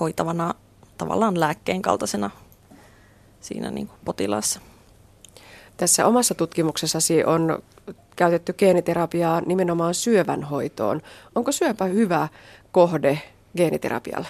hoitavana 0.00 0.54
tavallaan 0.98 1.40
lääkkeen 1.40 1.82
kaltaisena 1.82 2.30
siinä 3.40 3.70
niin 3.70 3.86
kuin 3.86 3.98
potilaassa. 4.04 4.60
Tässä 5.76 6.06
omassa 6.06 6.34
tutkimuksessasi 6.34 7.24
on 7.24 7.62
käytetty 8.16 8.52
geeniterapiaa 8.52 9.40
nimenomaan 9.40 9.94
syövän 9.94 10.42
hoitoon. 10.42 11.00
Onko 11.34 11.52
syöpä 11.52 11.84
hyvä 11.84 12.28
kohde 12.72 13.22
geeniterapialle? 13.56 14.28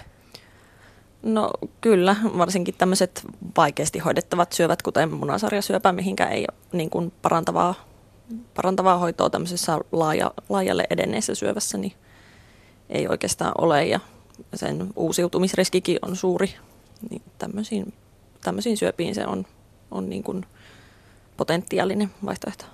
No 1.23 1.51
kyllä, 1.81 2.17
varsinkin 2.39 2.75
tämmöiset 2.79 3.23
vaikeasti 3.57 3.99
hoidettavat 3.99 4.53
syövät, 4.53 4.83
kuten 4.83 5.13
munasarjasyöpä, 5.13 5.93
mihinkä 5.93 6.27
ei 6.27 6.41
ole 6.41 6.59
niin 6.73 6.91
kuin 6.91 7.13
parantavaa, 7.23 7.75
parantavaa 8.55 8.99
hoitoa 8.99 9.31
tämmöisessä 9.31 9.79
laaja, 9.93 10.31
laajalle 10.49 10.87
edenneessä 10.91 11.35
syövässä, 11.35 11.79
niin 11.79 11.93
ei 12.89 13.09
oikeastaan 13.09 13.53
ole 13.59 13.87
ja 13.87 14.01
sen 14.55 14.87
uusiutumisriskikin 14.97 15.99
on 16.03 16.17
suuri. 16.17 16.55
Niin 17.11 17.23
tämmöisiin 17.39 17.95
tämmöisiin 18.45 18.77
syöpiin 18.77 19.15
se 19.15 19.27
on, 19.27 19.47
on 19.91 20.11
niin 20.11 20.23
kuin 20.23 20.47
potentiaalinen 21.37 22.11
vaihtoehto. 22.25 22.65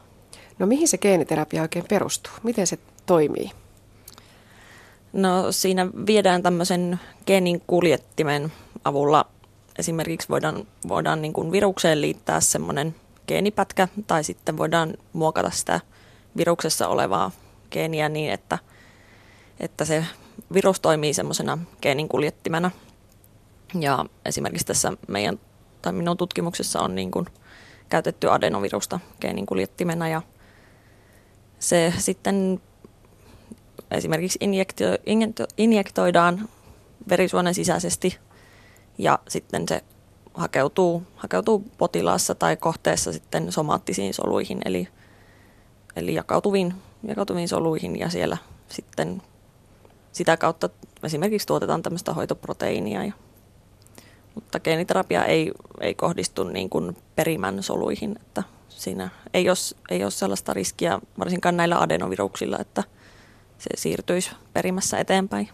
No 0.60 0.66
mihin 0.66 0.88
se 0.88 0.98
geeniterapia 0.98 1.62
oikein 1.62 1.84
perustuu? 1.88 2.32
Miten 2.42 2.66
se 2.66 2.78
toimii? 3.06 3.50
No 5.12 5.52
siinä 5.52 5.86
viedään 6.06 6.42
tämmöisen 6.42 7.00
geenin 7.26 7.62
kuljettimen 7.66 8.52
avulla 8.84 9.26
esimerkiksi 9.78 10.28
voidaan, 10.28 10.66
voidaan 10.88 11.22
niin 11.22 11.32
kuin 11.32 11.52
virukseen 11.52 12.00
liittää 12.00 12.40
semmoinen 12.40 12.94
geenipätkä 13.28 13.88
tai 14.06 14.24
sitten 14.24 14.56
voidaan 14.56 14.94
muokata 15.12 15.50
sitä 15.50 15.80
viruksessa 16.36 16.88
olevaa 16.88 17.30
geeniä 17.70 18.08
niin, 18.08 18.32
että, 18.32 18.58
että 19.60 19.84
se 19.84 20.04
virus 20.52 20.80
toimii 20.80 21.14
semmoisena 21.14 21.58
geenin 21.82 22.08
kuljettimena. 22.08 22.70
Ja 23.80 24.06
esimerkiksi 24.24 24.66
tässä 24.66 24.92
meidän 25.08 25.40
tai 25.82 25.92
minun 25.92 26.16
tutkimuksessa 26.16 26.80
on 26.80 26.94
niin 26.94 27.10
kuin 27.10 27.26
käytetty 27.88 28.30
adenovirusta 28.30 29.00
geenin 29.20 29.46
kuljettimena 29.46 30.08
ja 30.08 30.22
se 31.60 31.92
sitten 31.98 32.60
esimerkiksi 33.90 34.38
injekto, 34.40 34.84
injekto, 35.06 35.46
injektoidaan 35.56 36.48
verisuonen 37.08 37.54
sisäisesti 37.54 38.18
ja 38.98 39.18
sitten 39.28 39.64
se 39.68 39.84
hakeutuu, 40.34 41.02
hakeutuu 41.16 41.64
potilaassa 41.78 42.34
tai 42.34 42.56
kohteessa 42.56 43.12
sitten 43.12 43.52
somaattisiin 43.52 44.14
soluihin, 44.14 44.58
eli, 44.64 44.88
eli 45.96 46.14
jakautuviin, 46.14 46.74
jakautuviin 47.08 47.48
soluihin 47.48 47.98
ja 47.98 48.08
siellä 48.08 48.36
sitten 48.68 49.22
sitä 50.12 50.36
kautta 50.36 50.68
esimerkiksi 51.02 51.46
tuotetaan 51.46 51.82
tämmöistä 51.82 52.14
hoitoproteiinia 52.14 53.04
ja 53.04 53.12
mutta 54.40 54.60
geeniterapia 54.60 55.24
ei, 55.24 55.52
ei 55.80 55.94
kohdistu 55.94 56.44
niin 56.44 56.70
kuin 56.70 56.96
perimän 57.16 57.62
soluihin, 57.62 58.16
että 58.20 58.42
siinä 58.68 59.08
ei 59.34 59.48
ole, 59.48 59.56
ei 59.90 60.02
ole 60.02 60.10
sellaista 60.10 60.54
riskiä 60.54 61.00
varsinkaan 61.18 61.56
näillä 61.56 61.78
adenoviruksilla, 61.78 62.58
että 62.60 62.84
se 63.58 63.70
siirtyisi 63.74 64.30
perimässä 64.52 64.98
eteenpäin. 64.98 65.48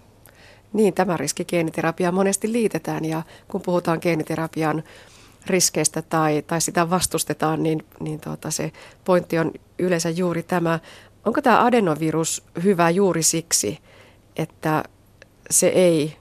Niin, 0.73 0.95
tämä 0.95 1.17
riski 1.17 1.45
geeniterapiaan 1.45 2.15
monesti 2.15 2.53
liitetään 2.53 3.05
ja 3.05 3.23
kun 3.49 3.63
puhutaan 3.63 3.99
geeniterapian 4.03 4.83
riskeistä 5.47 6.03
tai, 6.03 6.43
tai 6.43 6.61
sitä 6.61 6.91
vastustetaan, 6.91 7.63
niin, 7.63 7.87
niin 8.01 8.21
tuota, 8.21 8.51
se 8.51 8.73
pointti 9.05 9.39
on 9.39 9.53
yleensä 9.79 10.11
juuri 10.11 10.43
tämä. 10.43 10.79
Onko 11.25 11.43
tämä 11.43 11.65
adenovirus 11.65 12.45
hyvä 12.63 12.91
juuri 12.91 13.23
siksi, 13.23 13.79
että 14.37 14.85
se 15.51 15.67
ei 15.67 16.17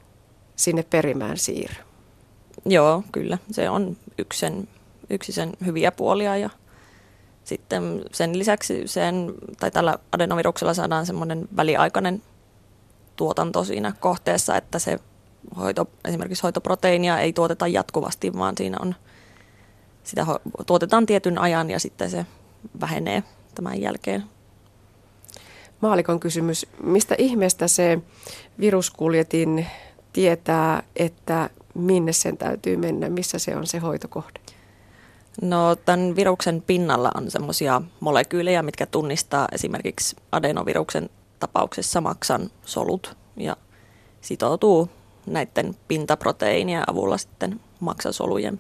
sinne 0.55 0.83
perimään 0.83 1.37
siirry? 1.37 1.84
Joo, 2.65 3.03
kyllä. 3.11 3.37
Se 3.51 3.69
on 3.69 3.97
yksi 4.17 4.39
sen, 4.39 4.67
yksi 5.09 5.31
sen 5.31 5.51
hyviä 5.65 5.91
puolia 5.91 6.37
ja 6.37 6.49
sitten 7.43 8.05
sen 8.11 8.39
lisäksi 8.39 8.87
sen, 8.87 9.33
tai 9.59 9.71
tällä 9.71 9.99
adenoviruksella 10.11 10.73
saadaan 10.73 11.05
semmoinen 11.05 11.47
väliaikainen 11.55 12.23
tuotanto 13.15 13.63
siinä 13.63 13.93
kohteessa, 13.99 14.57
että 14.57 14.79
se 14.79 14.99
hoito, 15.57 15.87
esimerkiksi 16.05 16.43
hoitoproteiinia 16.43 17.19
ei 17.19 17.33
tuoteta 17.33 17.67
jatkuvasti, 17.67 18.33
vaan 18.33 18.57
siinä 18.57 18.77
on, 18.81 18.95
sitä 20.03 20.25
tuotetaan 20.65 21.05
tietyn 21.05 21.37
ajan 21.37 21.69
ja 21.69 21.79
sitten 21.79 22.09
se 22.09 22.25
vähenee 22.81 23.23
tämän 23.55 23.81
jälkeen. 23.81 24.23
Maalikon 25.81 26.19
kysymys, 26.19 26.65
mistä 26.83 27.15
ihmeestä 27.17 27.67
se 27.67 27.99
viruskuljetin 28.59 29.67
tietää, 30.13 30.83
että 30.95 31.49
minne 31.75 32.13
sen 32.13 32.37
täytyy 32.37 32.77
mennä, 32.77 33.09
missä 33.09 33.39
se 33.39 33.55
on 33.55 33.67
se 33.67 33.77
hoitokohde? 33.77 34.39
No 35.41 35.75
tämän 35.75 36.15
viruksen 36.15 36.61
pinnalla 36.61 37.11
on 37.15 37.31
semmoisia 37.31 37.81
molekyylejä, 37.99 38.63
mitkä 38.63 38.85
tunnistaa 38.85 39.47
esimerkiksi 39.51 40.15
adenoviruksen 40.31 41.09
tapauksessa 41.39 42.01
maksan 42.01 42.49
solut 42.65 43.17
ja 43.37 43.57
sitoutuu 44.21 44.89
näiden 45.25 45.75
pintaproteiinien 45.87 46.89
avulla 46.89 47.17
sitten 47.17 47.59
maksasolujen 47.79 48.59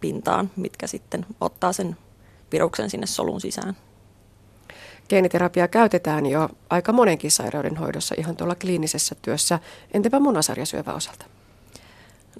pintaan, 0.00 0.50
mitkä 0.56 0.86
sitten 0.86 1.26
ottaa 1.40 1.72
sen 1.72 1.96
viruksen 2.52 2.90
sinne 2.90 3.06
solun 3.06 3.40
sisään. 3.40 3.76
Geeniterapiaa 5.08 5.68
käytetään 5.68 6.26
jo 6.26 6.48
aika 6.70 6.92
monenkin 6.92 7.30
sairauden 7.30 7.76
hoidossa 7.76 8.14
ihan 8.18 8.36
tuolla 8.36 8.54
kliinisessä 8.54 9.14
työssä. 9.22 9.58
Entäpä 9.94 10.20
munasarjasyövän 10.20 10.94
osalta? 10.94 11.24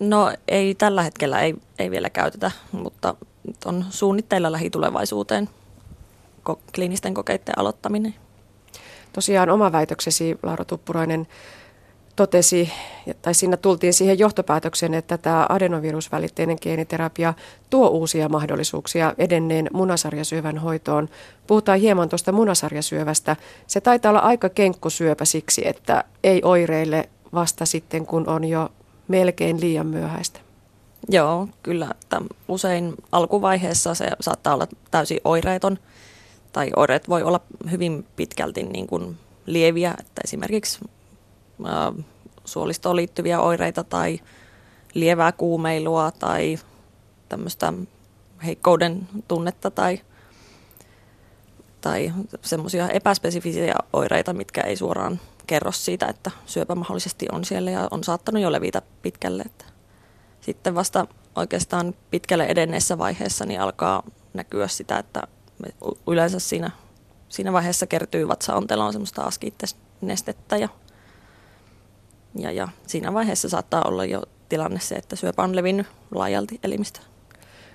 No 0.01 0.33
ei 0.49 0.75
tällä 0.75 1.03
hetkellä 1.03 1.41
ei, 1.41 1.55
ei 1.79 1.91
vielä 1.91 2.11
käytetä, 2.11 2.51
mutta 2.73 3.15
on 3.65 3.85
suunnitteilla 3.91 4.53
lähitulevaisuuteen 4.53 5.49
ko- 6.51 6.59
kliinisten 6.75 7.15
kokeiden 7.15 7.59
aloittaminen. 7.59 8.15
Tosiaan 9.13 9.51
oma 9.51 9.73
väitöksesi, 9.73 10.39
Laura 10.43 10.65
Tuppurainen, 10.65 11.27
totesi, 12.17 12.73
tai 13.23 13.35
siinä 13.35 13.57
tultiin 13.57 13.95
siihen 13.95 14.19
johtopäätökseen, 14.19 14.95
että 14.95 15.19
tämä 15.19 15.47
adenovirusvälitteinen 15.49 16.59
geeniterapia 16.63 17.35
tuo 17.71 17.89
uusia 17.89 18.29
mahdollisuuksia 18.29 19.15
edenneen 19.19 19.71
munasarjasyövän 19.73 20.59
hoitoon. 20.59 21.09
Puhutaan 21.47 21.79
hieman 21.79 22.09
tuosta 22.09 22.33
munasarjasyövästä. 22.33 23.37
Se 23.67 23.81
taitaa 23.81 24.11
olla 24.11 24.19
aika 24.19 24.49
kenkkusyöpä 24.49 25.25
siksi, 25.25 25.69
että 25.69 26.05
ei 26.25 26.41
oireille 26.45 27.09
vasta 27.33 27.67
sitten, 27.67 28.07
kun 28.07 28.29
on 28.29 28.45
jo 28.45 28.71
melkein 29.09 29.61
liian 29.61 29.87
myöhäistä. 29.87 30.41
Joo, 31.09 31.49
kyllä. 31.63 31.95
Tämän 32.09 32.29
usein 32.49 32.95
alkuvaiheessa 33.13 33.95
se 33.95 34.11
saattaa 34.21 34.55
olla 34.55 34.67
täysin 34.91 35.21
oireeton, 35.25 35.79
tai 36.53 36.71
oireet 36.77 37.09
voi 37.09 37.23
olla 37.23 37.41
hyvin 37.71 38.07
pitkälti 38.17 38.63
niin 38.63 38.87
kuin 38.87 39.17
lieviä, 39.47 39.95
että 39.99 40.21
esimerkiksi 40.25 40.79
suolistoon 42.45 42.97
liittyviä 42.97 43.41
oireita 43.41 43.85
tai 43.85 44.21
lievää 44.95 45.33
kuumeilua 45.33 46.11
tai 46.11 46.59
tämmöistä 47.29 47.73
heikkouden 48.45 49.09
tunnetta 49.29 49.71
tai, 49.71 50.01
tai 51.81 52.13
semmoisia 52.43 52.89
epäspesifisiä 52.89 53.75
oireita, 53.93 54.33
mitkä 54.33 54.61
ei 54.61 54.77
suoraan 54.77 55.21
kerro 55.49 55.73
siitä, 55.73 56.07
että 56.07 56.31
syöpä 56.47 56.75
mahdollisesti 56.75 57.27
on 57.33 57.45
siellä 57.45 57.71
ja 57.71 57.89
on 57.91 58.05
saattanut 58.05 58.43
jo 58.43 58.53
levitä 58.53 58.83
pitkälle. 59.03 59.43
Että 59.47 59.65
sitten 60.41 60.75
vasta 60.75 61.07
oikeastaan 61.37 61.95
pitkälle 62.11 62.45
edenneessä 62.45 62.99
vaiheessa 62.99 63.45
niin 63.47 63.61
alkaa 63.61 64.03
näkyä 64.35 64.69
sitä, 64.69 64.99
että 64.99 65.23
yleensä 66.07 66.39
siinä, 66.39 66.71
siinä 67.29 67.53
vaiheessa 67.53 67.87
kertyy 67.87 68.29
vatsaonteloon 68.29 68.93
semmoista 68.93 69.23
askiittenestettä 69.23 70.57
ja 70.57 70.69
ja, 72.35 72.53
ja 72.53 72.69
siinä 72.87 73.15
vaiheessa 73.15 73.49
saattaa 73.49 73.83
olla 73.83 74.05
jo 74.05 74.23
tilanne 74.49 74.81
se, 74.81 74.95
että 74.95 75.17
syöpä 75.17 75.43
on 75.43 75.57
levinnyt 75.57 75.87
laajalti 76.15 76.61
elimistä. 76.63 77.01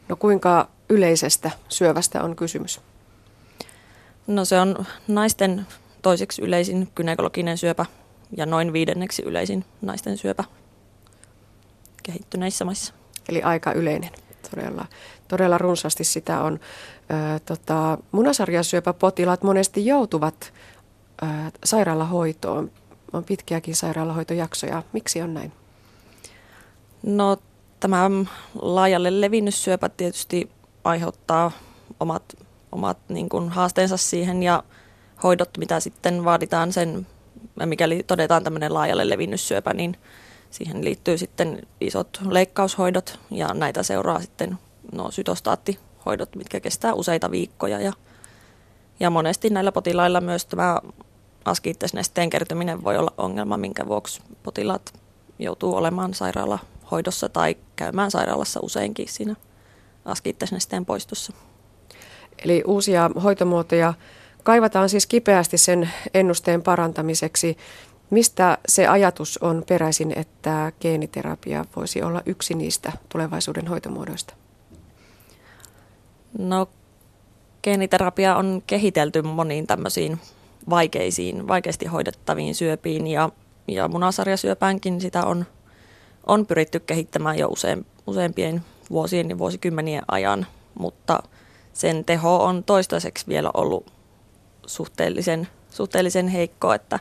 No 0.09 0.15
kuinka 0.15 0.69
yleisestä 0.89 1.51
syövästä 1.69 2.24
on 2.24 2.36
kysymys? 2.36 2.82
No 4.28 4.45
se 4.45 4.59
on 4.59 4.86
naisten 5.07 5.67
toiseksi 6.04 6.41
yleisin 6.41 6.89
kynekologinen 6.95 7.58
syöpä 7.58 7.86
ja 8.38 8.45
noin 8.45 8.74
viidenneksi 8.74 9.22
yleisin 9.22 9.66
naisten 9.82 10.18
syöpä 10.18 10.43
kehittyneissä 12.04 12.66
maissa. 12.66 12.93
Eli 13.30 13.41
aika 13.41 13.72
yleinen. 13.72 14.10
Todella, 14.51 14.86
todella 15.28 15.58
runsaasti 15.58 16.04
sitä 16.04 16.41
on. 16.41 16.54
Ö, 16.54 17.39
tota, 17.39 17.97
munasarjasyöpäpotilaat 18.12 19.43
monesti 19.43 19.86
joutuvat 19.86 20.54
ö, 21.24 21.26
sairaalahoitoon 21.66 22.72
on 23.14 23.24
pitkiäkin 23.24 23.76
sairaalahoitojaksoja. 23.76 24.84
Miksi 24.93 25.22
on 25.22 25.34
näin? 25.34 25.51
No 27.04 27.38
tämä 27.80 28.10
laajalle 28.62 29.22
levinnyt 29.22 29.56
syöpä 29.56 29.89
tietysti 29.89 30.49
aiheuttaa 30.84 31.51
omat, 31.99 32.24
omat 32.72 32.97
niin 33.10 33.30
kuin 33.30 33.49
haasteensa 33.49 33.97
siihen 33.97 34.43
ja 34.43 34.64
hoidot, 35.24 35.57
mitä 35.57 35.80
sitten 35.80 36.26
vaaditaan 36.26 36.74
sen, 36.74 37.07
mikäli 37.65 38.03
todetaan 38.03 38.43
tämmöinen 38.43 38.74
laajalle 38.74 39.09
levinnyt 39.09 39.41
syöpä, 39.41 39.74
niin 39.74 39.97
siihen 40.49 40.86
liittyy 40.86 41.17
sitten 41.17 41.67
isot 41.82 42.21
leikkaushoidot 42.30 43.19
ja 43.32 43.53
näitä 43.53 43.84
seuraa 43.84 44.21
sitten 44.21 44.57
no, 44.91 45.11
sytostaattihoidot, 45.11 46.36
mitkä 46.36 46.59
kestää 46.59 46.93
useita 46.93 47.32
viikkoja 47.32 47.80
ja, 47.80 47.93
ja 48.99 49.09
monesti 49.09 49.49
näillä 49.49 49.71
potilailla 49.71 50.21
myös 50.21 50.45
tämä 50.45 50.80
askiittesnesteen 51.45 52.30
kertyminen 52.30 52.84
voi 52.84 52.97
olla 52.97 53.13
ongelma, 53.17 53.57
minkä 53.57 53.88
vuoksi 53.88 54.21
potilaat 54.43 54.93
joutuu 55.39 55.76
olemaan 55.76 56.13
sairaalahoidossa 56.13 57.30
tai 57.30 57.57
käymään 57.76 58.11
sairaalassa 58.11 58.59
useinkin 58.63 59.07
siinä 59.09 59.36
askiittesnesteen 60.05 60.86
poistossa. 60.86 61.34
Eli 62.45 62.63
uusia 62.67 63.09
hoitomuotoja 63.24 63.93
kaivataan 64.44 64.89
siis 64.89 65.08
kipeästi 65.08 65.58
sen 65.58 65.89
ennusteen 66.14 66.62
parantamiseksi. 66.64 67.58
Mistä 68.10 68.58
se 68.68 68.88
ajatus 68.88 69.38
on 69.38 69.64
peräisin, 69.68 70.14
että 70.20 70.72
geeniterapia 70.82 71.66
voisi 71.76 72.02
olla 72.02 72.22
yksi 72.26 72.54
niistä 72.54 72.91
tulevaisuuden 73.10 73.68
hoitomuodoista? 73.68 74.34
No, 76.38 76.70
geeniterapia 77.64 78.36
on 78.36 78.64
kehitelty 78.68 79.22
moniin 79.22 79.68
tämmöisiin 79.68 80.20
vaikeisiin, 80.70 81.48
vaikeasti 81.48 81.86
hoidettaviin 81.86 82.56
syöpiin 82.56 83.08
ja, 83.08 83.30
ja 83.68 83.88
munasarjasyöpäänkin 83.88 85.02
sitä 85.02 85.26
on, 85.26 85.46
on 86.28 86.46
pyritty 86.46 86.80
kehittämään 86.80 87.38
jo 87.38 87.48
usein, 87.48 87.86
useampien 88.08 88.62
vuosien 88.89 89.30
ja 89.30 89.38
vuosikymmenien 89.38 90.04
ajan, 90.08 90.46
mutta 90.80 91.24
sen 91.74 92.06
teho 92.06 92.44
on 92.44 92.64
toistaiseksi 92.64 93.28
vielä 93.28 93.52
ollut 93.54 93.93
suhteellisen, 94.66 95.47
suhteellisen 95.70 96.28
heikko, 96.28 96.74
että 96.74 96.99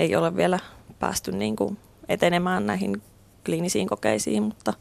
ei 0.00 0.16
ole 0.16 0.36
vielä 0.36 0.58
päästy 0.98 1.32
niin 1.32 1.56
kuin 1.56 1.78
etenemään 2.08 2.66
näihin 2.66 3.02
kliinisiin 3.44 3.88
kokeisiin, 3.88 4.42
mutta 4.42 4.72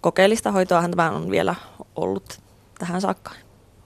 kokeellista 0.00 0.52
hoitoahan 0.52 0.90
tämä 0.90 1.10
on 1.10 1.30
vielä 1.30 1.54
ollut 1.96 2.40
tähän 2.78 3.00
saakka. 3.00 3.30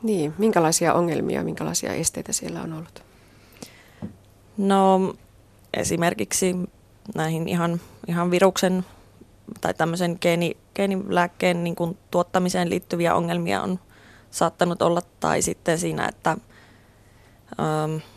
Niin, 0.03 0.35
minkälaisia 0.39 0.95
ongelmia, 0.95 1.45
minkälaisia 1.45 1.93
esteitä 1.93 2.33
siellä 2.33 2.63
on 2.63 2.73
ollut? 2.73 3.05
No 4.57 5.15
esimerkiksi 5.75 6.57
näihin 7.15 7.49
ihan, 7.49 7.81
ihan 8.09 8.31
viruksen 8.31 8.85
tai 9.61 9.75
tämmöisen 9.75 10.19
geeni, 10.21 10.57
geenilääkkeen 10.75 11.65
niin 11.65 11.77
kuin 11.77 11.99
tuottamiseen 12.11 12.71
liittyviä 12.71 13.15
ongelmia 13.15 13.63
on 13.63 13.79
saattanut 14.31 14.83
olla, 14.83 15.03
tai 15.21 15.43
sitten 15.43 15.79
siinä, 15.79 16.09
että 16.09 16.37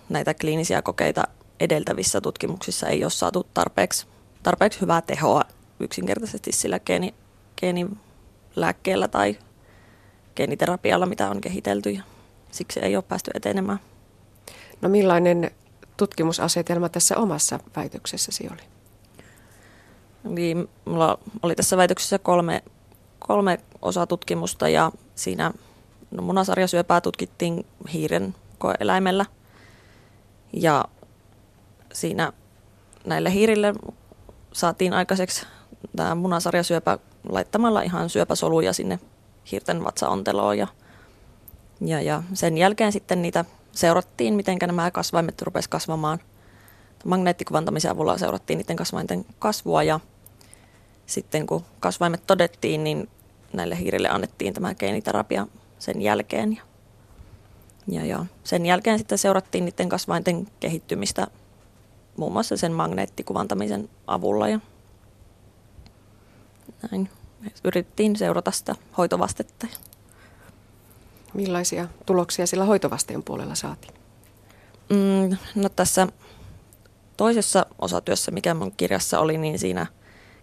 näitä 0.10 0.34
kliinisiä 0.34 0.82
kokeita 0.82 1.24
edeltävissä 1.60 2.22
tutkimuksissa 2.22 2.88
ei 2.88 3.04
ole 3.04 3.12
saatu 3.12 3.48
tarpeeksi, 3.54 4.08
tarpeeksi 4.44 4.82
hyvää 4.82 5.02
tehoa 5.02 5.42
yksinkertaisesti 5.80 6.52
sillä 6.52 6.80
geeni, 6.80 7.14
geenilääkkeellä 7.58 9.08
tai 9.08 9.38
geeniterapialla, 10.36 11.06
mitä 11.06 11.30
on 11.30 11.42
kehitelty, 11.42 11.90
ja 11.90 12.04
siksi 12.52 12.80
ei 12.80 12.96
ole 12.96 13.04
päästy 13.08 13.32
etenemään. 13.34 13.80
No 14.82 14.90
millainen 14.90 15.52
tutkimusasetelma 15.98 16.90
tässä 16.90 17.18
omassa 17.18 17.60
väitöksessäsi 17.76 18.50
oli? 18.52 18.62
Niin, 20.24 20.70
mulla 20.86 21.20
oli 21.44 21.56
tässä 21.56 21.78
väitöksessä 21.78 22.20
kolme, 22.20 22.64
kolme 23.20 23.60
osatutkimusta 23.82 24.70
ja 24.70 24.92
siinä 25.16 25.52
no 26.12 26.24
munasarjasyöpää 26.24 27.02
tutkittiin 27.02 27.66
hiiren 27.94 28.36
koeeläimellä. 28.58 29.26
Ja 30.53 30.86
siinä 31.93 32.34
näille 33.05 33.34
hiirille 33.34 33.74
saatiin 34.53 34.93
aikaiseksi 34.93 35.45
tämä 35.95 36.16
munasarjasyöpä 36.16 36.99
laittamalla 37.30 37.82
ihan 37.82 38.10
syöpäsoluja 38.10 38.74
sinne 38.74 38.99
hiirten 39.51 39.84
vatsaonteloon 39.84 40.58
ja, 40.58 40.68
ja, 41.82 42.01
ja 42.01 42.24
sen 42.34 42.58
jälkeen 42.58 42.91
sitten 42.91 43.22
niitä 43.22 43.45
seurattiin, 43.72 44.34
miten 44.34 44.58
nämä 44.66 44.91
kasvaimet 44.91 45.41
rupesivat 45.41 45.72
kasvamaan. 45.72 46.20
Magneettikuvantamisen 47.05 47.91
avulla 47.91 48.18
seurattiin 48.18 48.58
niiden 48.58 48.76
kasvainten 48.76 49.26
kasvua 49.39 49.84
ja 49.84 49.99
sitten 51.05 51.47
kun 51.47 51.66
kasvaimet 51.80 52.24
todettiin, 52.28 52.84
niin 52.84 53.10
näille 53.53 53.80
hiirille 53.80 54.10
annettiin 54.10 54.53
tämä 54.53 54.76
geeniterapia 54.76 55.47
sen 55.80 56.01
jälkeen. 56.01 56.55
Ja, 56.55 56.62
ja, 57.88 58.06
ja 58.06 58.26
sen 58.44 58.66
jälkeen 58.66 58.98
sitten 58.98 59.18
seurattiin 59.18 59.66
niiden 59.66 59.90
kasvainten 59.90 60.48
kehittymistä 60.60 61.28
muun 62.18 62.34
muassa 62.34 62.58
sen 62.58 62.74
magneettikuvantamisen 62.74 63.90
avulla. 64.08 64.50
Ja 64.50 64.60
näin. 66.92 67.10
Yritettiin 67.64 68.16
seurata 68.16 68.52
sitä 68.52 68.76
hoitovastetta. 68.98 69.68
Millaisia 71.34 71.88
tuloksia 72.06 72.48
sillä 72.48 72.66
hoitovasteen 72.66 73.24
puolella 73.24 73.56
saatiin? 73.56 73.94
Mm, 74.90 75.38
no 75.56 75.70
tässä 75.70 76.08
toisessa 77.18 77.66
osatyössä, 77.80 78.32
mikä 78.32 78.54
mun 78.54 78.72
kirjassa 78.78 79.20
oli, 79.20 79.38
niin 79.38 79.60
siinä 79.60 79.86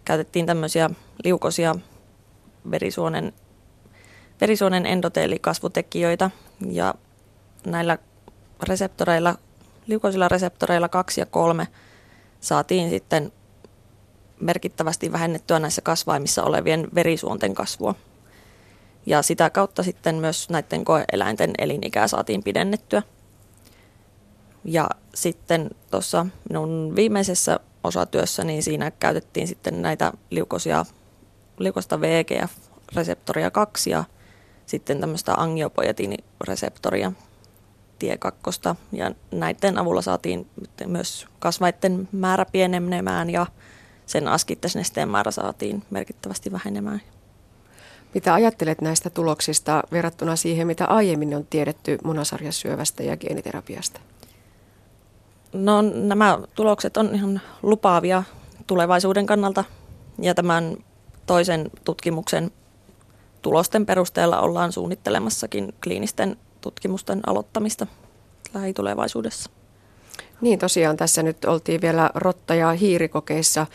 käytettiin 0.05 0.45
tämmöisiä 0.45 0.89
liukosia 1.23 1.75
verisuonen, 2.71 3.33
verisuonen 4.41 4.85
endoteelikasvutekijöitä 4.85 6.31
ja 6.71 6.93
näillä 7.65 7.97
reseptoreilla, 8.63 9.35
liukoisilla 9.87 10.27
reseptoreilla 10.27 10.89
2 10.89 11.21
ja 11.21 11.25
3 11.25 11.67
saatiin 12.41 12.89
sitten 12.89 13.31
merkittävästi 14.39 15.11
vähennettyä 15.11 15.59
näissä 15.59 15.81
kasvaimissa 15.81 16.43
olevien 16.43 16.87
verisuonten 16.95 17.55
kasvua. 17.55 17.95
Ja 19.05 19.21
sitä 19.21 19.49
kautta 19.49 19.83
sitten 19.83 20.15
myös 20.15 20.49
näiden 20.49 20.85
koeeläinten 20.85 21.51
elinikää 21.57 22.07
saatiin 22.07 22.43
pidennettyä. 22.43 23.01
Ja 24.63 24.89
sitten 25.15 25.69
tuossa 25.91 26.25
minun 26.49 26.93
viimeisessä 26.95 27.59
osatyössä, 27.83 28.43
niin 28.43 28.63
siinä 28.63 28.91
käytettiin 28.91 29.47
sitten 29.47 29.81
näitä 29.81 30.13
liukosia, 30.29 30.85
liukosta 31.57 32.01
VEGF-reseptoria 32.01 33.51
2 33.51 33.89
ja 33.89 34.03
sitten 34.65 34.99
tämmöistä 34.99 35.33
angiopojetinireseptoria 35.33 37.11
tie 37.99 38.17
kakkosta. 38.17 38.75
Ja 38.91 39.11
näiden 39.31 39.77
avulla 39.77 40.01
saatiin 40.01 40.47
myös 40.85 41.27
kasvaitten 41.39 42.09
määrä 42.11 42.45
pienenemään 42.51 43.29
ja 43.29 43.45
sen 44.05 44.27
askittesnesteen 44.27 45.09
määrä 45.09 45.31
saatiin 45.31 45.83
merkittävästi 45.89 46.51
vähenemään. 46.51 47.01
Mitä 48.13 48.33
ajattelet 48.33 48.81
näistä 48.81 49.09
tuloksista 49.09 49.83
verrattuna 49.91 50.35
siihen, 50.35 50.67
mitä 50.67 50.85
aiemmin 50.85 51.35
on 51.35 51.45
tiedetty 51.49 51.97
munasarjasyövästä 52.03 53.03
ja 53.03 53.17
geeniterapiasta? 53.17 53.99
No 55.53 55.81
nämä 55.81 56.39
tulokset 56.55 56.97
on 56.97 57.15
ihan 57.15 57.41
lupaavia 57.61 58.23
tulevaisuuden 58.67 59.25
kannalta 59.25 59.63
ja 60.19 60.35
tämän 60.35 60.77
toisen 61.25 61.71
tutkimuksen 61.83 62.51
tulosten 63.41 63.85
perusteella 63.85 64.39
ollaan 64.39 64.71
suunnittelemassakin 64.71 65.73
kliinisten 65.83 66.37
tutkimusten 66.65 67.21
aloittamista 67.27 67.87
lähitulevaisuudessa. 68.53 69.49
Niin 70.41 70.59
tosiaan 70.59 70.97
tässä 70.97 71.23
nyt 71.23 71.45
oltiin 71.45 71.81
vielä 71.81 72.09
rotta- 72.15 72.55
ja 72.55 72.71
hiirikokeissa. 72.71 73.67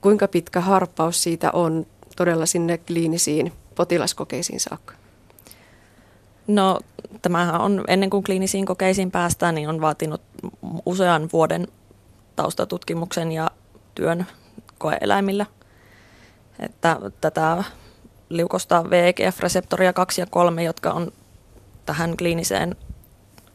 Kuinka 0.00 0.28
pitkä 0.28 0.60
harppaus 0.60 1.22
siitä 1.22 1.50
on 1.50 1.86
todella 2.16 2.46
sinne 2.46 2.78
kliinisiin 2.78 3.52
potilaskokeisiin 3.74 4.60
saakka? 4.60 4.94
No 6.46 6.80
tämähän 7.22 7.60
on 7.60 7.84
ennen 7.88 8.10
kuin 8.10 8.24
kliinisiin 8.24 8.66
kokeisiin 8.66 9.10
päästään, 9.10 9.54
niin 9.54 9.68
on 9.68 9.80
vaatinut 9.80 10.22
usean 10.86 11.28
vuoden 11.32 11.68
taustatutkimuksen 12.36 13.32
ja 13.32 13.50
työn 13.94 14.26
koeeläimillä. 14.78 15.46
Että 16.58 17.00
tätä 17.20 17.64
liukosta 18.28 18.84
VEGF-reseptoria 18.90 19.92
2 19.92 20.20
ja 20.20 20.26
3, 20.30 20.62
jotka 20.62 20.92
on 20.92 21.12
tähän 21.86 22.16
kliiniseen, 22.16 22.76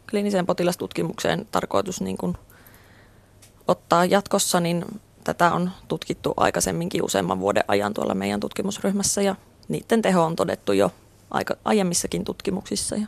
kliiniseen 0.09 0.45
potilastutkimukseen 0.45 1.47
tarkoitus 1.51 2.01
niin 2.01 2.17
kuin 2.17 2.37
ottaa 3.67 4.05
jatkossa, 4.05 4.59
niin 4.59 4.85
tätä 5.23 5.51
on 5.53 5.71
tutkittu 5.87 6.33
aikaisemminkin 6.37 7.03
useamman 7.03 7.39
vuoden 7.39 7.63
ajan 7.67 7.93
tuolla 7.93 8.15
meidän 8.15 8.39
tutkimusryhmässä 8.39 9.21
ja 9.21 9.35
niiden 9.67 10.01
teho 10.01 10.23
on 10.23 10.35
todettu 10.35 10.73
jo 10.73 10.91
aika 11.31 11.55
aiemmissakin 11.65 12.25
tutkimuksissa. 12.25 12.95
Ja, 12.95 13.07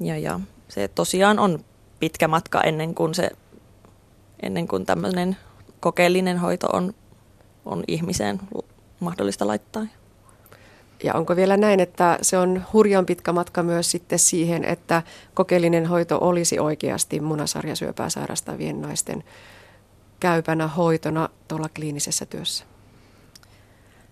ja, 0.00 0.18
ja 0.18 0.40
se 0.68 0.88
tosiaan 0.88 1.38
on 1.38 1.64
pitkä 2.00 2.28
matka 2.28 2.60
ennen 2.60 2.94
kuin, 2.94 3.14
se, 3.14 3.30
ennen 4.42 4.68
kuin 4.68 4.86
tämmöinen 4.86 5.36
kokeellinen 5.80 6.38
hoito 6.38 6.66
on, 6.72 6.94
on 7.64 7.84
ihmiseen 7.88 8.40
mahdollista 9.00 9.46
laittaa. 9.46 9.86
Ja 11.04 11.14
onko 11.14 11.36
vielä 11.36 11.56
näin, 11.56 11.80
että 11.80 12.18
se 12.22 12.38
on 12.38 12.64
hurjan 12.72 13.06
pitkä 13.06 13.32
matka 13.32 13.62
myös 13.62 13.90
sitten 13.90 14.18
siihen, 14.18 14.64
että 14.64 15.02
kokeellinen 15.34 15.86
hoito 15.86 16.18
olisi 16.20 16.58
oikeasti 16.58 17.20
munasarjasyöpää 17.20 18.10
sairastavien 18.10 18.82
naisten 18.82 19.24
käypänä 20.20 20.68
hoitona 20.68 21.28
tuolla 21.48 21.68
kliinisessä 21.68 22.26
työssä? 22.26 22.64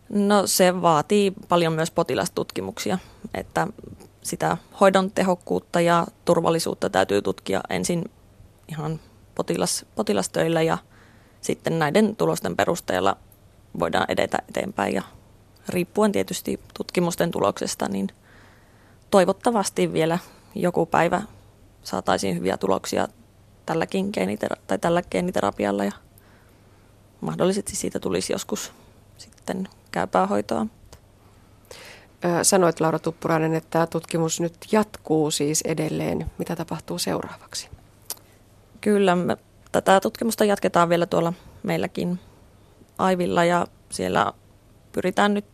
No 0.09 0.47
se 0.47 0.83
vaatii 0.83 1.33
paljon 1.49 1.73
myös 1.73 1.91
potilastutkimuksia, 1.91 2.99
että 3.35 3.67
sitä 4.23 4.57
hoidon 4.81 5.11
tehokkuutta 5.11 5.81
ja 5.81 6.07
turvallisuutta 6.25 6.91
täytyy 6.91 7.23
tutkia 7.23 7.61
ensin 7.71 8.11
ihan 8.69 9.01
potilas, 9.35 9.87
potilastöillä 9.95 10.63
ja 10.63 10.79
sitten 11.41 11.79
näiden 11.79 12.17
tulosten 12.17 12.57
perusteella 12.57 13.17
voidaan 13.79 14.07
edetä 14.09 14.39
eteenpäin 14.49 14.95
ja 14.95 15.03
riippuen 15.69 16.13
tietysti 16.13 16.61
tutkimusten 16.75 17.31
tuloksesta, 17.31 17.89
niin 17.89 18.09
toivottavasti 19.11 19.93
vielä 19.93 20.19
joku 20.55 20.87
päivä 20.87 21.23
saataisiin 21.83 22.37
hyviä 22.37 22.57
tuloksia 22.57 23.09
tälläkin 23.67 24.07
geenitera- 24.07 24.61
tai 24.67 24.79
tällä 24.79 25.03
geeniterapialla 25.11 25.85
ja 25.85 25.93
mahdollisesti 27.21 27.77
siitä 27.77 28.01
tulisi 28.01 28.33
joskus 28.33 28.73
sitten 29.19 29.69
käypää 29.93 30.27
hoitoa. 30.27 30.67
Sanoit 32.43 32.81
Laura 32.81 32.99
Tuppurainen, 32.99 33.55
että 33.55 33.71
tämä 33.71 33.87
tutkimus 33.87 34.41
nyt 34.41 34.55
jatkuu 34.73 35.31
siis 35.31 35.61
edelleen. 35.61 36.31
Mitä 36.39 36.57
tapahtuu 36.57 36.99
seuraavaksi? 36.99 37.69
Kyllä, 38.81 39.17
me 39.17 39.37
tätä 39.73 40.01
tutkimusta 40.01 40.45
jatketaan 40.45 40.89
vielä 40.89 41.07
tuolla 41.07 41.33
meilläkin 41.63 42.21
Aivilla 42.99 43.45
ja 43.45 43.67
siellä 43.91 44.33
pyritään 44.93 45.35
nyt, 45.35 45.45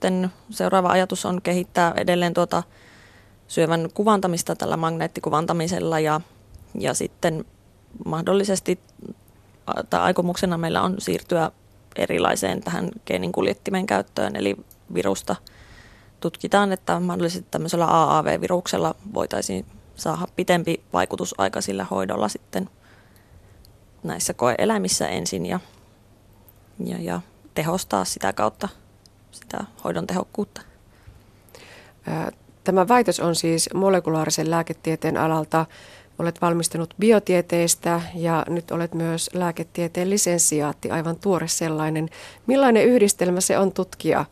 seuraava 0.51 0.89
ajatus 0.89 1.27
on 1.27 1.43
kehittää 1.43 1.95
edelleen 1.97 2.35
tuota 2.35 2.63
syövän 3.49 3.89
kuvantamista 3.95 4.57
tällä 4.57 4.77
magneettikuvantamisella 4.77 6.01
ja, 6.01 6.21
ja 6.79 6.95
sitten 6.95 7.45
mahdollisesti 8.05 8.81
tai 9.91 10.01
aikomuksena 10.01 10.59
meillä 10.59 10.83
on 10.83 10.95
siirtyä 10.99 11.51
erilaiseen 11.97 12.61
tähän 12.61 12.91
geenin 13.07 13.33
kuljettimen 13.33 13.87
käyttöön, 13.87 14.37
eli 14.37 14.57
virusta 14.95 15.37
tutkitaan, 16.21 16.73
että 16.73 17.01
mahdollisesti 17.01 17.49
tämmöisellä 17.51 17.87
AAV-viruksella 17.87 18.95
voitaisiin 19.15 19.67
saada 19.97 20.27
pitempi 20.37 20.81
vaikutusaika 20.93 21.61
sillä 21.61 21.85
hoidolla 21.85 22.29
sitten 22.29 22.71
näissä 24.03 24.35
koeeläimissä 24.35 25.09
ensin 25.09 25.47
ja, 25.47 25.61
ja, 26.85 26.99
ja 27.03 27.21
tehostaa 27.55 28.05
sitä 28.05 28.33
kautta 28.33 28.69
sitä 29.39 29.65
hoidon 29.85 30.07
tehokkuutta. 30.07 30.61
Tämä 32.65 32.89
väitös 32.89 33.21
on 33.21 33.35
siis 33.35 33.69
molekulaarisen 33.75 34.51
lääketieteen 34.51 35.17
alalta. 35.17 35.67
Olet 36.19 36.41
valmistunut 36.41 36.95
biotieteestä 36.99 38.01
ja 38.15 38.45
nyt 38.49 38.71
olet 38.71 38.95
myös 38.95 39.31
lääketieteen 39.35 40.11
lisensiaatti, 40.11 40.91
aivan 40.91 41.17
tuore 41.17 41.49
sellainen. 41.49 42.09
Millainen 42.47 42.85
yhdistelmä 42.85 43.41
se 43.41 43.59
on 43.59 43.73
tutkia 43.73 44.25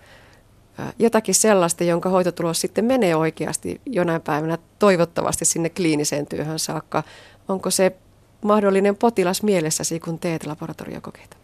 jotakin 0.98 1.34
sellaista, 1.34 1.84
jonka 1.84 2.08
hoitotulos 2.08 2.60
sitten 2.60 2.84
menee 2.84 3.16
oikeasti 3.16 3.80
jonain 3.86 4.22
päivänä 4.22 4.58
toivottavasti 4.78 5.44
sinne 5.44 5.68
kliiniseen 5.68 6.26
työhön 6.26 6.58
saakka? 6.58 7.02
Onko 7.48 7.70
se 7.70 7.96
mahdollinen 8.42 8.96
potilas 8.96 9.42
mielessäsi, 9.42 10.00
kun 10.00 10.18
teet 10.18 10.46
laboratoriokokeita? 10.46 11.36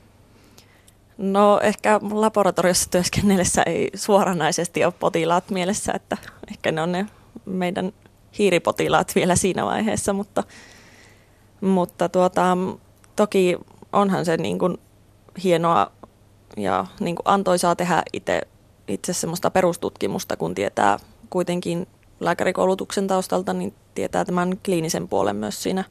No 1.19 1.61
ehkä 1.61 2.01
laboratoriossa 2.11 2.91
työskennellessä 2.91 3.63
ei 3.63 3.91
suoranaisesti 3.95 4.85
ole 4.85 4.93
potilaat 5.01 5.51
mielessä, 5.51 5.93
että 5.93 6.17
ehkä 6.51 6.73
ne 6.73 6.83
on 6.83 6.93
ne 6.93 7.07
meidän 7.45 7.93
hiiripotilaat 8.39 9.13
vielä 9.15 9.37
siinä 9.37 9.67
vaiheessa, 9.67 10.13
mutta, 10.13 10.45
mutta 11.61 12.09
tuota, 12.09 12.57
toki 13.17 13.59
onhan 13.93 14.25
se 14.25 14.37
niin 14.37 14.59
kuin 14.59 14.79
hienoa 15.45 15.93
ja 16.57 16.87
niin 17.01 17.17
kuin 17.17 17.29
antoisaa 17.29 17.77
tehdä 17.77 18.03
itse, 18.13 18.43
itse 18.89 19.13
semmoista 19.13 19.51
perustutkimusta, 19.51 20.37
kun 20.37 20.55
tietää 20.55 20.99
kuitenkin 21.31 21.87
lääkärikoulutuksen 22.21 23.07
taustalta, 23.07 23.53
niin 23.53 23.75
tietää 23.95 24.25
tämän 24.25 24.59
kliinisen 24.65 25.09
puolen 25.09 25.37
myös 25.37 25.63
siinä 25.63 25.85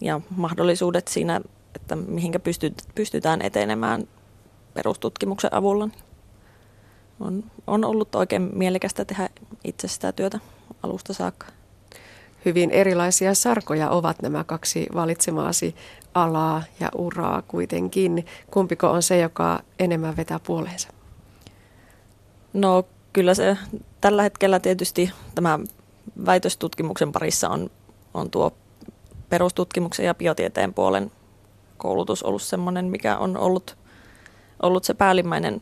ja 0.00 0.20
mahdollisuudet 0.36 1.08
siinä, 1.08 1.40
että 1.74 1.96
mihinkä 1.96 2.40
pystytään 2.94 3.42
etenemään 3.42 4.08
perustutkimuksen 4.76 5.54
avulla. 5.54 5.88
On, 7.20 7.44
on 7.66 7.84
ollut 7.84 8.14
oikein 8.14 8.50
mielekästä 8.52 9.04
tehdä 9.04 9.28
itse 9.64 9.88
sitä 9.88 10.12
työtä 10.12 10.38
alusta 10.82 11.12
saakka. 11.12 11.46
Hyvin 12.44 12.70
erilaisia 12.70 13.34
sarkoja 13.34 13.90
ovat 13.90 14.22
nämä 14.22 14.44
kaksi 14.44 14.86
valitsemaasi 14.94 15.74
alaa 16.14 16.62
ja 16.80 16.88
uraa 16.94 17.42
kuitenkin. 17.42 18.26
Kumpiko 18.50 18.90
on 18.90 19.02
se, 19.02 19.18
joka 19.18 19.60
enemmän 19.78 20.16
vetää 20.16 20.40
puoleensa? 20.46 20.88
No 22.52 22.84
kyllä 23.12 23.34
se 23.34 23.56
tällä 24.00 24.22
hetkellä 24.22 24.60
tietysti 24.60 25.10
tämä 25.34 25.58
väitöstutkimuksen 26.26 27.12
parissa 27.12 27.48
on, 27.48 27.70
on 28.14 28.30
tuo 28.30 28.52
perustutkimuksen 29.28 30.06
ja 30.06 30.14
biotieteen 30.14 30.74
puolen 30.74 31.10
koulutus 31.76 32.22
ollut 32.22 32.42
sellainen, 32.42 32.84
mikä 32.84 33.18
on 33.18 33.36
ollut 33.36 33.76
ollut 34.62 34.84
se 34.84 34.94
päällimmäinen, 34.94 35.60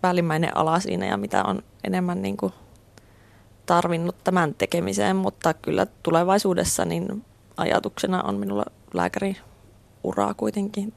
päällimmäinen 0.00 0.56
ala 0.56 0.80
siinä 0.80 1.06
ja 1.06 1.16
mitä 1.16 1.44
on 1.44 1.62
enemmän 1.84 2.22
niin 2.22 2.36
kuin 2.36 2.52
tarvinnut 3.66 4.16
tämän 4.24 4.54
tekemiseen, 4.54 5.16
mutta 5.16 5.54
kyllä 5.54 5.86
tulevaisuudessa 6.02 6.84
niin 6.84 7.24
ajatuksena 7.56 8.22
on 8.22 8.36
minulla 8.36 8.64
lääkäri 8.94 9.36
uraa 10.04 10.34
kuitenkin 10.34 10.92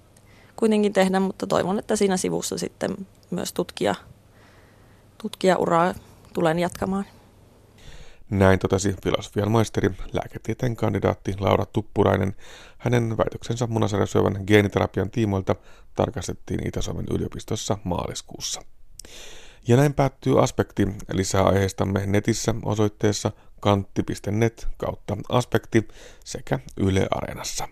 kuitenkin 0.57 0.93
tehdä, 0.93 1.19
mutta 1.19 1.47
toivon, 1.47 1.79
että 1.79 1.95
siinä 1.95 2.17
sivussa 2.17 2.57
sitten 2.57 3.07
myös 3.31 3.53
tutkija, 3.53 3.95
tutkijauraa 5.17 5.93
tulen 6.33 6.59
jatkamaan. 6.59 7.05
Näin 8.29 8.59
totesi 8.59 8.95
filosofian 9.03 9.51
maisteri, 9.51 9.89
lääketieteen 10.13 10.75
kandidaatti 10.75 11.33
Laura 11.39 11.65
Tuppurainen. 11.65 12.35
Hänen 12.77 13.17
väitöksensä 13.17 13.67
munasarjasyövän 13.67 14.43
geeniterapian 14.47 15.09
tiimoilta 15.09 15.55
tarkastettiin 15.95 16.67
Itä-Suomen 16.67 17.05
yliopistossa 17.11 17.77
maaliskuussa. 17.83 18.61
Ja 19.67 19.77
näin 19.77 19.93
päättyy 19.93 20.43
aspekti. 20.43 20.87
Lisää 21.13 21.43
aiheistamme 21.43 22.05
netissä 22.05 22.55
osoitteessa 22.65 23.31
kantti.net 23.59 24.67
kautta 24.77 25.17
aspekti 25.29 25.87
sekä 26.25 26.59
Yle 26.77 27.07
Areenassa. 27.11 27.67